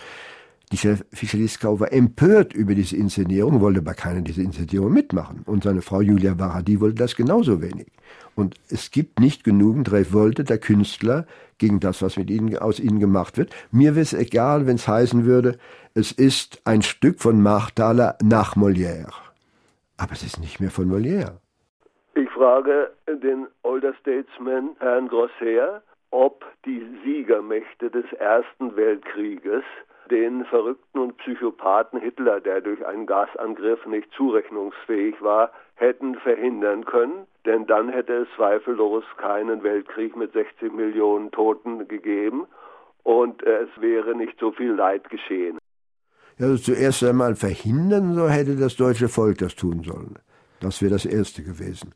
Dieser 0.72 0.98
Fischer-Dieskau 1.14 1.80
war 1.80 1.94
empört 1.94 2.54
über 2.54 2.74
diese 2.74 2.98
Inszenierung, 2.98 3.62
wollte 3.62 3.80
aber 3.80 3.94
keiner 3.94 4.22
diese 4.22 4.42
Inszenierung 4.42 4.92
mitmachen. 4.92 5.44
Und 5.46 5.64
seine 5.64 5.82
Frau 5.82 6.02
Julia 6.02 6.34
Baradi 6.34 6.82
wollte 6.82 6.96
das 6.96 7.16
genauso 7.16 7.62
wenig. 7.62 7.88
Und 8.36 8.56
es 8.70 8.92
gibt 8.92 9.20
nicht 9.20 9.44
genügend 9.44 9.92
Revolte 9.92 10.44
der 10.44 10.58
Künstler 10.58 11.26
gegen 11.58 11.80
das, 11.80 12.02
was 12.02 12.18
mit 12.18 12.30
ihnen, 12.30 12.58
aus 12.58 12.80
ihnen 12.80 13.00
gemacht 13.00 13.38
wird. 13.38 13.56
Mir 13.72 13.96
wäre 13.96 14.04
es 14.04 14.14
egal, 14.14 14.68
wenn 14.68 14.76
es 14.76 14.88
heißen 14.88 15.26
würde, 15.26 15.58
es 15.94 16.12
ist 16.12 16.62
ein 16.66 16.82
Stück 16.82 17.22
von 17.22 17.42
Marthaler 17.42 18.18
nach 18.22 18.56
Molière. 18.56 19.14
Aber 19.98 20.12
es 20.12 20.24
ist 20.24 20.40
nicht 20.40 20.60
mehr 20.60 20.72
von 20.72 20.90
Molière. 20.90 21.38
Ich 22.16 22.30
frage 22.32 22.92
den 23.08 23.48
Older 23.64 23.94
Statesman 24.02 24.76
Herrn 24.80 25.08
Grosser, 25.08 25.82
ob 26.12 26.46
die 26.66 26.86
Siegermächte 27.04 27.90
des 27.90 28.06
Ersten 28.20 28.76
Weltkrieges 28.76 29.64
den 30.10 30.46
verrückten 30.46 31.00
und 31.00 31.18
Psychopathen 31.18 32.00
Hitler, 32.00 32.40
der 32.40 32.62
durch 32.62 32.86
einen 32.86 33.06
Gasangriff 33.06 33.86
nicht 33.86 34.12
zurechnungsfähig 34.16 35.22
war, 35.22 35.52
hätten 35.76 36.16
verhindern 36.16 36.86
können, 36.86 37.28
denn 37.46 37.68
dann 37.68 37.90
hätte 37.90 38.14
es 38.14 38.28
zweifellos 38.36 39.04
keinen 39.18 39.64
Weltkrieg 39.64 40.16
mit 40.16 40.34
60 40.34 40.74
Millionen 40.74 41.32
Toten 41.32 41.88
gegeben 41.88 42.48
und 43.04 43.44
es 43.44 43.70
wäre 43.80 44.16
nicht 44.16 44.40
so 44.40 44.52
viel 44.52 44.72
Leid 44.72 45.10
geschehen. 45.10 45.58
Also 46.40 46.58
zuerst 46.58 47.04
einmal 47.04 47.36
verhindern, 47.36 48.14
so 48.14 48.28
hätte 48.28 48.56
das 48.56 48.76
deutsche 48.76 49.08
Volk 49.08 49.38
das 49.38 49.56
tun 49.56 49.84
sollen. 49.84 50.16
Das 50.60 50.82
wäre 50.82 50.92
das 50.92 51.06
Erste 51.06 51.44
gewesen. 51.44 51.94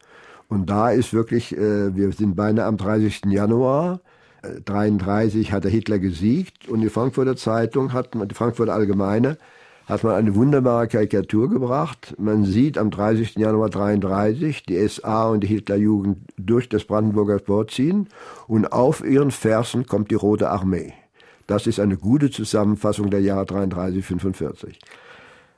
Und 0.48 0.70
da 0.70 0.92
ist 0.92 1.14
wirklich, 1.14 1.56
äh, 1.56 1.96
wir 1.96 2.12
sind 2.12 2.36
beinahe 2.36 2.66
am 2.66 2.78
30. 2.78 3.26
Januar, 3.26 4.02
33 4.42 5.52
hat 5.52 5.64
der 5.64 5.72
Hitler 5.72 6.00
gesiegt 6.00 6.68
und 6.68 6.82
die 6.82 6.90
Frankfurter 6.90 7.36
Zeitung 7.36 7.94
hat, 7.94 8.14
die 8.14 8.36
Frankfurter 8.36 8.74
Allgemeine 8.74 9.38
hat 9.86 10.04
man 10.04 10.14
eine 10.14 10.36
wunderbare 10.36 10.88
Karikatur 10.88 11.50
gebracht. 11.50 12.14
Man 12.20 12.46
sieht 12.46 12.78
am 12.78 12.92
30. 12.92 13.36
Januar 13.36 13.70
33 13.70 14.64
die 14.64 14.88
SA 14.88 15.30
und 15.30 15.42
die 15.42 15.48
Hitlerjugend 15.48 16.18
durch 16.38 16.70
das 16.70 16.86
Brandenburger 16.86 17.44
Tor 17.44 17.68
ziehen 17.68 18.08
und 18.48 18.72
auf 18.72 19.04
ihren 19.04 19.32
Fersen 19.32 19.88
kommt 19.88 20.12
die 20.12 20.16
Rote 20.16 20.50
Armee. 20.50 20.94
Das 21.48 21.66
ist 21.66 21.80
eine 21.80 21.98
gute 21.98 22.30
Zusammenfassung 22.30 23.10
der 23.10 23.22
Jahre 23.22 23.48
33, 23.48 24.06
45. 24.06 24.80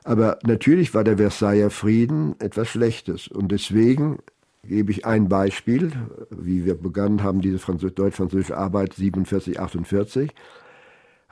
Aber 0.06 0.40
natürlich 0.44 0.94
war 0.94 1.04
der 1.04 1.18
Versailler 1.18 1.70
Frieden 1.70 2.36
etwas 2.40 2.70
Schlechtes 2.70 3.28
und 3.28 3.52
deswegen 3.52 4.20
gebe 4.68 4.92
ich 4.92 5.06
ein 5.06 5.28
Beispiel, 5.28 5.92
wie 6.30 6.66
wir 6.66 6.76
begonnen 6.76 7.24
haben, 7.24 7.42
diese 7.42 7.58
deutsch-französische 7.58 8.58
Arbeit 8.58 8.94
47, 8.94 9.60
48. 9.60 10.32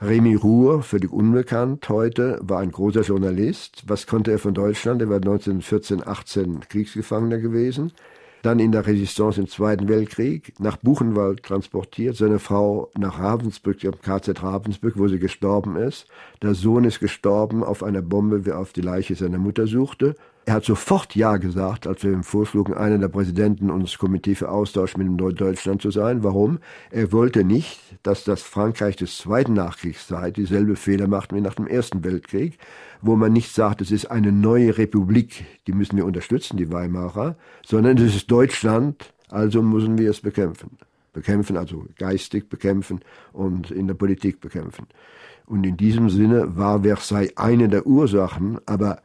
Remy 0.00 0.34
Ruhr, 0.34 0.82
völlig 0.82 1.12
unbekannt 1.12 1.88
heute, 1.88 2.38
war 2.42 2.60
ein 2.60 2.72
großer 2.72 3.02
Journalist. 3.02 3.84
Was 3.86 4.06
konnte 4.06 4.30
er 4.30 4.38
von 4.38 4.54
Deutschland? 4.54 5.02
Er 5.02 5.10
war 5.10 5.16
1914, 5.16 6.06
18 6.06 6.60
Kriegsgefangener 6.68 7.38
gewesen. 7.38 7.92
Dann 8.42 8.58
in 8.58 8.72
der 8.72 8.86
Resistance 8.86 9.38
im 9.38 9.46
Zweiten 9.46 9.88
Weltkrieg, 9.88 10.54
nach 10.58 10.78
Buchenwald 10.78 11.42
transportiert, 11.42 12.16
seine 12.16 12.38
Frau 12.38 12.90
nach 12.98 13.18
Ravensbrück, 13.18 13.84
am 13.84 14.00
KZ 14.00 14.42
Ravensbrück, 14.42 14.96
wo 14.96 15.08
sie 15.08 15.18
gestorben 15.18 15.76
ist. 15.76 16.06
Der 16.40 16.54
Sohn 16.54 16.84
ist 16.84 17.00
gestorben 17.00 17.62
auf 17.62 17.82
einer 17.82 18.00
Bombe, 18.00 18.46
wer 18.46 18.58
auf 18.58 18.72
die 18.72 18.80
Leiche 18.80 19.14
seiner 19.14 19.38
Mutter 19.38 19.66
suchte. 19.66 20.14
Er 20.46 20.54
hat 20.54 20.64
sofort 20.64 21.14
Ja 21.14 21.36
gesagt, 21.36 21.86
als 21.86 22.02
wir 22.02 22.12
ihm 22.12 22.24
vorschlugen, 22.24 22.74
einer 22.74 22.98
der 22.98 23.08
Präsidenten 23.08 23.70
unseres 23.70 23.98
Komitee 23.98 24.34
für 24.34 24.50
Austausch 24.50 24.96
mit 24.96 25.06
dem 25.06 25.16
Deutschland 25.16 25.82
zu 25.82 25.90
sein. 25.90 26.24
Warum? 26.24 26.58
Er 26.90 27.12
wollte 27.12 27.44
nicht, 27.44 27.78
dass 28.02 28.24
das 28.24 28.42
Frankreich 28.42 28.96
des 28.96 29.18
zweiten 29.18 29.52
Nachkriegszeit 29.52 30.36
dieselbe 30.36 30.76
Fehler 30.76 31.08
macht 31.08 31.34
wie 31.34 31.42
nach 31.42 31.54
dem 31.54 31.66
Ersten 31.66 32.02
Weltkrieg, 32.04 32.58
wo 33.02 33.16
man 33.16 33.32
nicht 33.32 33.54
sagt, 33.54 33.82
es 33.82 33.90
ist 33.90 34.10
eine 34.10 34.32
neue 34.32 34.78
Republik, 34.78 35.44
die 35.66 35.72
müssen 35.72 35.96
wir 35.96 36.06
unterstützen, 36.06 36.56
die 36.56 36.72
Weimarer, 36.72 37.36
sondern 37.64 37.98
es 37.98 38.16
ist 38.16 38.30
Deutschland, 38.30 39.12
also 39.28 39.62
müssen 39.62 39.98
wir 39.98 40.10
es 40.10 40.20
bekämpfen. 40.20 40.78
Bekämpfen, 41.12 41.56
also 41.56 41.84
geistig 41.98 42.48
bekämpfen 42.48 43.00
und 43.32 43.70
in 43.70 43.86
der 43.86 43.94
Politik 43.94 44.40
bekämpfen. 44.40 44.86
Und 45.46 45.64
in 45.64 45.76
diesem 45.76 46.08
Sinne 46.08 46.56
war 46.56 46.82
Versailles 46.82 47.36
eine 47.36 47.68
der 47.68 47.86
Ursachen, 47.86 48.58
aber 48.66 49.02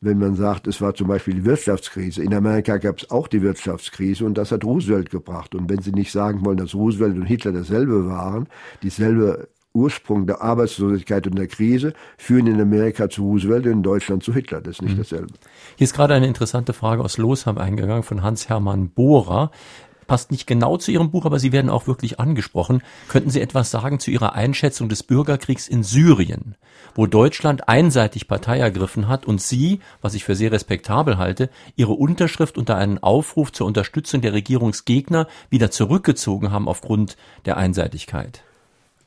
wenn 0.00 0.18
man 0.18 0.34
sagt, 0.34 0.66
es 0.66 0.80
war 0.80 0.94
zum 0.94 1.08
Beispiel 1.08 1.34
die 1.34 1.44
Wirtschaftskrise. 1.44 2.22
In 2.22 2.34
Amerika 2.34 2.76
gab 2.76 2.98
es 2.98 3.10
auch 3.10 3.28
die 3.28 3.42
Wirtschaftskrise 3.42 4.24
und 4.24 4.36
das 4.36 4.52
hat 4.52 4.64
Roosevelt 4.64 5.10
gebracht. 5.10 5.54
Und 5.54 5.70
wenn 5.70 5.80
Sie 5.80 5.92
nicht 5.92 6.12
sagen 6.12 6.44
wollen, 6.44 6.58
dass 6.58 6.74
Roosevelt 6.74 7.16
und 7.16 7.26
Hitler 7.26 7.52
dasselbe 7.52 8.06
waren, 8.06 8.48
dieselbe 8.82 9.48
Ursprung 9.76 10.26
der 10.26 10.40
Arbeitslosigkeit 10.40 11.26
und 11.26 11.38
der 11.38 11.46
Krise 11.46 11.92
führen 12.16 12.46
in 12.46 12.60
Amerika 12.60 13.08
zu 13.08 13.22
Roosevelt 13.22 13.66
und 13.66 13.72
in 13.72 13.82
Deutschland 13.82 14.22
zu 14.22 14.32
Hitler. 14.32 14.60
Das 14.60 14.76
ist 14.76 14.82
nicht 14.82 14.94
mhm. 14.94 14.98
dasselbe. 14.98 15.34
Hier 15.76 15.84
ist 15.84 15.94
gerade 15.94 16.14
eine 16.14 16.26
interessante 16.26 16.72
Frage 16.72 17.04
aus 17.04 17.18
Losheim 17.18 17.58
eingegangen 17.58 18.02
von 18.02 18.22
Hans-Hermann 18.22 18.88
Bohrer 18.88 19.50
passt 20.06 20.30
nicht 20.30 20.46
genau 20.46 20.76
zu 20.76 20.90
Ihrem 20.90 21.10
Buch, 21.10 21.24
aber 21.24 21.38
Sie 21.38 21.52
werden 21.52 21.70
auch 21.70 21.86
wirklich 21.86 22.20
angesprochen. 22.20 22.82
Könnten 23.08 23.30
Sie 23.30 23.40
etwas 23.40 23.70
sagen 23.70 23.98
zu 23.98 24.10
Ihrer 24.10 24.34
Einschätzung 24.34 24.88
des 24.88 25.02
Bürgerkriegs 25.02 25.68
in 25.68 25.82
Syrien, 25.82 26.56
wo 26.94 27.06
Deutschland 27.06 27.68
einseitig 27.68 28.28
Partei 28.28 28.58
ergriffen 28.58 29.08
hat 29.08 29.26
und 29.26 29.40
Sie, 29.40 29.80
was 30.00 30.14
ich 30.14 30.24
für 30.24 30.34
sehr 30.34 30.52
respektabel 30.52 31.18
halte, 31.18 31.50
Ihre 31.76 31.92
Unterschrift 31.92 32.58
unter 32.58 32.76
einen 32.76 32.98
Aufruf 32.98 33.52
zur 33.52 33.66
Unterstützung 33.66 34.20
der 34.20 34.32
Regierungsgegner 34.32 35.26
wieder 35.50 35.70
zurückgezogen 35.70 36.50
haben 36.50 36.68
aufgrund 36.68 37.16
der 37.44 37.56
Einseitigkeit? 37.56 38.42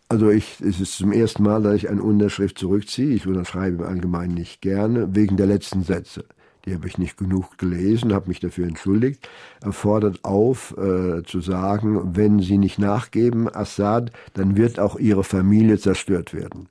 Also 0.10 0.30
ich, 0.32 0.60
es 0.62 0.80
ist 0.80 0.98
zum 0.98 1.12
ersten 1.12 1.44
Mal, 1.44 1.62
dass 1.62 1.76
ich 1.76 1.90
eine 1.90 2.02
Unterschrift 2.02 2.58
zurückziehe. 2.58 3.14
Ich 3.14 3.28
unterschreibe 3.28 3.84
im 3.84 3.90
Allgemeinen 3.90 4.34
nicht 4.34 4.60
gerne, 4.60 5.16
wegen 5.16 5.38
der 5.38 5.46
letzten 5.46 5.84
Sätze 5.84 6.26
die 6.70 6.76
habe 6.76 6.88
ich 6.88 7.00
nicht 7.00 7.18
genug 7.18 7.58
gelesen, 7.58 8.14
habe 8.14 8.28
mich 8.28 8.40
dafür 8.40 8.68
entschuldigt, 8.68 9.28
er 9.62 9.74
fordert 9.74 10.24
auf 10.24 10.76
äh, 10.78 11.24
zu 11.24 11.42
sagen, 11.42 12.16
wenn 12.16 12.40
sie 12.40 12.58
nicht 12.60 12.78
nachgeben, 12.78 13.54
Assad, 13.54 14.12
dann 14.36 14.56
wird 14.56 14.80
auch 14.80 14.96
ihre 14.98 15.24
Familie 15.24 15.80
zerstört 15.80 16.34
werden. 16.34 16.70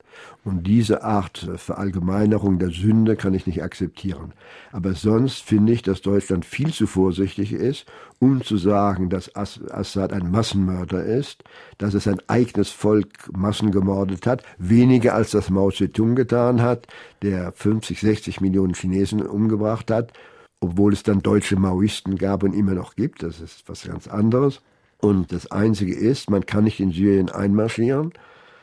Und 0.49 0.65
diese 0.65 1.03
Art 1.03 1.47
Verallgemeinerung 1.57 2.57
der 2.57 2.71
Sünde 2.71 3.15
kann 3.15 3.35
ich 3.35 3.45
nicht 3.45 3.61
akzeptieren. 3.61 4.33
Aber 4.71 4.95
sonst 4.95 5.43
finde 5.43 5.73
ich, 5.73 5.83
dass 5.83 6.01
Deutschland 6.01 6.43
viel 6.43 6.73
zu 6.73 6.87
vorsichtig 6.87 7.53
ist, 7.53 7.85
um 8.17 8.43
zu 8.43 8.57
sagen, 8.57 9.11
dass 9.11 9.35
Assad 9.35 10.11
ein 10.11 10.31
Massenmörder 10.31 11.05
ist, 11.05 11.43
dass 11.77 11.93
es 11.93 12.05
sein 12.05 12.19
eigenes 12.25 12.71
Volk 12.71 13.29
Massen 13.31 13.69
gemordet 13.69 14.25
hat, 14.25 14.41
weniger 14.57 15.13
als 15.13 15.29
das 15.29 15.51
Mao 15.51 15.69
Zedong 15.69 16.15
getan 16.15 16.63
hat, 16.63 16.87
der 17.21 17.51
50, 17.51 17.99
60 17.99 18.41
Millionen 18.41 18.73
Chinesen 18.73 19.21
umgebracht 19.21 19.91
hat, 19.91 20.13
obwohl 20.61 20.93
es 20.93 21.03
dann 21.03 21.21
deutsche 21.21 21.57
Maoisten 21.57 22.17
gab 22.17 22.41
und 22.41 22.53
immer 22.53 22.73
noch 22.73 22.95
gibt. 22.95 23.21
Das 23.21 23.39
ist 23.39 23.65
was 23.67 23.83
ganz 23.83 24.07
anderes. 24.07 24.61
Und 24.97 25.31
das 25.31 25.51
Einzige 25.51 25.93
ist, 25.93 26.31
man 26.31 26.47
kann 26.47 26.63
nicht 26.63 26.79
in 26.79 26.91
Syrien 26.91 27.29
einmarschieren 27.29 28.13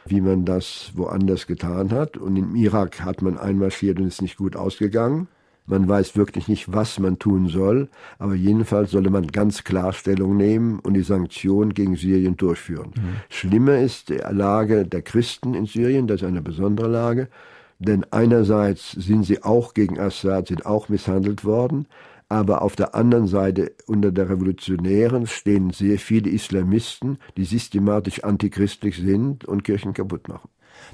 wie 0.09 0.20
man 0.20 0.44
das 0.44 0.92
woanders 0.94 1.46
getan 1.46 1.90
hat. 1.90 2.16
Und 2.16 2.36
im 2.36 2.54
Irak 2.57 3.00
hat 3.02 3.22
man 3.22 3.38
einmarschiert 3.38 3.98
und 3.98 4.07
ist 4.07 4.22
nicht 4.22 4.36
gut 4.36 4.57
ausgegangen. 4.57 5.28
Man 5.66 5.88
weiß 5.88 6.16
wirklich 6.16 6.46
nicht, 6.46 6.72
was 6.72 7.00
man 7.00 7.18
tun 7.18 7.48
soll, 7.48 7.88
aber 8.18 8.34
jedenfalls 8.34 8.92
solle 8.92 9.11
man 9.11 9.26
ganz 9.26 9.64
klar 9.64 9.92
Stellung 9.92 10.36
nehmen 10.36 10.78
und 10.78 10.94
die 10.94 11.02
Sanktionen 11.02 11.74
gegen 11.74 11.96
Syrien 11.96 12.36
durchführen. 12.36 12.92
Mhm. 12.94 13.16
Schlimmer 13.28 13.78
ist 13.78 14.11
die 14.11 14.20
Lage 14.30 14.86
der 14.86 15.02
Christen 15.02 15.54
in 15.54 15.66
Syrien, 15.66 16.07
das 16.07 16.22
ist 16.22 16.28
eine 16.28 16.42
besondere 16.42 16.88
Lage, 16.88 17.28
denn 17.80 18.07
einerseits 18.12 18.92
sind 18.92 19.24
sie 19.24 19.42
auch 19.42 19.74
gegen 19.74 19.98
Assad, 19.98 20.48
sind 20.48 20.64
auch 20.64 20.88
misshandelt 20.88 21.44
worden, 21.44 21.86
aber 22.28 22.62
auf 22.62 22.76
der 22.76 22.94
anderen 22.94 23.26
Seite 23.26 23.72
unter 23.86 24.10
der 24.10 24.28
Revolutionären 24.28 25.26
stehen 25.26 25.70
sehr 25.70 25.98
viele 25.98 26.30
Islamisten, 26.30 27.18
die 27.36 27.44
systematisch 27.44 28.24
antichristlich 28.24 28.96
sind 28.96 29.44
und 29.44 29.64
Kirchen 29.64 29.92
kaputt 29.92 30.28
machen. 30.28 30.48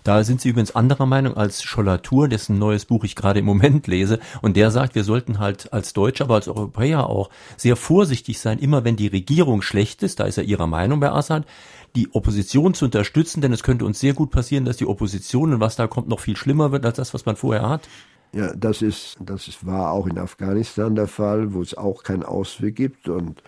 Da 0.05 0.25
sind 0.25 0.41
Sie 0.41 0.49
übrigens 0.49 0.75
anderer 0.75 1.07
Meinung 1.07 1.37
als 1.37 1.63
Schollatur, 1.63 2.29
dessen 2.29 2.59
neues 2.59 2.85
Buch 2.85 3.05
ich 3.05 3.17
gerade 3.17 3.41
im 3.41 3.45
Moment 3.45 3.87
lese. 3.87 4.19
Und 4.41 4.57
der 4.57 4.71
sagt, 4.71 4.95
wir 4.95 5.05
sollten 5.05 5.39
halt 5.39 5.73
als 5.73 5.93
Deutsche, 5.93 6.25
aber 6.25 6.37
als 6.37 6.49
Europäer 6.49 7.09
auch 7.09 7.31
sehr 7.57 7.77
vorsichtig 7.77 8.41
sein, 8.41 8.59
immer 8.59 8.85
wenn 8.85 8.97
die 8.97 9.09
Regierung 9.09 9.63
schlecht 9.63 10.03
ist, 10.03 10.21
da 10.21 10.25
ist 10.25 10.39
er 10.39 10.45
Ihrer 10.45 10.67
Meinung 10.67 11.01
bei 11.01 11.11
Assad, 11.11 11.47
die 11.95 12.09
Opposition 12.15 12.75
zu 12.75 12.87
unterstützen, 12.87 13.43
denn 13.43 13.53
es 13.53 13.63
könnte 13.63 13.85
uns 13.85 14.01
sehr 14.01 14.15
gut 14.15 14.31
passieren, 14.31 14.65
dass 14.65 14.79
die 14.79 14.87
Opposition 14.87 15.53
und 15.53 15.61
was 15.61 15.77
da 15.77 15.87
kommt 15.87 16.09
noch 16.09 16.21
viel 16.21 16.37
schlimmer 16.37 16.73
wird 16.73 16.87
als 16.87 16.97
das, 16.97 17.13
was 17.13 17.27
man 17.27 17.37
vorher 17.37 17.69
hat. 17.69 17.89
Ja, 18.35 18.55
das 18.55 18.81
ist, 18.81 19.19
das 19.21 19.67
war 19.67 19.93
auch 19.93 20.07
in 20.07 20.19
Afghanistan 20.19 20.95
der 20.95 21.07
Fall, 21.07 21.53
wo 21.53 21.61
es 21.61 21.77
auch 21.77 22.03
keinen 22.03 22.23
Ausweg 22.23 22.77
gibt 22.77 23.09
und 23.11 23.43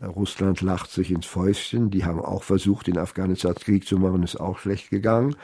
äh, 0.00 0.06
Russland 0.06 0.62
lacht 0.62 0.90
sich 0.90 1.10
ins 1.10 1.26
Fäustchen. 1.26 1.90
Die 1.90 2.06
haben 2.06 2.20
auch 2.20 2.42
versucht, 2.42 2.86
den 2.86 2.96
Afghanistan 2.96 3.54
Krieg 3.54 3.86
zu 3.86 3.98
machen, 3.98 4.22
ist 4.22 4.40
auch 4.40 4.58
schlecht 4.58 4.88
gegangen. 4.88 5.36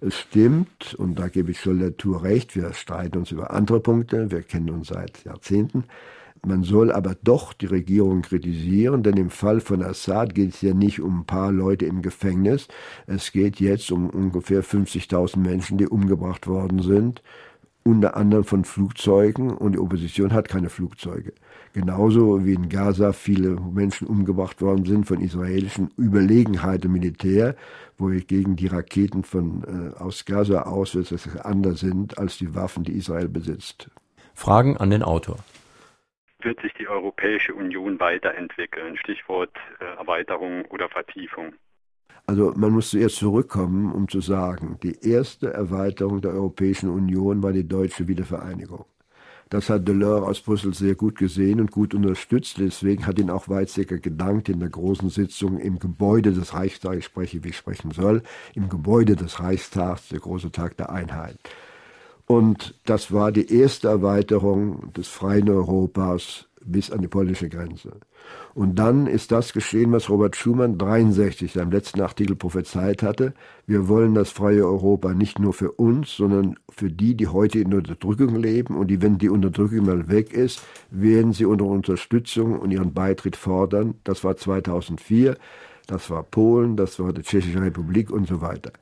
Es 0.00 0.18
stimmt, 0.18 0.94
und 0.98 1.16
da 1.20 1.28
gebe 1.28 1.52
ich 1.52 1.60
Tour 1.60 2.24
recht, 2.24 2.56
wir 2.56 2.72
streiten 2.72 3.18
uns 3.18 3.30
über 3.30 3.52
andere 3.52 3.78
Punkte, 3.78 4.32
wir 4.32 4.42
kennen 4.42 4.70
uns 4.70 4.88
seit 4.88 5.22
Jahrzehnten. 5.24 5.84
Man 6.44 6.64
soll 6.64 6.90
aber 6.90 7.14
doch 7.22 7.52
die 7.52 7.66
Regierung 7.66 8.22
kritisieren, 8.22 9.02
denn 9.04 9.18
im 9.18 9.30
Fall 9.30 9.60
von 9.60 9.82
Assad 9.82 10.34
geht 10.34 10.54
es 10.54 10.62
ja 10.62 10.74
nicht 10.74 11.00
um 11.00 11.20
ein 11.20 11.26
paar 11.26 11.52
Leute 11.52 11.84
im 11.84 12.00
Gefängnis. 12.02 12.66
Es 13.06 13.30
geht 13.30 13.60
jetzt 13.60 13.92
um 13.92 14.08
ungefähr 14.08 14.64
50.000 14.64 15.36
Menschen, 15.38 15.76
die 15.78 15.86
umgebracht 15.86 16.48
worden 16.48 16.82
sind 16.82 17.22
unter 17.82 18.16
anderem 18.16 18.44
von 18.44 18.64
Flugzeugen 18.64 19.50
und 19.50 19.72
die 19.72 19.78
Opposition 19.78 20.32
hat 20.32 20.48
keine 20.48 20.68
Flugzeuge. 20.68 21.32
Genauso 21.72 22.44
wie 22.44 22.54
in 22.54 22.68
Gaza 22.68 23.12
viele 23.12 23.50
Menschen 23.50 24.06
umgebracht 24.06 24.60
worden 24.60 24.84
sind 24.84 25.06
von 25.06 25.20
israelischen 25.20 25.90
Überlegenheit 25.96 26.84
im 26.84 26.92
Militär, 26.92 27.56
wo 27.96 28.08
gegen 28.26 28.56
die 28.56 28.66
Raketen 28.66 29.24
von, 29.24 29.64
äh, 29.64 29.98
aus 29.98 30.24
Gaza 30.24 30.62
aus 30.62 30.92
dass 30.92 31.36
anders 31.44 31.80
sind 31.80 32.18
als 32.18 32.38
die 32.38 32.54
Waffen, 32.54 32.84
die 32.84 32.92
Israel 32.92 33.28
besitzt. 33.28 33.90
Fragen 34.34 34.76
an 34.76 34.90
den 34.90 35.02
Autor. 35.02 35.36
Wird 36.42 36.60
sich 36.60 36.72
die 36.74 36.88
Europäische 36.88 37.54
Union 37.54 38.00
weiterentwickeln? 38.00 38.96
Stichwort 38.96 39.54
äh, 39.80 39.84
Erweiterung 39.98 40.64
oder 40.66 40.88
Vertiefung. 40.88 41.54
Also 42.30 42.52
man 42.54 42.70
muss 42.70 42.90
zuerst 42.90 43.16
zurückkommen, 43.16 43.90
um 43.90 44.06
zu 44.06 44.20
sagen, 44.20 44.78
die 44.84 44.96
erste 45.04 45.52
Erweiterung 45.52 46.20
der 46.20 46.30
Europäischen 46.30 46.88
Union 46.88 47.42
war 47.42 47.52
die 47.52 47.66
deutsche 47.66 48.06
Wiedervereinigung. 48.06 48.84
Das 49.48 49.68
hat 49.68 49.88
Delors 49.88 50.22
aus 50.22 50.40
Brüssel 50.40 50.72
sehr 50.72 50.94
gut 50.94 51.18
gesehen 51.18 51.60
und 51.60 51.72
gut 51.72 51.92
unterstützt. 51.92 52.58
Deswegen 52.58 53.04
hat 53.04 53.18
ihn 53.18 53.30
auch 53.30 53.48
Weizsäcker 53.48 53.98
gedankt 53.98 54.48
in 54.48 54.60
der 54.60 54.68
großen 54.68 55.10
Sitzung 55.10 55.58
im 55.58 55.80
Gebäude 55.80 56.32
des 56.32 56.54
Reichstags, 56.54 56.98
ich 56.98 57.04
spreche, 57.06 57.42
wie 57.42 57.48
ich 57.48 57.56
sprechen 57.56 57.90
soll, 57.90 58.22
im 58.54 58.68
Gebäude 58.68 59.16
des 59.16 59.40
Reichstags, 59.40 60.10
der 60.10 60.20
große 60.20 60.52
Tag 60.52 60.76
der 60.76 60.90
Einheit. 60.90 61.36
Und 62.26 62.76
das 62.84 63.10
war 63.10 63.32
die 63.32 63.52
erste 63.52 63.88
Erweiterung 63.88 64.92
des 64.92 65.08
freien 65.08 65.50
Europas 65.50 66.46
bis 66.64 66.90
an 66.90 67.00
die 67.00 67.08
polnische 67.08 67.48
Grenze. 67.48 67.92
Und 68.54 68.78
dann 68.78 69.06
ist 69.06 69.32
das 69.32 69.52
geschehen, 69.52 69.92
was 69.92 70.10
Robert 70.10 70.36
Schumann 70.36 70.78
63 70.78 71.52
seinem 71.52 71.70
letzten 71.70 72.00
Artikel 72.00 72.36
prophezeit 72.36 73.02
hatte. 73.02 73.34
Wir 73.66 73.88
wollen 73.88 74.14
das 74.14 74.30
freie 74.30 74.64
Europa 74.64 75.14
nicht 75.14 75.38
nur 75.38 75.52
für 75.52 75.72
uns, 75.72 76.14
sondern 76.14 76.56
für 76.70 76.90
die, 76.90 77.14
die 77.16 77.28
heute 77.28 77.60
in 77.60 77.72
Unterdrückung 77.72 78.36
leben 78.36 78.76
und 78.76 78.88
die, 78.88 79.00
wenn 79.00 79.18
die 79.18 79.30
Unterdrückung 79.30 79.86
mal 79.86 80.08
weg 80.08 80.32
ist, 80.32 80.62
werden 80.90 81.32
sie 81.32 81.44
unsere 81.44 81.70
Unterstützung 81.70 82.58
und 82.58 82.70
ihren 82.70 82.92
Beitritt 82.92 83.36
fordern. 83.36 83.94
Das 84.04 84.22
war 84.24 84.36
2004, 84.36 85.36
das 85.86 86.10
war 86.10 86.22
Polen, 86.22 86.76
das 86.76 86.98
war 86.98 87.12
die 87.12 87.22
Tschechische 87.22 87.62
Republik 87.62 88.10
und 88.10 88.28
so 88.28 88.40
weiter. 88.40 88.72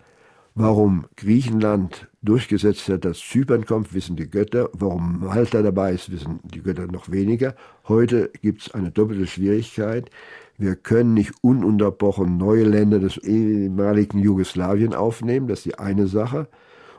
Warum 0.60 1.04
Griechenland 1.14 2.08
durchgesetzt 2.20 2.88
hat, 2.88 3.04
dass 3.04 3.20
Zypern 3.20 3.64
kommt, 3.64 3.94
wissen 3.94 4.16
die 4.16 4.28
Götter. 4.28 4.68
Warum 4.72 5.20
Malta 5.20 5.62
dabei 5.62 5.92
ist, 5.92 6.10
wissen 6.10 6.40
die 6.42 6.62
Götter 6.62 6.88
noch 6.88 7.12
weniger. 7.12 7.54
Heute 7.86 8.32
gibt 8.42 8.62
es 8.62 8.74
eine 8.74 8.90
doppelte 8.90 9.28
Schwierigkeit. 9.28 10.10
Wir 10.56 10.74
können 10.74 11.14
nicht 11.14 11.32
ununterbrochen 11.42 12.38
neue 12.38 12.64
Länder 12.64 12.98
des 12.98 13.18
ehemaligen 13.18 14.18
Jugoslawien 14.18 14.94
aufnehmen, 14.94 15.46
das 15.46 15.60
ist 15.60 15.66
die 15.66 15.78
eine 15.78 16.08
Sache. 16.08 16.48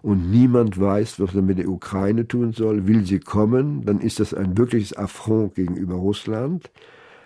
Und 0.01 0.31
niemand 0.31 0.79
weiß, 0.79 1.19
was 1.19 1.35
er 1.35 1.41
mit 1.41 1.57
der 1.57 1.67
Ukraine 1.67 2.29
tun 2.29 2.53
soll. 2.53 2.87
Will 2.87 3.05
sie 3.05 3.19
kommen, 3.19 3.83
dann 3.83 3.99
ist 3.99 4.21
das 4.21 4.33
ein 4.33 4.57
wirkliches 4.57 4.95
Affront 4.95 5.55
gegenüber 5.55 5.95
Russland. 5.95 6.71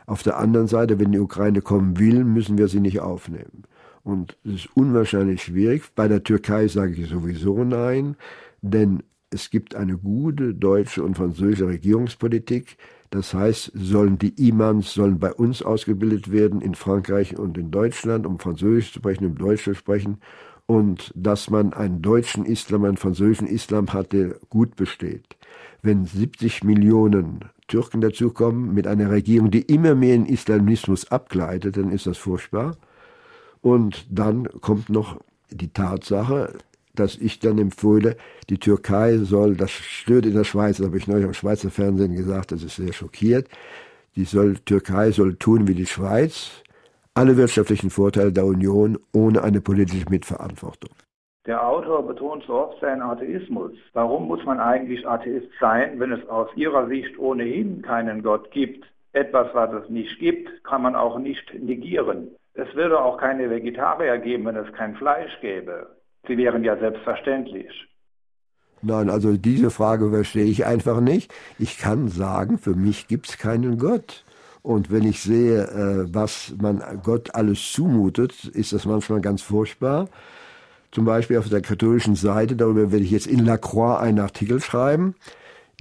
Auf 0.08 0.24
der 0.24 0.40
anderen 0.40 0.66
Seite, 0.66 1.00
wenn 1.00 1.12
die 1.12 1.20
Ukraine 1.20 1.62
kommen 1.62 2.00
will, 2.00 2.24
müssen 2.24 2.58
wir 2.58 2.70
sie 2.70 2.80
nicht 2.80 3.02
aufnehmen. 3.02 3.66
Und 4.04 4.38
es 4.44 4.66
ist 4.66 4.70
unwahrscheinlich 4.76 5.44
schwierig. 5.44 5.84
Bei 5.96 6.08
der 6.08 6.24
Türkei 6.24 6.68
sage 6.68 6.94
ich 6.94 7.10
sowieso 7.10 7.64
nein, 7.64 8.16
denn 8.62 9.04
es 9.30 9.50
gibt 9.50 9.76
eine 9.76 9.98
gute 9.98 10.54
deutsche 10.54 11.04
und 11.04 11.16
französische 11.16 11.68
Regierungspolitik. 11.68 12.78
Das 13.10 13.34
heißt, 13.34 13.72
sollen 13.76 14.18
die 14.18 14.48
Imams 14.48 14.94
sollen 14.94 15.20
bei 15.20 15.32
uns 15.32 15.62
ausgebildet 15.62 16.32
werden, 16.32 16.62
in 16.62 16.76
Frankreich 16.76 17.38
und 17.38 17.58
in 17.58 17.72
Deutschland, 17.72 18.26
um 18.26 18.40
Französisch 18.40 18.92
zu 18.92 19.00
sprechen, 19.00 19.26
um 19.26 19.38
Deutsch 19.38 19.64
zu 19.64 19.74
sprechen. 19.74 20.18
Und 20.66 21.12
dass 21.16 21.50
man 21.50 21.74
einen 21.74 22.02
deutschen 22.02 22.46
Islam, 22.46 22.86
einen 22.86 22.98
französischen 22.98 23.48
Islam 23.48 23.92
hat, 23.92 24.14
der 24.14 24.36
gut 24.50 24.76
besteht. 24.76 25.36
Wenn 25.82 26.06
70 26.06 26.64
Millionen 26.64 27.42
Türken 27.68 28.02
dazukommen, 28.02 28.74
mit 28.74 28.88
einer 28.88 29.10
Regierung, 29.10 29.52
die 29.52 29.62
immer 29.62 29.96
mehr 29.96 30.16
in 30.16 30.26
Islamismus 30.26 31.12
abgleitet, 31.12 31.78
dann 31.78 31.92
ist 31.92 32.08
das 32.08 32.18
furchtbar. 32.18 32.78
Und 33.64 34.06
dann 34.12 34.50
kommt 34.60 34.90
noch 34.90 35.22
die 35.50 35.72
Tatsache, 35.72 36.54
dass 36.94 37.18
ich 37.18 37.40
dann 37.40 37.58
empfehle, 37.58 38.18
die 38.50 38.60
Türkei 38.60 39.18
soll, 39.18 39.56
das 39.56 39.72
stört 39.72 40.26
in 40.26 40.34
der 40.34 40.44
Schweiz, 40.44 40.78
das 40.78 40.88
habe 40.88 40.98
ich 40.98 41.08
neulich 41.08 41.26
am 41.26 41.34
Schweizer 41.34 41.72
Fernsehen 41.72 42.14
gesagt, 42.14 42.52
das 42.52 42.62
ist 42.62 42.76
sehr 42.76 42.92
schockiert, 42.92 43.48
die 44.18 44.26
soll, 44.26 44.58
Türkei 44.66 45.12
soll 45.12 45.36
tun 45.36 45.68
wie 45.68 45.76
die 45.76 45.86
Schweiz, 45.86 46.62
alle 47.16 47.38
wirtschaftlichen 47.38 47.90
Vorteile 47.90 48.34
der 48.34 48.46
Union 48.46 49.00
ohne 49.14 49.42
eine 49.44 49.62
politische 49.62 50.10
Mitverantwortung. 50.10 50.92
Der 51.46 51.66
Autor 51.66 52.06
betont 52.06 52.44
so 52.46 52.54
oft 52.54 52.82
seinen 52.82 53.02
Atheismus. 53.02 53.72
Warum 53.94 54.28
muss 54.28 54.44
man 54.44 54.60
eigentlich 54.60 55.08
Atheist 55.08 55.48
sein, 55.60 56.00
wenn 56.02 56.12
es 56.12 56.28
aus 56.28 56.50
Ihrer 56.56 56.88
Sicht 56.88 57.18
ohnehin 57.18 57.82
keinen 57.82 58.24
Gott 58.24 58.52
gibt? 58.52 58.86
Etwas, 59.14 59.48
was 59.54 59.84
es 59.84 59.90
nicht 59.90 60.20
gibt, 60.20 60.50
kann 60.66 60.82
man 60.82 60.96
auch 60.96 61.18
nicht 61.18 61.54
negieren. 61.54 62.30
Es 62.54 62.74
würde 62.76 63.00
auch 63.02 63.18
keine 63.18 63.50
Vegetarier 63.50 64.18
geben, 64.20 64.46
wenn 64.46 64.56
es 64.56 64.72
kein 64.74 64.96
Fleisch 64.96 65.32
gäbe. 65.42 65.98
Sie 66.28 66.38
wären 66.38 66.64
ja 66.64 66.78
selbstverständlich. 66.78 67.72
Nein, 68.82 69.10
also 69.10 69.38
diese 69.38 69.72
Frage 69.72 70.10
verstehe 70.10 70.46
ich 70.46 70.66
einfach 70.66 71.00
nicht. 71.00 71.34
Ich 71.58 71.78
kann 71.80 72.10
sagen, 72.10 72.58
für 72.58 72.76
mich 72.76 73.08
gibt 73.08 73.30
es 73.30 73.38
keinen 73.38 73.78
Gott. 73.78 74.24
Und 74.62 74.92
wenn 74.92 75.04
ich 75.04 75.22
sehe, 75.22 75.64
äh, 75.64 76.14
was 76.14 76.54
man 76.62 76.82
Gott 77.04 77.34
alles 77.36 77.72
zumutet, 77.72 78.46
ist 78.46 78.72
das 78.72 78.86
manchmal 78.86 79.22
ganz 79.22 79.42
furchtbar. 79.42 80.08
Zum 80.92 81.06
Beispiel 81.06 81.38
auf 81.38 81.50
der 81.50 81.62
katholischen 81.62 82.16
Seite, 82.16 82.56
darüber 82.56 82.92
werde 82.92 83.04
ich 83.04 83.12
jetzt 83.12 83.28
in 83.28 83.46
La 83.46 83.58
Croix 83.58 84.00
einen 84.00 84.20
Artikel 84.20 84.62
schreiben. 84.62 85.16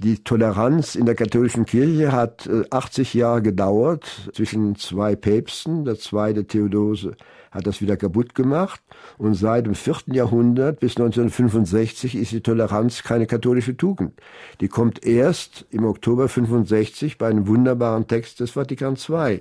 Die 0.03 0.21
Toleranz 0.21 0.95
in 0.95 1.05
der 1.05 1.15
katholischen 1.15 1.65
Kirche 1.65 2.11
hat 2.11 2.49
80 2.71 3.15
äh, 3.15 3.19
Jahre 3.19 3.41
gedauert 3.41 4.29
zwischen 4.33 4.75
zwei 4.75 5.15
Päpsten. 5.15 5.85
Der 5.85 5.97
zweite 5.97 6.45
Theodose 6.45 7.15
hat 7.51 7.65
das 7.67 7.81
wieder 7.81 7.95
kaputt 7.95 8.35
gemacht. 8.35 8.81
Und 9.17 9.35
seit 9.35 9.65
dem 9.65 9.75
vierten 9.75 10.13
Jahrhundert 10.13 10.81
bis 10.81 10.97
1965 10.97 12.17
ist 12.17 12.33
die 12.33 12.41
Toleranz 12.41 13.03
keine 13.03 13.27
katholische 13.27 13.77
Tugend. 13.77 14.11
Die 14.59 14.67
kommt 14.67 15.05
erst 15.05 15.65
im 15.69 15.85
Oktober 15.85 16.27
65 16.27 17.17
bei 17.17 17.29
einem 17.29 17.47
wunderbaren 17.47 18.05
Text 18.05 18.41
des 18.41 18.51
Vatikan 18.51 18.97
II 18.97 19.39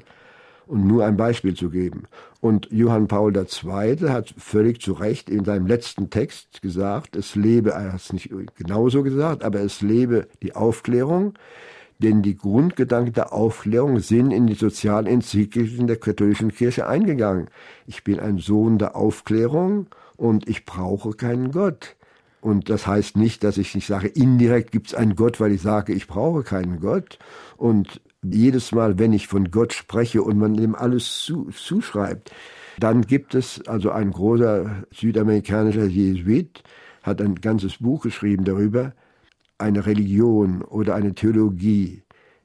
und 0.73 0.87
nur 0.87 1.05
ein 1.05 1.19
Beispiel 1.19 1.53
zu 1.53 1.69
geben. 1.69 2.05
Und 2.41 2.67
Johann 2.71 3.07
Paul 3.07 3.37
II. 3.37 4.09
hat 4.09 4.35
völlig 4.39 4.81
zu 4.81 4.95
Recht 4.95 5.29
in 5.29 5.45
seinem 5.45 5.67
letzten 5.67 6.09
Text 6.09 6.63
gesagt, 6.63 7.15
es 7.15 7.35
lebe, 7.35 7.73
er 7.73 7.93
hat 7.93 8.01
es 8.01 8.13
nicht 8.15 8.31
genauso 8.57 9.03
gesagt, 9.03 9.45
aber 9.45 9.61
es 9.61 9.83
lebe 9.83 10.29
die 10.43 10.57
Aufklärung, 10.57 11.35
denn 11.99 12.23
die 12.23 12.39
Grundgedanken 12.39 13.13
der 13.13 13.35
Aufklärung 13.35 13.99
sind 13.99 14.31
in 14.31 14.47
die 14.47 14.55
sozialen 14.55 15.07
Enzykliken 15.07 15.87
der 15.87 15.99
katholischen 15.99 16.53
Kirche 16.53 16.87
eingegangen. 16.87 17.49
Ich 17.87 18.03
bin 18.03 18.19
ein 18.19 18.39
Sohn 18.39 18.79
der 18.79 18.97
Aufklärung 18.97 19.89
und 20.17 20.49
ich 20.49 20.65
brauche 20.65 21.13
keinen 21.13 21.53
Gott. 21.53 21.97
Und 22.41 22.71
das 22.71 22.87
heißt 22.87 23.19
nicht, 23.19 23.45
dass 23.45 23.59
ich 23.59 23.75
nicht 23.75 23.87
sage, 23.87 24.09
indirekt 24.09 24.73
gibt 24.73 24.87
es 24.87 24.95
einen 24.95 25.17
Gott, 25.17 25.39
weil 25.39 25.53
ich 25.53 25.61
sage, 25.61 25.93
ich 25.93 26.09
brauche 26.09 26.43
keinen 26.43 26.81
Gott. 26.81 27.19
Und 27.59 28.01
jedes 28.23 28.73
Mal, 28.73 28.99
wenn 28.99 29.13
ich 29.13 29.27
von 29.27 29.51
Gott 29.51 29.73
spreche 29.73 30.23
und 30.23 30.39
man 30.39 30.55
ihm 30.55 30.75
alles 30.75 31.19
zu, 31.25 31.51
zuschreibt, 31.51 32.33
dann 32.79 33.03
gibt 33.03 33.35
es 33.35 33.67
also 33.67 33.91
ein 33.91 34.11
großer 34.11 34.85
südamerikanischer 34.93 35.87
Jesuit, 35.87 36.63
hat 37.03 37.21
ein 37.21 37.37
ganzes 37.37 37.79
Buch 37.79 38.03
geschrieben 38.03 38.45
darüber, 38.45 38.93
eine 39.59 39.87
Religion 39.87 40.63
oder 40.63 40.95
eine 40.95 41.15
Theologie, 41.15 42.03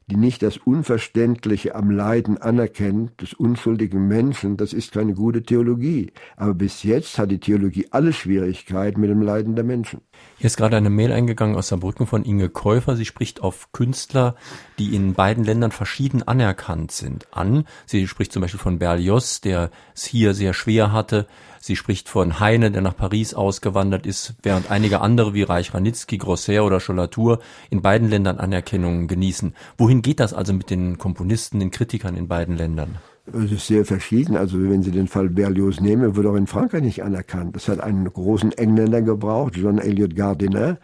die 0.09 0.15
nicht 0.15 0.41
das 0.41 0.57
Unverständliche 0.57 1.75
am 1.75 1.91
Leiden 1.91 2.37
anerkennt 2.37 3.21
des 3.21 3.33
unschuldigen 3.33 4.07
Menschen, 4.07 4.55
das 4.55 4.71
ist 4.71 4.93
keine 4.93 5.13
gute 5.13 5.43
Theologie. 5.43 6.11
Aber 6.37 6.53
bis 6.53 6.83
jetzt 6.83 7.19
hat 7.19 7.31
die 7.31 7.39
Theologie 7.39 7.87
alle 7.91 8.13
Schwierigkeiten 8.13 9.01
mit 9.01 9.09
dem 9.09 9.21
Leiden 9.21 9.55
der 9.55 9.65
Menschen. 9.65 10.01
Hier 10.37 10.47
ist 10.47 10.57
gerade 10.57 10.77
eine 10.77 10.89
Mail 10.89 11.11
eingegangen 11.11 11.55
aus 11.55 11.67
Saarbrücken 11.67 12.07
von 12.07 12.23
Inge 12.23 12.49
Käufer. 12.49 12.95
Sie 12.95 13.05
spricht 13.05 13.41
auf 13.41 13.71
Künstler, 13.73 14.35
die 14.79 14.95
in 14.95 15.13
beiden 15.13 15.43
Ländern 15.43 15.71
verschieden 15.71 16.23
anerkannt 16.23 16.91
sind, 16.91 17.27
an. 17.31 17.65
Sie 17.85 18.07
spricht 18.07 18.31
zum 18.31 18.41
Beispiel 18.41 18.59
von 18.59 18.79
Berlioz, 18.79 19.41
der 19.41 19.71
es 19.95 20.05
hier 20.05 20.33
sehr 20.33 20.53
schwer 20.53 20.91
hatte. 20.91 21.27
Sie 21.59 21.75
spricht 21.75 22.07
von 22.09 22.39
Heine, 22.39 22.71
der 22.71 22.81
nach 22.81 22.95
Paris 22.95 23.33
ausgewandert 23.33 24.05
ist, 24.05 24.35
während 24.43 24.71
einige 24.71 25.01
andere 25.01 25.33
wie 25.33 25.43
Reich 25.43 25.73
Ranitzky, 25.73 26.17
Grosser 26.17 26.63
oder 26.63 26.79
Schollatur 26.79 27.39
in 27.69 27.81
beiden 27.81 28.09
Ländern 28.09 28.37
Anerkennung 28.37 29.07
genießen. 29.07 29.53
Wohin 29.77 30.01
geht 30.01 30.19
das 30.19 30.33
also 30.33 30.53
mit 30.53 30.69
den 30.69 30.97
Komponisten, 30.97 31.59
den 31.59 31.71
Kritikern 31.71 32.15
in 32.15 32.27
beiden 32.27 32.55
Ländern? 32.55 32.97
Es 33.33 33.51
ist 33.51 33.67
sehr 33.67 33.83
verschieden. 33.83 34.37
Also 34.37 34.57
wenn 34.69 34.83
Sie 34.83 34.91
den 34.91 35.07
Fall 35.07 35.29
Berlioz 35.29 35.81
nehmen, 35.81 36.15
wird 36.15 36.25
auch 36.25 36.35
in 36.35 36.47
Frankreich 36.47 36.81
nicht 36.81 37.03
anerkannt. 37.03 37.57
Es 37.57 37.67
hat 37.67 37.81
einen 37.81 38.05
großen 38.05 38.53
Engländer 38.53 39.01
gebraucht, 39.01 39.57
John 39.57 39.79
Elliot 39.79 40.15
Gardiner, 40.15 40.77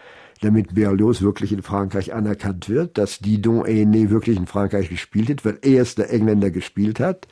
damit 0.44 0.76
Berlioz 0.76 1.22
wirklich 1.22 1.52
in 1.54 1.62
Frankreich 1.62 2.14
anerkannt 2.14 2.70
wird, 2.70 2.98
dass 2.98 3.20
Didon 3.20 3.64
Aîné 3.64 4.10
wirklich 4.10 4.38
in 4.38 4.48
Frankreich 4.48 4.90
gespielt 4.90 5.30
hat, 5.30 5.46
weil 5.46 5.60
er 5.62 5.82
es 5.82 5.96
der 5.96 6.12
Engländer 6.12 6.52
gespielt 6.52 7.00
hat. 7.00 7.28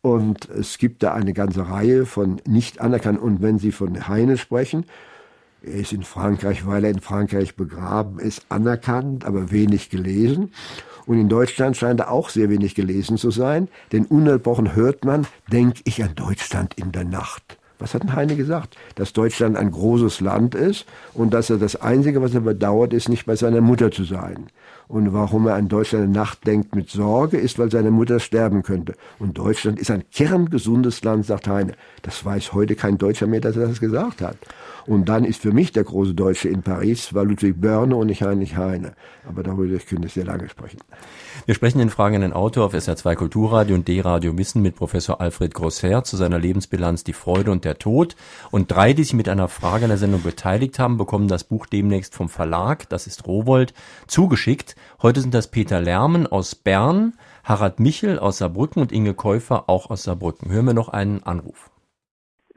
Und 0.00 0.48
es 0.48 0.78
gibt 0.78 1.02
da 1.02 1.12
eine 1.12 1.32
ganze 1.32 1.68
Reihe 1.68 2.06
von 2.06 2.40
nicht 2.46 2.80
anerkannt. 2.80 3.20
Und 3.20 3.42
wenn 3.42 3.58
Sie 3.58 3.72
von 3.72 4.08
Heine 4.08 4.36
sprechen, 4.36 4.86
er 5.62 5.74
ist 5.74 5.92
in 5.92 6.04
Frankreich, 6.04 6.66
weil 6.66 6.84
er 6.84 6.90
in 6.90 7.00
Frankreich 7.00 7.56
begraben 7.56 8.20
ist, 8.20 8.46
anerkannt, 8.48 9.24
aber 9.24 9.50
wenig 9.50 9.90
gelesen. 9.90 10.52
Und 11.06 11.18
in 11.18 11.28
Deutschland 11.28 11.76
scheint 11.76 12.00
er 12.00 12.10
auch 12.10 12.28
sehr 12.28 12.48
wenig 12.48 12.74
gelesen 12.74 13.16
zu 13.16 13.30
sein, 13.30 13.68
denn 13.92 14.04
ununterbrochen 14.04 14.76
hört 14.76 15.04
man, 15.04 15.26
denk 15.50 15.76
ich 15.84 16.02
an 16.04 16.14
Deutschland 16.14 16.74
in 16.74 16.92
der 16.92 17.04
Nacht. 17.04 17.57
Was 17.78 17.94
hat 17.94 18.02
denn 18.02 18.14
Heine 18.14 18.36
gesagt? 18.36 18.76
Dass 18.96 19.12
Deutschland 19.12 19.56
ein 19.56 19.70
großes 19.70 20.20
Land 20.20 20.54
ist 20.54 20.86
und 21.14 21.32
dass 21.32 21.50
er 21.50 21.58
das 21.58 21.76
Einzige, 21.76 22.20
was 22.22 22.34
er 22.34 22.40
bedauert, 22.40 22.92
ist, 22.92 23.08
nicht 23.08 23.26
bei 23.26 23.36
seiner 23.36 23.60
Mutter 23.60 23.90
zu 23.90 24.04
sein. 24.04 24.48
Und 24.88 25.12
warum 25.12 25.46
er 25.46 25.54
an 25.54 25.68
Deutschland 25.68 26.12
nachdenkt 26.12 26.74
mit 26.74 26.88
Sorge, 26.88 27.36
ist, 27.36 27.58
weil 27.58 27.70
seine 27.70 27.90
Mutter 27.90 28.20
sterben 28.20 28.62
könnte. 28.62 28.94
Und 29.18 29.36
Deutschland 29.36 29.78
ist 29.78 29.90
ein 29.90 30.04
kerngesundes 30.10 31.04
Land, 31.04 31.26
sagt 31.26 31.46
Heine. 31.46 31.74
Das 32.02 32.24
weiß 32.24 32.54
heute 32.54 32.74
kein 32.74 32.96
Deutscher 32.96 33.26
mehr, 33.26 33.42
dass 33.42 33.56
er 33.56 33.68
das 33.68 33.80
gesagt 33.80 34.22
hat. 34.22 34.38
Und 34.86 35.10
dann 35.10 35.26
ist 35.26 35.42
für 35.42 35.52
mich 35.52 35.72
der 35.72 35.84
große 35.84 36.14
Deutsche 36.14 36.48
in 36.48 36.62
Paris, 36.62 37.12
war 37.12 37.24
Ludwig 37.24 37.60
Börne 37.60 37.94
und 37.94 38.06
nicht 38.06 38.22
Heinrich 38.22 38.56
Heine. 38.56 38.94
Aber 39.28 39.42
darüber 39.42 39.78
könnte 39.78 40.06
ich 40.06 40.14
sehr 40.14 40.24
lange 40.24 40.48
sprechen. 40.48 40.78
Wir 41.48 41.54
sprechen 41.54 41.78
den 41.78 41.88
fragenden 41.88 42.34
Autor 42.34 42.66
auf 42.66 42.74
SR2 42.74 43.14
Kulturradio 43.14 43.74
und 43.74 43.88
D-Radio 43.88 44.36
Wissen 44.36 44.60
mit 44.60 44.76
Professor 44.76 45.18
Alfred 45.18 45.54
Grosser 45.54 46.04
zu 46.04 46.18
seiner 46.18 46.38
Lebensbilanz 46.38 47.04
Die 47.04 47.14
Freude 47.14 47.50
und 47.50 47.64
der 47.64 47.78
Tod. 47.78 48.16
Und 48.50 48.70
drei, 48.70 48.92
die 48.92 49.02
sich 49.02 49.14
mit 49.14 49.30
einer 49.30 49.48
Frage 49.48 49.84
an 49.84 49.88
der 49.88 49.96
Sendung 49.96 50.22
beteiligt 50.22 50.78
haben, 50.78 50.98
bekommen 50.98 51.26
das 51.26 51.44
Buch 51.44 51.64
demnächst 51.64 52.14
vom 52.14 52.28
Verlag, 52.28 52.86
das 52.90 53.06
ist 53.06 53.26
Rowold, 53.26 53.72
zugeschickt. 54.06 54.76
Heute 55.00 55.22
sind 55.22 55.32
das 55.32 55.50
Peter 55.50 55.80
Lermen 55.80 56.26
aus 56.26 56.54
Bern, 56.54 57.14
Harald 57.44 57.80
Michel 57.80 58.18
aus 58.18 58.36
Saarbrücken 58.36 58.82
und 58.82 58.92
Inge 58.92 59.14
Käufer 59.14 59.70
auch 59.70 59.88
aus 59.88 60.02
Saarbrücken. 60.02 60.52
Hören 60.52 60.66
wir 60.66 60.74
noch 60.74 60.90
einen 60.90 61.22
Anruf. 61.22 61.70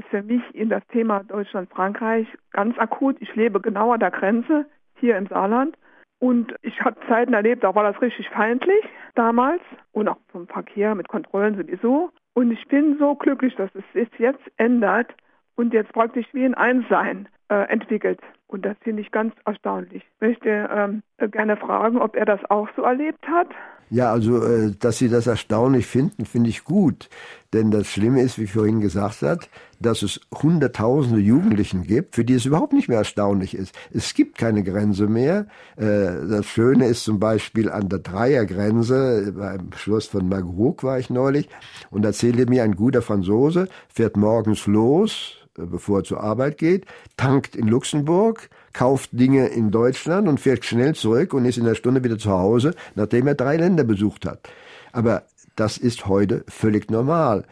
Für 0.09 0.21
mich 0.21 0.43
in 0.53 0.67
das 0.67 0.85
Thema 0.87 1.23
Deutschland-Frankreich 1.23 2.27
ganz 2.51 2.77
akut. 2.77 3.15
Ich 3.21 3.33
lebe 3.35 3.61
genau 3.61 3.93
an 3.93 4.01
der 4.01 4.11
Grenze 4.11 4.65
hier 4.99 5.17
im 5.17 5.27
Saarland 5.27 5.77
und 6.21 6.53
ich 6.61 6.79
habe 6.81 6.95
Zeiten 7.09 7.33
erlebt, 7.33 7.63
da 7.63 7.73
war 7.73 7.91
das 7.91 7.99
richtig 7.99 8.29
feindlich 8.29 8.85
damals 9.15 9.61
und 9.91 10.07
auch 10.07 10.19
vom 10.31 10.47
Verkehr 10.47 10.93
mit 10.93 11.07
Kontrollen 11.07 11.57
sowieso. 11.57 12.11
Und 12.35 12.51
ich 12.51 12.67
bin 12.67 12.97
so 12.99 13.15
glücklich, 13.15 13.55
dass 13.55 13.71
es 13.73 13.83
sich 13.91 14.07
jetzt 14.19 14.43
ändert 14.57 15.15
und 15.55 15.73
jetzt 15.73 15.91
praktisch 15.93 16.27
wie 16.31 16.45
ein 16.45 16.53
Einssein 16.53 17.27
äh, 17.49 17.67
entwickelt. 17.69 18.19
Und 18.45 18.63
das 18.65 18.77
finde 18.81 19.01
ich 19.01 19.09
ganz 19.09 19.33
erstaunlich. 19.45 20.03
Ich 20.03 20.21
möchte 20.21 20.69
ähm, 20.71 21.01
gerne 21.31 21.57
fragen, 21.57 21.97
ob 21.97 22.15
er 22.15 22.25
das 22.25 22.39
auch 22.51 22.69
so 22.75 22.83
erlebt 22.83 23.27
hat. 23.27 23.47
Ja, 23.93 24.09
also, 24.13 24.41
äh, 24.41 24.71
dass 24.79 24.99
Sie 24.99 25.09
das 25.09 25.27
erstaunlich 25.27 25.85
finden, 25.85 26.25
finde 26.25 26.49
ich 26.49 26.63
gut. 26.63 27.09
Denn 27.51 27.71
das 27.71 27.87
Schlimme 27.87 28.21
ist, 28.21 28.39
wie 28.39 28.47
vorhin 28.47 28.79
gesagt 28.79 29.21
hat, 29.21 29.49
dass 29.81 30.01
es 30.01 30.21
Hunderttausende 30.33 31.19
Jugendlichen 31.19 31.83
gibt, 31.83 32.15
für 32.15 32.23
die 32.23 32.35
es 32.35 32.45
überhaupt 32.45 32.71
nicht 32.71 32.87
mehr 32.87 32.99
erstaunlich 32.99 33.53
ist. 33.53 33.75
Es 33.93 34.13
gibt 34.13 34.37
keine 34.37 34.63
Grenze 34.63 35.07
mehr. 35.07 35.45
Äh, 35.75 36.25
das 36.29 36.45
Schöne 36.45 36.85
ist 36.85 37.03
zum 37.03 37.19
Beispiel 37.19 37.69
an 37.69 37.89
der 37.89 37.99
Dreiergrenze, 37.99 39.33
beim 39.37 39.73
Schloss 39.75 40.05
von 40.05 40.29
Magrouk 40.29 40.85
war 40.85 40.97
ich 40.97 41.09
neulich, 41.09 41.49
und 41.89 42.05
erzählte 42.05 42.45
mir 42.45 42.63
ein 42.63 42.77
guter 42.77 43.01
Franzose, 43.01 43.67
fährt 43.93 44.15
morgens 44.15 44.67
los, 44.67 45.35
äh, 45.57 45.65
bevor 45.65 45.99
er 45.99 46.03
zur 46.05 46.23
Arbeit 46.23 46.57
geht, 46.57 46.85
tankt 47.17 47.57
in 47.57 47.67
Luxemburg, 47.67 48.49
kauft 48.73 49.09
Dinge 49.13 49.47
in 49.47 49.71
Deutschland 49.71 50.27
und 50.27 50.39
fährt 50.39 50.65
schnell 50.65 50.95
zurück 50.95 51.33
und 51.33 51.45
ist 51.45 51.57
in 51.57 51.65
der 51.65 51.75
Stunde 51.75 52.03
wieder 52.03 52.17
zu 52.17 52.31
Hause, 52.31 52.73
nachdem 52.95 53.27
er 53.27 53.35
drei 53.35 53.57
Länder 53.57 53.83
besucht 53.83 54.25
hat. 54.25 54.49
Aber 54.91 55.23
das 55.55 55.77
ist 55.77 56.07
heute 56.07 56.43
völlig 56.47 56.89
normal. 56.89 57.45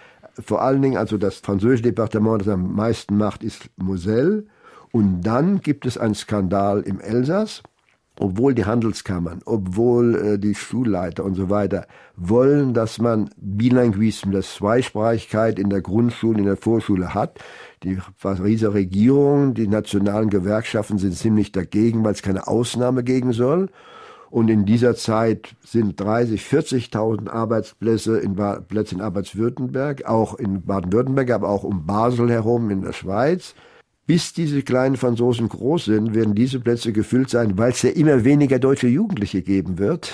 Vor 0.43 0.61
allen 0.61 0.81
Dingen, 0.81 0.97
also 0.97 1.17
das 1.17 1.37
französische 1.37 1.83
Departement, 1.83 2.41
das 2.41 2.47
am 2.47 2.73
meisten 2.73 3.17
macht, 3.17 3.43
ist 3.43 3.69
Moselle. 3.77 4.45
Und 4.91 5.21
dann 5.21 5.61
gibt 5.61 5.85
es 5.85 5.97
einen 5.97 6.15
Skandal 6.15 6.81
im 6.81 6.99
Elsass 6.99 7.61
obwohl 8.19 8.53
die 8.53 8.65
Handelskammern, 8.65 9.39
obwohl 9.45 10.15
äh, 10.15 10.39
die 10.39 10.53
Schulleiter 10.53 11.23
und 11.23 11.35
so 11.35 11.49
weiter 11.49 11.87
wollen, 12.17 12.73
dass 12.73 12.99
man 12.99 13.29
Bilinguismus, 13.37 14.33
das 14.33 14.55
Zweisprachigkeit 14.55 15.57
in 15.57 15.69
der 15.69 15.81
Grundschule, 15.81 16.39
in 16.39 16.45
der 16.45 16.57
Vorschule 16.57 17.13
hat. 17.13 17.39
Die 17.83 17.97
Pariser 18.21 18.73
Regierung, 18.73 19.53
die 19.53 19.67
nationalen 19.67 20.29
Gewerkschaften 20.29 20.97
sind 20.97 21.15
ziemlich 21.15 21.53
dagegen, 21.53 22.03
weil 22.03 22.11
es 22.11 22.21
keine 22.21 22.47
Ausnahme 22.47 23.03
gegen 23.03 23.31
soll. 23.31 23.69
Und 24.29 24.49
in 24.49 24.65
dieser 24.65 24.95
Zeit 24.95 25.55
sind 25.63 25.99
30, 25.99 26.41
40.000 26.41 27.29
Arbeitsplätze 27.29 28.19
in, 28.19 28.35
Plätze 28.35 28.95
in 28.95 29.01
Arbeitswürttemberg, 29.01 30.05
auch 30.05 30.35
in 30.35 30.61
Baden-Württemberg, 30.61 31.31
aber 31.31 31.49
auch 31.49 31.63
um 31.63 31.85
Basel 31.85 32.29
herum 32.29 32.69
in 32.69 32.81
der 32.81 32.93
Schweiz. 32.93 33.55
Bis 34.09 34.33
diese 34.33 34.63
kleinen 34.63 34.97
Franzosen 34.97 35.49
groß 35.49 35.85
sind, 35.85 36.15
werden 36.15 36.33
diese 36.33 36.59
Plätze 36.59 36.91
gefüllt 36.93 37.29
sein, 37.29 37.59
weil 37.59 37.73
es 37.73 37.83
ja 37.83 37.91
immer 37.91 38.23
weniger 38.23 38.57
deutsche 38.57 38.87
Jugendliche 38.87 39.43
geben 39.43 39.77
wird. 39.77 40.11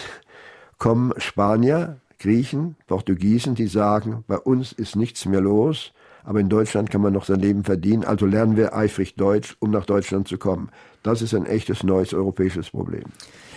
Kommen 0.77 1.13
Spanier, 1.15 2.01
Griechen, 2.19 2.75
Portugiesen, 2.87 3.55
die 3.55 3.67
sagen, 3.67 4.25
bei 4.27 4.37
uns 4.37 4.73
ist 4.73 4.97
nichts 4.97 5.25
mehr 5.25 5.39
los, 5.39 5.93
aber 6.25 6.41
in 6.41 6.49
Deutschland 6.49 6.91
kann 6.91 6.99
man 6.99 7.13
noch 7.13 7.23
sein 7.23 7.39
Leben 7.39 7.63
verdienen, 7.63 8.03
also 8.03 8.25
lernen 8.25 8.57
wir 8.57 8.75
eifrig 8.75 9.15
Deutsch, 9.15 9.55
um 9.61 9.71
nach 9.71 9.85
Deutschland 9.85 10.27
zu 10.27 10.37
kommen. 10.37 10.71
Das 11.01 11.21
ist 11.21 11.33
ein 11.33 11.45
echtes 11.45 11.81
neues 11.81 12.13
europäisches 12.13 12.71
Problem. 12.71 13.05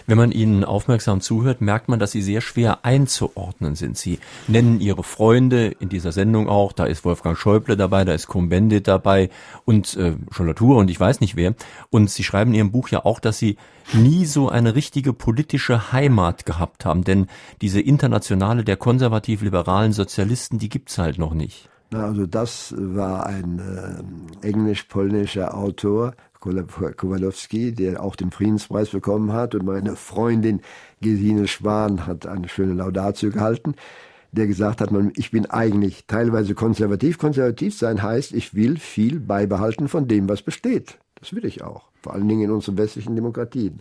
Wenn 0.09 0.17
man 0.17 0.33
Ihnen 0.33 0.65
aufmerksam 0.65 1.21
zuhört, 1.21 1.61
merkt 1.61 1.91
man, 1.91 1.99
dass 1.99 2.13
Sie 2.13 2.23
sehr 2.23 2.41
schwer 2.41 2.83
einzuordnen 2.83 3.75
sind. 3.75 3.99
Sie 3.99 4.21
nennen 4.47 4.81
Ihre 4.81 5.05
Freunde 5.05 5.67
in 5.67 5.91
dieser 5.91 6.13
Sendung 6.13 6.49
auch. 6.49 6.73
Da 6.73 6.87
ist 6.87 7.05
Wolfgang 7.05 7.37
Schäuble 7.37 7.77
dabei, 7.77 8.07
da 8.07 8.15
ist 8.15 8.27
Cohn-Bendit 8.27 8.89
dabei 8.89 9.29
und 9.67 9.99
äh, 9.99 10.15
Schollatur 10.31 10.79
und 10.79 10.91
ich 10.91 10.99
weiß 10.99 11.21
nicht 11.21 11.37
wer. 11.37 11.55
Und 11.91 12.09
Sie 12.09 12.25
schreiben 12.25 12.53
in 12.53 12.57
Ihrem 12.57 12.71
Buch 12.71 12.89
ja 12.89 13.05
auch, 13.05 13.21
dass 13.21 13.37
Sie 13.37 13.59
nie 13.93 14.25
so 14.25 14.49
eine 14.49 14.75
richtige 14.75 15.13
politische 15.13 15.93
Heimat 15.93 16.47
gehabt 16.47 16.87
haben. 16.87 17.05
Denn 17.05 17.27
diese 17.61 17.83
Internationale 17.83 18.65
der 18.65 18.79
konservativ-liberalen 18.79 19.93
Sozialisten, 19.93 20.59
die 20.59 20.71
gibt's 20.71 20.97
halt 20.97 21.19
noch 21.19 21.35
nicht. 21.35 21.69
Na, 21.91 22.05
also 22.05 22.27
das 22.27 22.75
war 22.77 23.27
ein 23.27 23.59
äh, 24.43 24.47
englisch-polnischer 24.47 25.55
Autor, 25.55 26.15
Kowalowski, 26.41 27.73
der 27.73 28.03
auch 28.03 28.17
den 28.17 28.31
Friedenspreis 28.31 28.91
bekommen 28.91 29.33
hat. 29.33 29.55
Und 29.55 29.65
meine 29.65 29.97
Freundin 29.97 30.61
Gesine 31.01 31.49
Schwan 31.49 32.07
hat 32.07 32.27
eine 32.27 32.49
schöne 32.49 32.75
Laudatio 32.75 33.31
gehalten, 33.31 33.75
der 34.33 34.47
gesagt 34.47 34.81
hat, 34.81 34.91
ich 35.17 35.31
bin 35.31 35.47
eigentlich 35.47 36.07
teilweise 36.07 36.55
konservativ. 36.55 37.19
Konservativ 37.19 37.77
sein 37.77 38.03
heißt, 38.03 38.33
ich 38.33 38.55
will 38.55 38.79
viel 38.79 39.21
beibehalten 39.21 39.89
von 39.89 40.07
dem, 40.07 40.29
was 40.29 40.43
besteht. 40.43 40.99
Das 41.15 41.33
will 41.35 41.45
ich 41.45 41.63
auch. 41.63 41.89
Vor 42.03 42.15
allen 42.15 42.29
Dingen 42.29 42.43
in 42.43 42.51
unseren 42.51 42.79
westlichen 42.79 43.17
Demokratien. 43.17 43.81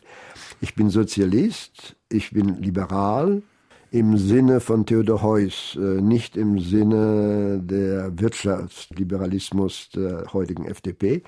Ich 0.60 0.74
bin 0.74 0.90
Sozialist, 0.90 1.96
ich 2.10 2.32
bin 2.32 2.62
liberal, 2.62 3.44
im 3.92 4.18
Sinne 4.18 4.60
von 4.60 4.86
Theodor 4.86 5.22
Heuss, 5.22 5.78
äh, 5.80 6.02
nicht 6.02 6.38
im 6.38 6.60
Sinne 6.60 7.60
der 7.64 8.20
Wirtschaftsliberalismus 8.20 9.90
der 9.96 10.34
heutigen 10.34 10.66
FDP. 10.66 11.24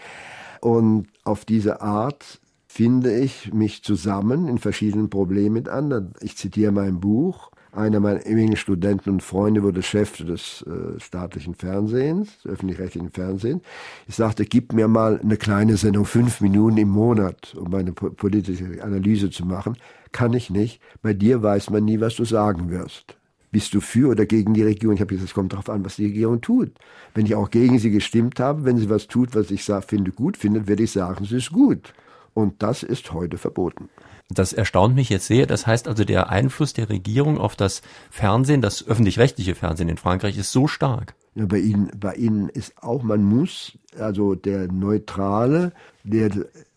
Und 0.61 1.07
auf 1.23 1.45
diese 1.45 1.81
Art 1.81 2.39
finde 2.67 3.17
ich 3.17 3.53
mich 3.53 3.83
zusammen 3.83 4.47
in 4.47 4.57
verschiedenen 4.57 5.09
Problemen 5.09 5.53
mit 5.53 5.69
anderen. 5.69 6.13
Ich 6.21 6.37
zitiere 6.37 6.71
mein 6.71 6.99
Buch. 6.99 7.51
Einer 7.71 7.99
meiner 7.99 8.25
ehemaligen 8.25 8.57
Studenten 8.57 9.11
und 9.11 9.23
Freunde 9.23 9.61
wurde 9.61 9.83
Chef 9.83 10.17
des 10.17 10.63
äh, 10.63 10.99
staatlichen 10.99 11.53
Fernsehens, 11.53 12.41
des 12.41 12.53
öffentlich-rechtlichen 12.53 13.11
Fernsehens. 13.11 13.61
Ich 14.07 14.15
sagte, 14.15 14.45
gib 14.45 14.73
mir 14.73 14.87
mal 14.87 15.19
eine 15.19 15.37
kleine 15.37 15.77
Sendung, 15.77 16.05
fünf 16.05 16.41
Minuten 16.41 16.77
im 16.77 16.89
Monat, 16.89 17.55
um 17.55 17.69
meine 17.69 17.91
politische 17.91 18.83
Analyse 18.83 19.29
zu 19.29 19.45
machen. 19.45 19.77
Kann 20.11 20.33
ich 20.33 20.49
nicht. 20.49 20.81
Bei 21.01 21.13
dir 21.13 21.43
weiß 21.43 21.69
man 21.69 21.85
nie, 21.85 21.99
was 21.99 22.15
du 22.15 22.25
sagen 22.25 22.69
wirst. 22.69 23.15
Bist 23.51 23.73
du 23.73 23.81
für 23.81 24.09
oder 24.09 24.25
gegen 24.25 24.53
die 24.53 24.61
Regierung? 24.61 24.95
Ich 24.95 25.01
habe 25.01 25.09
gesagt, 25.09 25.29
es 25.29 25.33
kommt 25.33 25.53
darauf 25.53 25.69
an, 25.69 25.83
was 25.83 25.95
die 25.95 26.05
Regierung 26.05 26.41
tut. 26.41 26.71
Wenn 27.15 27.25
ich 27.25 27.33
auch 27.35 27.49
gegen 27.49 27.79
sie 27.79 27.89
gestimmt 27.89 28.39
habe, 28.39 28.63
wenn 28.63 28.77
sie 28.77 28.89
was 28.89 29.07
tut, 29.07 29.33
was 29.35 29.49
ich 29.49 29.63
finde 29.63 30.11
gut 30.11 30.37
finde, 30.37 30.67
werde 30.67 30.83
ich 30.83 30.91
sagen, 30.91 31.23
es 31.23 31.31
ist 31.31 31.51
gut. 31.51 31.93
Und 32.35 32.61
das 32.61 32.83
ist 32.83 33.11
heute 33.11 33.37
verboten. 33.37 33.89
Das 34.31 34.53
erstaunt 34.53 34.95
mich 34.95 35.09
jetzt 35.09 35.25
sehr. 35.25 35.47
Das 35.47 35.65
heißt 35.65 35.87
also, 35.87 36.05
der 36.05 36.29
Einfluss 36.29 36.73
der 36.73 36.89
Regierung 36.89 37.39
auf 37.39 37.55
das 37.55 37.81
Fernsehen, 38.11 38.61
das 38.61 38.87
öffentlich-rechtliche 38.87 39.55
Fernsehen 39.55 39.89
in 39.89 39.97
Frankreich, 39.97 40.37
ist 40.37 40.51
so 40.51 40.67
stark. 40.67 41.15
Ja, 41.33 41.45
bei 41.47 41.57
Ihnen, 41.57 41.91
bei 41.99 42.13
Ihnen 42.13 42.47
ist 42.49 42.73
auch, 42.81 43.01
man 43.01 43.23
muss, 43.23 43.77
also 43.97 44.35
der 44.35 44.71
Neutrale, 44.71 45.71
der 46.03 46.29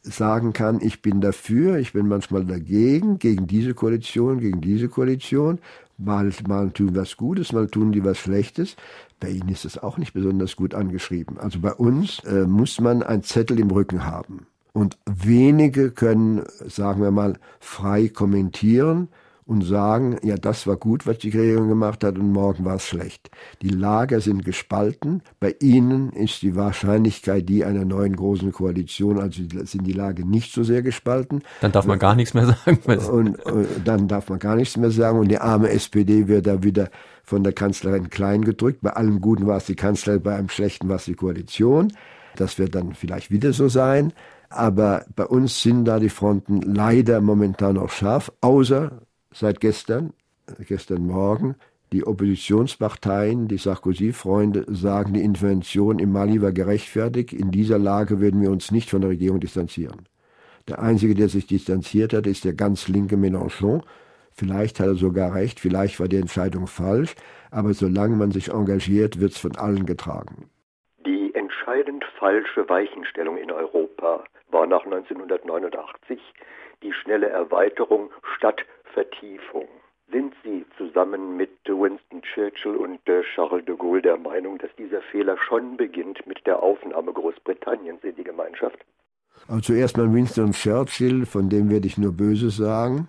sagen 0.03 0.53
kann, 0.53 0.81
ich 0.81 1.03
bin 1.03 1.21
dafür, 1.21 1.77
ich 1.77 1.93
bin 1.93 2.09
manchmal 2.09 2.45
dagegen, 2.45 3.19
gegen 3.19 3.47
diese 3.47 3.75
Koalition, 3.75 4.41
gegen 4.41 4.61
diese 4.61 4.89
Koalition, 4.89 5.59
Mal, 5.99 6.33
mal 6.49 6.71
tun 6.71 6.97
was 6.97 7.17
Gutes, 7.17 7.53
mal 7.53 7.69
tun 7.69 7.93
die 7.93 8.03
was 8.03 8.19
Schlechtes. 8.19 8.77
Bei 9.21 9.29
Ihnen 9.29 9.51
ist 9.51 9.65
es 9.65 9.79
auch 9.79 9.99
nicht 9.99 10.15
besonders 10.15 10.57
gut 10.57 10.75
angeschrieben. 10.75 11.39
Also 11.39 11.61
bei 11.61 11.73
uns 11.73 12.21
äh, 12.21 12.47
muss 12.47 12.81
man 12.81 13.03
einen 13.05 13.23
Zettel 13.23 13.61
im 13.61 13.71
Rücken 13.71 14.05
haben. 14.05 14.47
Und 14.73 14.99
wenige 15.07 15.91
können, 15.91 16.45
sagen 16.67 17.03
wir 17.03 17.11
mal, 17.11 17.35
frei 17.61 18.09
kommentieren 18.09 19.09
und 19.45 19.63
sagen, 19.63 20.17
ja, 20.23 20.37
das 20.37 20.67
war 20.67 20.77
gut, 20.77 21.07
was 21.07 21.19
die 21.19 21.31
Regierung 21.31 21.69
gemacht 21.69 22.05
hat 22.05 22.17
und 22.17 22.33
morgen 22.33 22.65
war 22.65 22.77
es 22.77 22.87
schlecht. 22.87 23.31
Die 23.61 23.69
Lager 23.69 24.21
sind 24.21 24.45
gespalten. 24.45 25.23
Bei 25.41 25.55
Ihnen 25.61 26.11
ist 26.11 26.43
die 26.43 26.55
Wahrscheinlichkeit 26.55 27.49
die 27.49 27.65
einer 27.65 27.85
neuen 27.85 28.15
großen 28.15 28.53
Koalition, 28.53 29.19
also 29.19 29.43
sind 29.65 29.87
die 29.87 29.93
Lage 29.93 30.27
nicht 30.27 30.53
so 30.53 30.63
sehr 30.63 30.83
gespalten. 30.83 31.43
Dann 31.61 31.73
darf 31.73 31.87
man 31.87 31.99
gar 31.99 32.15
nichts 32.15 32.35
mehr 32.35 32.47
sagen. 32.47 32.79
Und, 32.87 33.45
und 33.45 33.67
dann 33.85 34.09
darf 34.09 34.29
man 34.29 34.39
gar 34.39 34.57
nichts 34.57 34.77
mehr 34.77 34.91
sagen 34.91 35.19
und 35.19 35.29
die 35.29 35.39
arme 35.39 35.71
SPD 35.71 36.29
wird 36.29 36.47
da 36.47 36.63
wieder 36.63 36.89
von 37.25 37.43
der 37.43 37.53
Kanzlerin 37.53 38.11
klein 38.11 38.45
gedrückt. 38.45 38.81
Bei 38.81 38.91
allem 38.91 39.21
Guten 39.21 39.47
war 39.47 39.57
es 39.57 39.67
die 39.67 39.77
Kanzlerin, 39.77 40.23
bei 40.23 40.37
allem 40.37 40.49
Schlechten 40.49 40.89
war 40.89 40.97
es 40.97 41.05
die 41.05 41.15
Koalition. 41.15 41.93
Das 42.37 42.59
wird 42.59 42.75
dann 42.75 42.95
vielleicht 42.95 43.31
wieder 43.31 43.53
so 43.53 43.69
sein. 43.69 44.13
Aber 44.55 45.05
bei 45.17 45.25
uns 45.25 45.63
sind 45.63 45.87
da 45.87 45.99
die 45.99 46.11
Fronten 46.11 46.61
leider 46.61 47.21
momentan 47.21 47.77
noch 47.77 47.91
scharf, 47.91 48.31
außer 48.41 49.01
seit 49.33 49.61
gestern, 49.61 50.13
gestern 50.67 51.07
Morgen, 51.07 51.57
die 51.93 52.07
Oppositionsparteien, 52.07 53.49
die 53.49 53.59
Sarkozy-Freunde 53.59 54.65
sagen, 54.69 55.15
die 55.15 55.23
Intervention 55.23 55.99
im 55.99 56.13
Mali 56.13 56.41
war 56.41 56.53
gerechtfertigt. 56.53 57.33
In 57.33 57.51
dieser 57.51 57.79
Lage 57.79 58.21
würden 58.21 58.41
wir 58.41 58.51
uns 58.51 58.71
nicht 58.71 58.91
von 58.91 59.03
der 59.03 59.11
Regierung 59.11 59.41
distanzieren. 59.41 60.07
Der 60.69 60.81
Einzige, 60.81 61.15
der 61.15 61.29
sich 61.29 61.47
distanziert 61.47 62.13
hat, 62.15 62.27
ist 62.27 62.45
der 62.45 62.55
ganz 62.55 62.89
linke 62.89 63.17
Mélenchon. 63.17 63.83
Vielleicht 64.31 64.81
hat 64.81 64.87
er 64.87 64.95
sogar 64.95 65.35
recht, 65.35 65.61
vielleicht 65.61 66.01
war 66.01 66.09
die 66.09 66.17
Entscheidung 66.17 66.67
falsch, 66.67 67.15
aber 67.51 67.75
solange 67.75 68.17
man 68.17 68.31
sich 68.31 68.49
engagiert, 68.51 69.21
wird 69.21 69.33
es 69.33 69.39
von 69.39 69.57
allen 69.57 69.85
getragen. 69.85 70.49
Die 71.05 71.35
entscheidend 71.35 72.05
falsche 72.19 72.67
Weichenstellung 72.69 73.37
in 73.37 73.51
Europa 73.51 74.25
war 74.53 74.67
nach 74.67 74.85
1989 74.85 76.21
die 76.83 76.93
schnelle 76.93 77.29
Erweiterung 77.29 78.11
statt 78.37 78.65
Vertiefung. 78.93 79.69
Sind 80.11 80.35
Sie 80.45 80.67
zusammen 80.77 81.37
mit 81.37 81.51
Winston 81.67 82.21
Churchill 82.23 82.77
und 82.77 83.01
äh, 83.09 83.23
Charles 83.35 83.65
de 83.65 83.77
Gaulle 83.77 84.03
der 84.03 84.19
Meinung, 84.19 84.59
dass 84.59 84.71
dieser 84.77 85.01
Fehler 85.01 85.39
schon 85.39 85.79
beginnt 85.79 86.27
mit 86.27 86.47
der 86.47 86.63
Aufnahme 86.63 87.13
Großbritanniens 87.13 88.05
in 88.05 88.15
die 88.17 88.25
Gemeinschaft? 88.25 88.79
Also 89.49 89.61
zuerst 89.61 89.97
mal 89.97 90.13
Winston 90.13 90.53
Churchill, 90.53 91.25
von 91.25 91.49
dem 91.49 91.71
werde 91.71 91.87
ich 91.87 91.97
nur 91.97 92.13
Böses 92.13 92.57
sagen. 92.57 93.09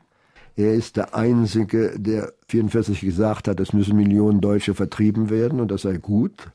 Er 0.55 0.73
ist 0.73 0.97
der 0.97 1.13
Einzige, 1.15 1.93
der 1.97 2.31
44 2.47 3.01
gesagt 3.01 3.47
hat, 3.47 3.59
es 3.59 3.73
müssen 3.73 3.97
Millionen 3.97 4.39
Deutsche 4.39 4.73
vertrieben 4.73 5.29
werden 5.29 5.59
und 5.59 5.71
das 5.71 5.81
sei 5.81 5.97
gut. 5.97 6.51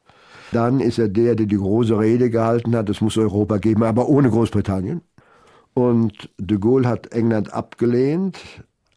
Dann 0.53 0.81
ist 0.81 0.99
er 0.99 1.09
der, 1.09 1.35
der 1.35 1.47
die 1.47 1.57
große 1.57 1.99
Rede 1.99 2.31
gehalten 2.31 2.75
hat, 2.75 2.89
es 2.89 3.01
muss 3.01 3.19
Europa 3.19 3.59
geben, 3.59 3.83
aber 3.83 4.09
ohne 4.09 4.31
Großbritannien. 4.31 5.03
Und 5.75 6.31
de 6.39 6.59
Gaulle 6.59 6.89
hat 6.89 7.13
England 7.13 7.53
abgelehnt, 7.53 8.39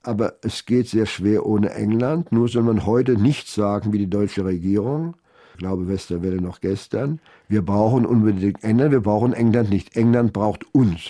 aber 0.04 0.34
es 0.42 0.66
geht 0.66 0.88
sehr 0.88 1.06
schwer 1.06 1.46
ohne 1.46 1.72
England. 1.72 2.32
Nur 2.32 2.48
soll 2.48 2.64
man 2.64 2.86
heute 2.86 3.14
nicht 3.14 3.48
sagen 3.48 3.94
wie 3.94 4.00
die 4.00 4.10
deutsche 4.10 4.46
Regierung. 4.46 5.16
Ich 5.54 5.60
glaube, 5.60 5.88
Westerwelle 5.88 6.42
noch 6.42 6.60
gestern. 6.60 7.20
Wir 7.48 7.64
brauchen 7.64 8.06
unbedingt 8.06 8.64
England, 8.64 8.92
wir 8.92 9.02
brauchen 9.02 9.34
England 9.34 9.70
nicht. 9.70 9.96
England 9.96 10.34
braucht 10.34 10.74
uns. 10.74 11.02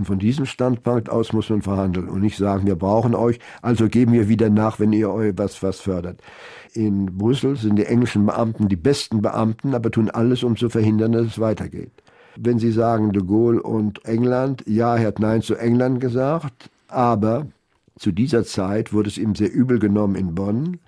Und 0.00 0.06
von 0.06 0.18
diesem 0.18 0.46
Standpunkt 0.46 1.10
aus 1.10 1.34
muss 1.34 1.50
man 1.50 1.60
verhandeln 1.60 2.08
und 2.08 2.22
nicht 2.22 2.38
sagen, 2.38 2.66
wir 2.66 2.74
brauchen 2.74 3.14
euch, 3.14 3.38
also 3.60 3.86
geben 3.86 4.14
wir 4.14 4.30
wieder 4.30 4.48
nach, 4.48 4.80
wenn 4.80 4.94
ihr 4.94 5.10
euch 5.10 5.34
was, 5.36 5.62
was 5.62 5.80
fördert. 5.80 6.22
In 6.72 7.18
Brüssel 7.18 7.56
sind 7.56 7.76
die 7.76 7.84
englischen 7.84 8.24
Beamten 8.24 8.70
die 8.70 8.76
besten 8.76 9.20
Beamten, 9.20 9.74
aber 9.74 9.90
tun 9.90 10.08
alles, 10.08 10.42
um 10.42 10.56
zu 10.56 10.70
verhindern, 10.70 11.12
dass 11.12 11.26
es 11.26 11.38
weitergeht. 11.38 11.92
Wenn 12.34 12.58
Sie 12.58 12.72
sagen, 12.72 13.12
de 13.12 13.22
Gaulle 13.22 13.62
und 13.62 14.02
England, 14.06 14.64
ja, 14.66 14.96
er 14.96 15.08
hat 15.08 15.18
Nein 15.18 15.42
zu 15.42 15.54
England 15.56 16.00
gesagt, 16.00 16.70
aber 16.88 17.48
zu 17.98 18.10
dieser 18.10 18.44
Zeit 18.44 18.94
wurde 18.94 19.10
es 19.10 19.18
ihm 19.18 19.34
sehr 19.34 19.52
übel 19.52 19.78
genommen 19.78 20.14
in 20.14 20.34
Bonn, 20.34 20.78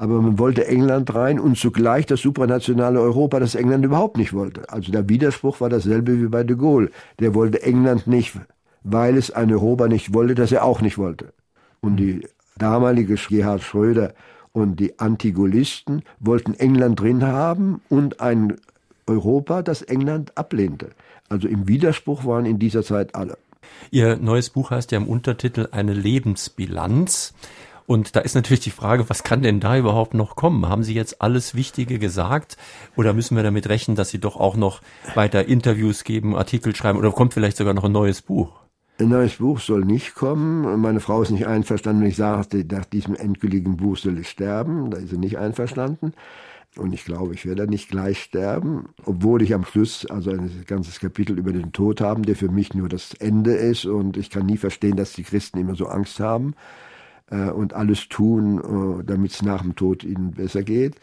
aber 0.00 0.22
man 0.22 0.38
wollte 0.38 0.66
England 0.66 1.14
rein 1.14 1.38
und 1.38 1.58
zugleich 1.58 2.06
das 2.06 2.20
supranationale 2.20 2.98
Europa, 2.98 3.38
das 3.38 3.54
England 3.54 3.84
überhaupt 3.84 4.16
nicht 4.16 4.32
wollte. 4.32 4.70
Also 4.70 4.90
der 4.90 5.10
Widerspruch 5.10 5.60
war 5.60 5.68
dasselbe 5.68 6.22
wie 6.22 6.28
bei 6.28 6.42
de 6.42 6.56
Gaulle. 6.56 6.90
Der 7.18 7.34
wollte 7.34 7.62
England 7.62 8.06
nicht, 8.06 8.34
weil 8.82 9.16
es 9.16 9.30
ein 9.30 9.52
Europa 9.52 9.88
nicht 9.88 10.14
wollte, 10.14 10.34
das 10.34 10.52
er 10.52 10.64
auch 10.64 10.80
nicht 10.80 10.98
wollte. 10.98 11.32
Und 11.80 11.96
die 11.96 12.26
damalige 12.58 13.14
Gerhard 13.14 13.62
Schröder 13.62 14.14
und 14.52 14.80
die 14.80 14.98
Antigolisten 14.98 16.02
wollten 16.18 16.54
England 16.54 17.00
drin 17.00 17.24
haben 17.24 17.80
und 17.88 18.20
ein 18.20 18.56
Europa, 19.06 19.62
das 19.62 19.82
England 19.82 20.36
ablehnte. 20.36 20.90
Also 21.28 21.48
im 21.48 21.68
Widerspruch 21.68 22.24
waren 22.24 22.46
in 22.46 22.58
dieser 22.58 22.82
Zeit 22.82 23.14
alle. 23.14 23.38
Ihr 23.90 24.16
neues 24.16 24.50
Buch 24.50 24.70
heißt 24.70 24.92
ja 24.92 24.98
im 24.98 25.08
Untertitel 25.08 25.68
eine 25.70 25.94
Lebensbilanz. 25.94 27.34
Und 27.86 28.14
da 28.14 28.20
ist 28.20 28.36
natürlich 28.36 28.60
die 28.60 28.70
Frage, 28.70 29.10
was 29.10 29.24
kann 29.24 29.42
denn 29.42 29.58
da 29.58 29.76
überhaupt 29.76 30.14
noch 30.14 30.36
kommen? 30.36 30.68
Haben 30.68 30.84
Sie 30.84 30.94
jetzt 30.94 31.20
alles 31.20 31.56
Wichtige 31.56 31.98
gesagt 31.98 32.56
oder 32.96 33.12
müssen 33.12 33.34
wir 33.34 33.42
damit 33.42 33.68
rechnen, 33.68 33.96
dass 33.96 34.10
Sie 34.10 34.20
doch 34.20 34.36
auch 34.36 34.54
noch 34.54 34.80
weiter 35.14 35.46
Interviews 35.46 36.04
geben, 36.04 36.36
Artikel 36.36 36.74
schreiben 36.76 36.98
oder 36.98 37.10
kommt 37.10 37.34
vielleicht 37.34 37.56
sogar 37.56 37.74
noch 37.74 37.84
ein 37.84 37.92
neues 37.92 38.22
Buch? 38.22 38.60
Ein 39.00 39.08
neues 39.08 39.36
Buch 39.36 39.60
soll 39.60 39.86
nicht 39.86 40.14
kommen. 40.14 40.78
Meine 40.78 41.00
Frau 41.00 41.22
ist 41.22 41.30
nicht 41.30 41.46
einverstanden, 41.46 42.02
wenn 42.02 42.10
ich 42.10 42.16
sage, 42.16 42.66
nach 42.70 42.84
diesem 42.84 43.14
endgültigen 43.14 43.78
Buch 43.78 43.96
soll 43.96 44.18
ich 44.18 44.28
sterben. 44.28 44.90
Da 44.90 44.98
ist 44.98 45.08
sie 45.08 45.16
nicht 45.16 45.38
einverstanden. 45.38 46.12
Und 46.76 46.92
ich 46.92 47.06
glaube, 47.06 47.32
ich 47.32 47.46
werde 47.46 47.66
nicht 47.66 47.88
gleich 47.88 48.22
sterben, 48.22 48.90
obwohl 49.06 49.40
ich 49.40 49.54
am 49.54 49.64
Schluss 49.64 50.04
also 50.04 50.30
ein 50.32 50.50
ganzes 50.66 51.00
Kapitel 51.00 51.38
über 51.38 51.52
den 51.54 51.72
Tod 51.72 52.02
haben, 52.02 52.24
der 52.24 52.36
für 52.36 52.50
mich 52.50 52.74
nur 52.74 52.90
das 52.90 53.14
Ende 53.14 53.54
ist. 53.54 53.86
Und 53.86 54.18
ich 54.18 54.28
kann 54.28 54.44
nie 54.44 54.58
verstehen, 54.58 54.96
dass 54.96 55.14
die 55.14 55.24
Christen 55.24 55.58
immer 55.58 55.76
so 55.76 55.86
Angst 55.86 56.20
haben 56.20 56.52
äh, 57.30 57.48
und 57.48 57.72
alles 57.72 58.06
tun, 58.10 59.00
äh, 59.00 59.04
damit 59.04 59.32
es 59.32 59.40
nach 59.40 59.62
dem 59.62 59.76
Tod 59.76 60.04
ihnen 60.04 60.32
besser 60.32 60.62
geht. 60.62 60.96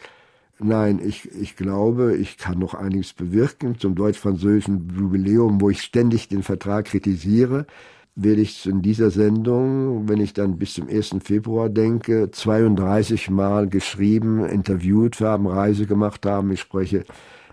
Nein, 0.60 1.00
ich, 1.04 1.30
ich 1.40 1.56
glaube, 1.56 2.16
ich 2.16 2.36
kann 2.36 2.58
noch 2.58 2.74
einiges 2.74 3.12
bewirken 3.12 3.78
zum 3.78 3.94
deutsch-französischen 3.94 4.88
Jubiläum, 4.96 5.60
wo 5.60 5.70
ich 5.70 5.82
ständig 5.82 6.28
den 6.28 6.42
Vertrag 6.42 6.86
kritisiere 6.86 7.66
werde 8.20 8.40
ich 8.40 8.66
in 8.66 8.82
dieser 8.82 9.10
Sendung, 9.10 10.08
wenn 10.08 10.20
ich 10.20 10.32
dann 10.32 10.58
bis 10.58 10.74
zum 10.74 10.88
1. 10.88 11.16
Februar 11.22 11.68
denke, 11.68 12.30
32 12.32 13.30
Mal 13.30 13.68
geschrieben, 13.68 14.44
interviewt 14.44 15.20
haben, 15.20 15.46
Reise 15.46 15.86
gemacht 15.86 16.26
haben. 16.26 16.50
Ich 16.50 16.60
spreche 16.60 17.04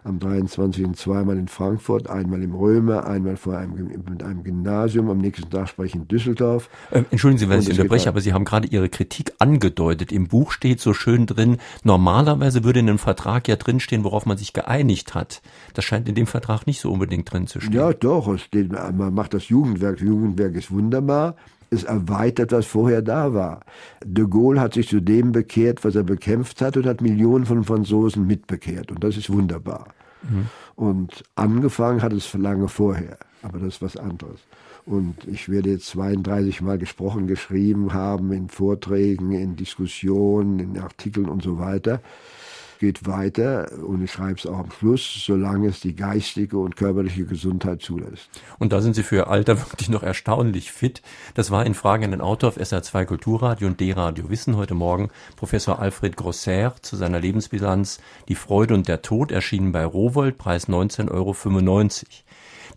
am 0.06 0.20
23. 0.20 0.94
zweimal 0.94 1.38
in 1.38 1.48
Frankfurt, 1.48 2.10
einmal 2.10 2.44
im 2.44 2.54
Römer, 2.54 3.08
einmal 3.08 3.38
vor 3.38 3.58
einem, 3.58 3.74
mit 4.08 4.24
einem 4.24 4.44
Gymnasium, 4.44 5.10
am 5.10 5.18
nächsten 5.18 5.50
Tag 5.50 5.68
spreche 5.68 5.88
ich 5.88 5.96
in 5.96 6.08
Düsseldorf. 6.08 6.70
Ähm, 6.92 7.06
entschuldigen 7.10 7.40
Sie, 7.40 7.50
wenn 7.50 7.60
ich 7.60 7.70
unterbreche, 7.70 8.08
aber 8.08 8.22
Sie 8.22 8.32
haben 8.32 8.46
gerade 8.46 8.68
Ihre 8.68 8.88
Kritik 8.88 9.34
angedeutet. 9.40 10.12
Im 10.12 10.28
Buch 10.28 10.52
steht 10.52 10.80
so 10.80 10.94
schön 10.94 11.26
drin, 11.26 11.58
normalerweise 11.84 12.64
würde 12.64 12.80
in 12.80 12.90
einem 12.90 13.00
Vertrag 13.00 13.48
ja 13.48 13.56
drinstehen, 13.56 14.04
worauf 14.04 14.28
man 14.28 14.38
sich 14.38 14.54
geeinigt 14.54 15.16
hat. 15.16 15.42
Das 15.74 15.86
scheint 15.86 16.08
in 16.08 16.16
dem 16.16 16.28
Vertrag 16.28 16.68
nicht 16.68 16.80
so 16.80 16.92
unbedingt 16.92 17.32
drin 17.32 17.48
zu 17.48 17.60
stehen. 17.60 17.74
Ja, 17.74 17.92
doch, 17.92 18.38
steht, 18.38 18.72
man 18.72 19.14
macht 19.14 19.34
das 19.34 19.50
Jugendwerk. 19.50 19.98
Das 19.98 20.06
Jugendwerk 20.06 20.56
ist 20.56 20.72
wunderbar 20.72 21.36
es 21.72 21.84
erweitert, 21.84 22.52
was 22.52 22.66
vorher 22.66 23.02
da 23.02 23.34
war. 23.34 23.62
De 24.04 24.26
Gaulle 24.28 24.62
hat 24.62 24.74
sich 24.74 24.88
zu 24.88 25.02
dem 25.02 25.32
bekehrt, 25.32 25.84
was 25.84 25.96
er 25.96 26.04
bekämpft 26.04 26.62
hat 26.62 26.78
und 26.78 26.86
hat 26.86 27.02
Millionen 27.02 27.46
von 27.46 27.64
Franzosen 27.64 28.28
mitbekehrt. 28.28 28.92
Und 28.92 29.04
das 29.04 29.18
ist 29.18 29.32
wunderbar. 29.32 29.88
Mhm. 30.30 30.48
Und 30.76 31.24
angefangen 31.36 32.02
hat 32.02 32.14
es 32.14 32.34
lange 32.34 32.68
vorher. 32.68 33.18
Aber 33.42 33.60
das 33.60 33.76
ist 33.76 33.82
was 33.82 33.98
anderes. 33.98 34.40
Und 34.86 35.26
ich 35.28 35.50
werde 35.50 35.72
jetzt 35.72 35.88
32 35.88 36.62
Mal 36.62 36.78
gesprochen, 36.78 37.28
geschrieben 37.28 37.94
haben 37.94 38.32
in 38.32 38.50
Vorträgen, 38.50 39.32
in 39.32 39.56
Diskussionen, 39.56 40.60
in 40.60 40.80
Artikeln 40.80 41.28
und 41.28 41.42
so 41.42 41.60
weiter 41.60 42.02
geht 42.80 43.08
weiter 43.08 43.72
und 43.86 44.04
ich 44.04 44.12
schreibe 44.12 44.40
es 44.40 44.46
auch 44.46 44.60
am 44.60 44.72
Schluss, 44.72 45.24
solange 45.26 45.68
es 45.68 45.80
die 45.80 45.96
geistige 45.96 46.58
und 46.58 46.76
körperliche 46.76 47.26
Gesundheit 47.26 47.82
zulässt. 47.82 48.30
Und 48.60 48.74
da 48.74 48.82
sind 48.82 48.96
Sie 48.96 49.04
für 49.04 49.16
Ihr 49.16 49.28
Alter 49.28 49.58
wirklich 49.72 49.90
noch 49.90 50.04
erstaunlich 50.04 50.72
fit. 50.72 51.02
Das 51.34 51.52
war 51.52 51.66
in 51.66 51.74
Fragen 51.74 52.06
an 52.06 52.12
den 52.12 52.22
Autor 52.22 52.50
auf 52.50 52.58
SR2 52.58 53.06
Kulturradio 53.06 53.68
und 53.68 53.80
D-Radio 53.80 54.30
Wissen 54.30 54.58
heute 54.58 54.74
Morgen 54.74 55.10
Professor 55.36 55.80
Alfred 55.80 56.18
Grosser 56.18 56.76
zu 56.82 56.96
seiner 56.96 57.20
Lebensbilanz 57.20 58.00
Die 58.28 58.36
Freude 58.36 58.74
und 58.74 58.88
der 58.88 59.02
Tod 59.02 59.32
erschienen 59.32 59.72
bei 59.72 59.86
Rowold, 59.86 60.38
Preis 60.38 60.68
19,95 60.68 61.12
Euro. 61.12 61.36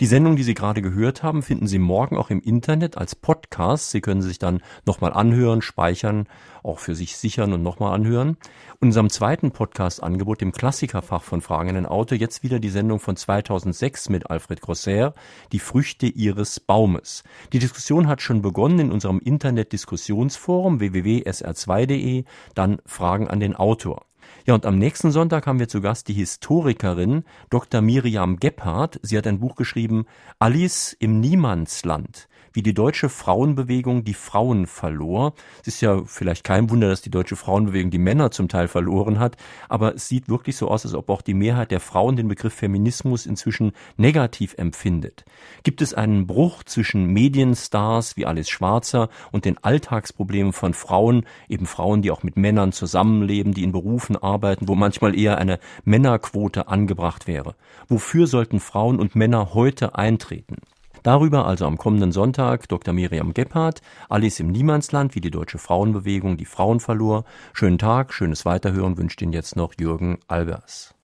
Die 0.00 0.06
Sendung, 0.06 0.36
die 0.36 0.44
Sie 0.44 0.54
gerade 0.54 0.80
gehört 0.80 1.24
haben, 1.24 1.42
finden 1.42 1.66
Sie 1.66 1.80
morgen 1.80 2.16
auch 2.16 2.30
im 2.30 2.40
Internet 2.40 2.96
als 2.96 3.16
Podcast. 3.16 3.90
Sie 3.90 4.00
können 4.00 4.22
sich 4.22 4.38
dann 4.38 4.62
nochmal 4.86 5.12
anhören, 5.12 5.60
speichern, 5.60 6.28
auch 6.62 6.78
für 6.78 6.94
sich 6.94 7.16
sichern 7.16 7.52
und 7.52 7.64
nochmal 7.64 7.94
anhören. 7.94 8.36
Unserem 8.78 9.10
zweiten 9.10 9.50
Podcast-Angebot, 9.50 10.40
dem 10.40 10.52
Klassikerfach 10.52 11.24
von 11.24 11.40
Fragen 11.40 11.70
in 11.70 11.76
ein 11.78 11.86
Auto, 11.86 12.14
jetzt 12.14 12.44
wieder 12.44 12.60
die 12.60 12.68
Sendung 12.68 13.00
von 13.00 13.16
2006 13.16 14.08
mit 14.08 14.30
Alfred 14.30 14.60
Grosser, 14.60 15.14
Die 15.50 15.58
Früchte 15.58 16.06
ihres 16.06 16.60
Baumes. 16.60 17.24
Die 17.52 17.58
Diskussion 17.58 18.06
hat 18.06 18.22
schon 18.22 18.40
begonnen 18.40 18.78
in 18.78 18.92
unserem 18.92 19.18
Internet-Diskussionsforum 19.18 20.78
www.sr2.de, 20.78 22.24
dann 22.54 22.78
Fragen 22.86 23.26
an 23.26 23.40
den 23.40 23.56
Autor. 23.56 24.07
Ja, 24.48 24.54
und 24.54 24.64
am 24.64 24.78
nächsten 24.78 25.10
Sonntag 25.10 25.46
haben 25.46 25.58
wir 25.58 25.68
zu 25.68 25.82
Gast 25.82 26.08
die 26.08 26.14
Historikerin 26.14 27.24
Dr. 27.50 27.82
Miriam 27.82 28.38
Gebhardt. 28.38 28.98
Sie 29.02 29.18
hat 29.18 29.26
ein 29.26 29.40
Buch 29.40 29.56
geschrieben, 29.56 30.06
Alice 30.38 30.96
im 30.98 31.20
Niemandsland 31.20 32.30
wie 32.58 32.62
die 32.62 32.74
deutsche 32.74 33.08
Frauenbewegung 33.08 34.02
die 34.02 34.14
Frauen 34.14 34.66
verlor. 34.66 35.32
Es 35.60 35.68
ist 35.68 35.80
ja 35.80 36.02
vielleicht 36.06 36.42
kein 36.42 36.68
Wunder, 36.70 36.88
dass 36.88 37.02
die 37.02 37.10
deutsche 37.10 37.36
Frauenbewegung 37.36 37.92
die 37.92 37.98
Männer 37.98 38.32
zum 38.32 38.48
Teil 38.48 38.66
verloren 38.66 39.20
hat, 39.20 39.36
aber 39.68 39.94
es 39.94 40.08
sieht 40.08 40.28
wirklich 40.28 40.56
so 40.56 40.66
aus, 40.66 40.84
als 40.84 40.96
ob 40.96 41.08
auch 41.08 41.22
die 41.22 41.34
Mehrheit 41.34 41.70
der 41.70 41.78
Frauen 41.78 42.16
den 42.16 42.26
Begriff 42.26 42.52
Feminismus 42.54 43.26
inzwischen 43.26 43.70
negativ 43.96 44.56
empfindet. 44.58 45.24
Gibt 45.62 45.82
es 45.82 45.94
einen 45.94 46.26
Bruch 46.26 46.64
zwischen 46.64 47.04
Medienstars 47.04 48.16
wie 48.16 48.26
Alice 48.26 48.50
Schwarzer 48.50 49.08
und 49.30 49.44
den 49.44 49.62
Alltagsproblemen 49.62 50.52
von 50.52 50.74
Frauen, 50.74 51.26
eben 51.48 51.66
Frauen, 51.66 52.02
die 52.02 52.10
auch 52.10 52.24
mit 52.24 52.36
Männern 52.36 52.72
zusammenleben, 52.72 53.54
die 53.54 53.62
in 53.62 53.70
Berufen 53.70 54.16
arbeiten, 54.16 54.66
wo 54.66 54.74
manchmal 54.74 55.16
eher 55.16 55.38
eine 55.38 55.60
Männerquote 55.84 56.66
angebracht 56.66 57.28
wäre? 57.28 57.54
Wofür 57.86 58.26
sollten 58.26 58.58
Frauen 58.58 58.98
und 58.98 59.14
Männer 59.14 59.54
heute 59.54 59.94
eintreten? 59.94 60.56
Darüber 61.02 61.46
also 61.46 61.66
am 61.66 61.78
kommenden 61.78 62.12
Sonntag 62.12 62.68
Dr. 62.68 62.94
Miriam 62.94 63.34
Gebhardt, 63.34 63.82
Alice 64.08 64.40
im 64.40 64.48
Niemandsland, 64.48 65.14
wie 65.14 65.20
die 65.20 65.30
deutsche 65.30 65.58
Frauenbewegung 65.58 66.36
die 66.36 66.44
Frauen 66.44 66.80
verlor. 66.80 67.24
Schönen 67.52 67.78
Tag, 67.78 68.12
schönes 68.12 68.44
Weiterhören 68.44 68.96
wünscht 68.98 69.22
Ihnen 69.22 69.32
jetzt 69.32 69.56
noch 69.56 69.74
Jürgen 69.78 70.18
Albers. 70.28 70.94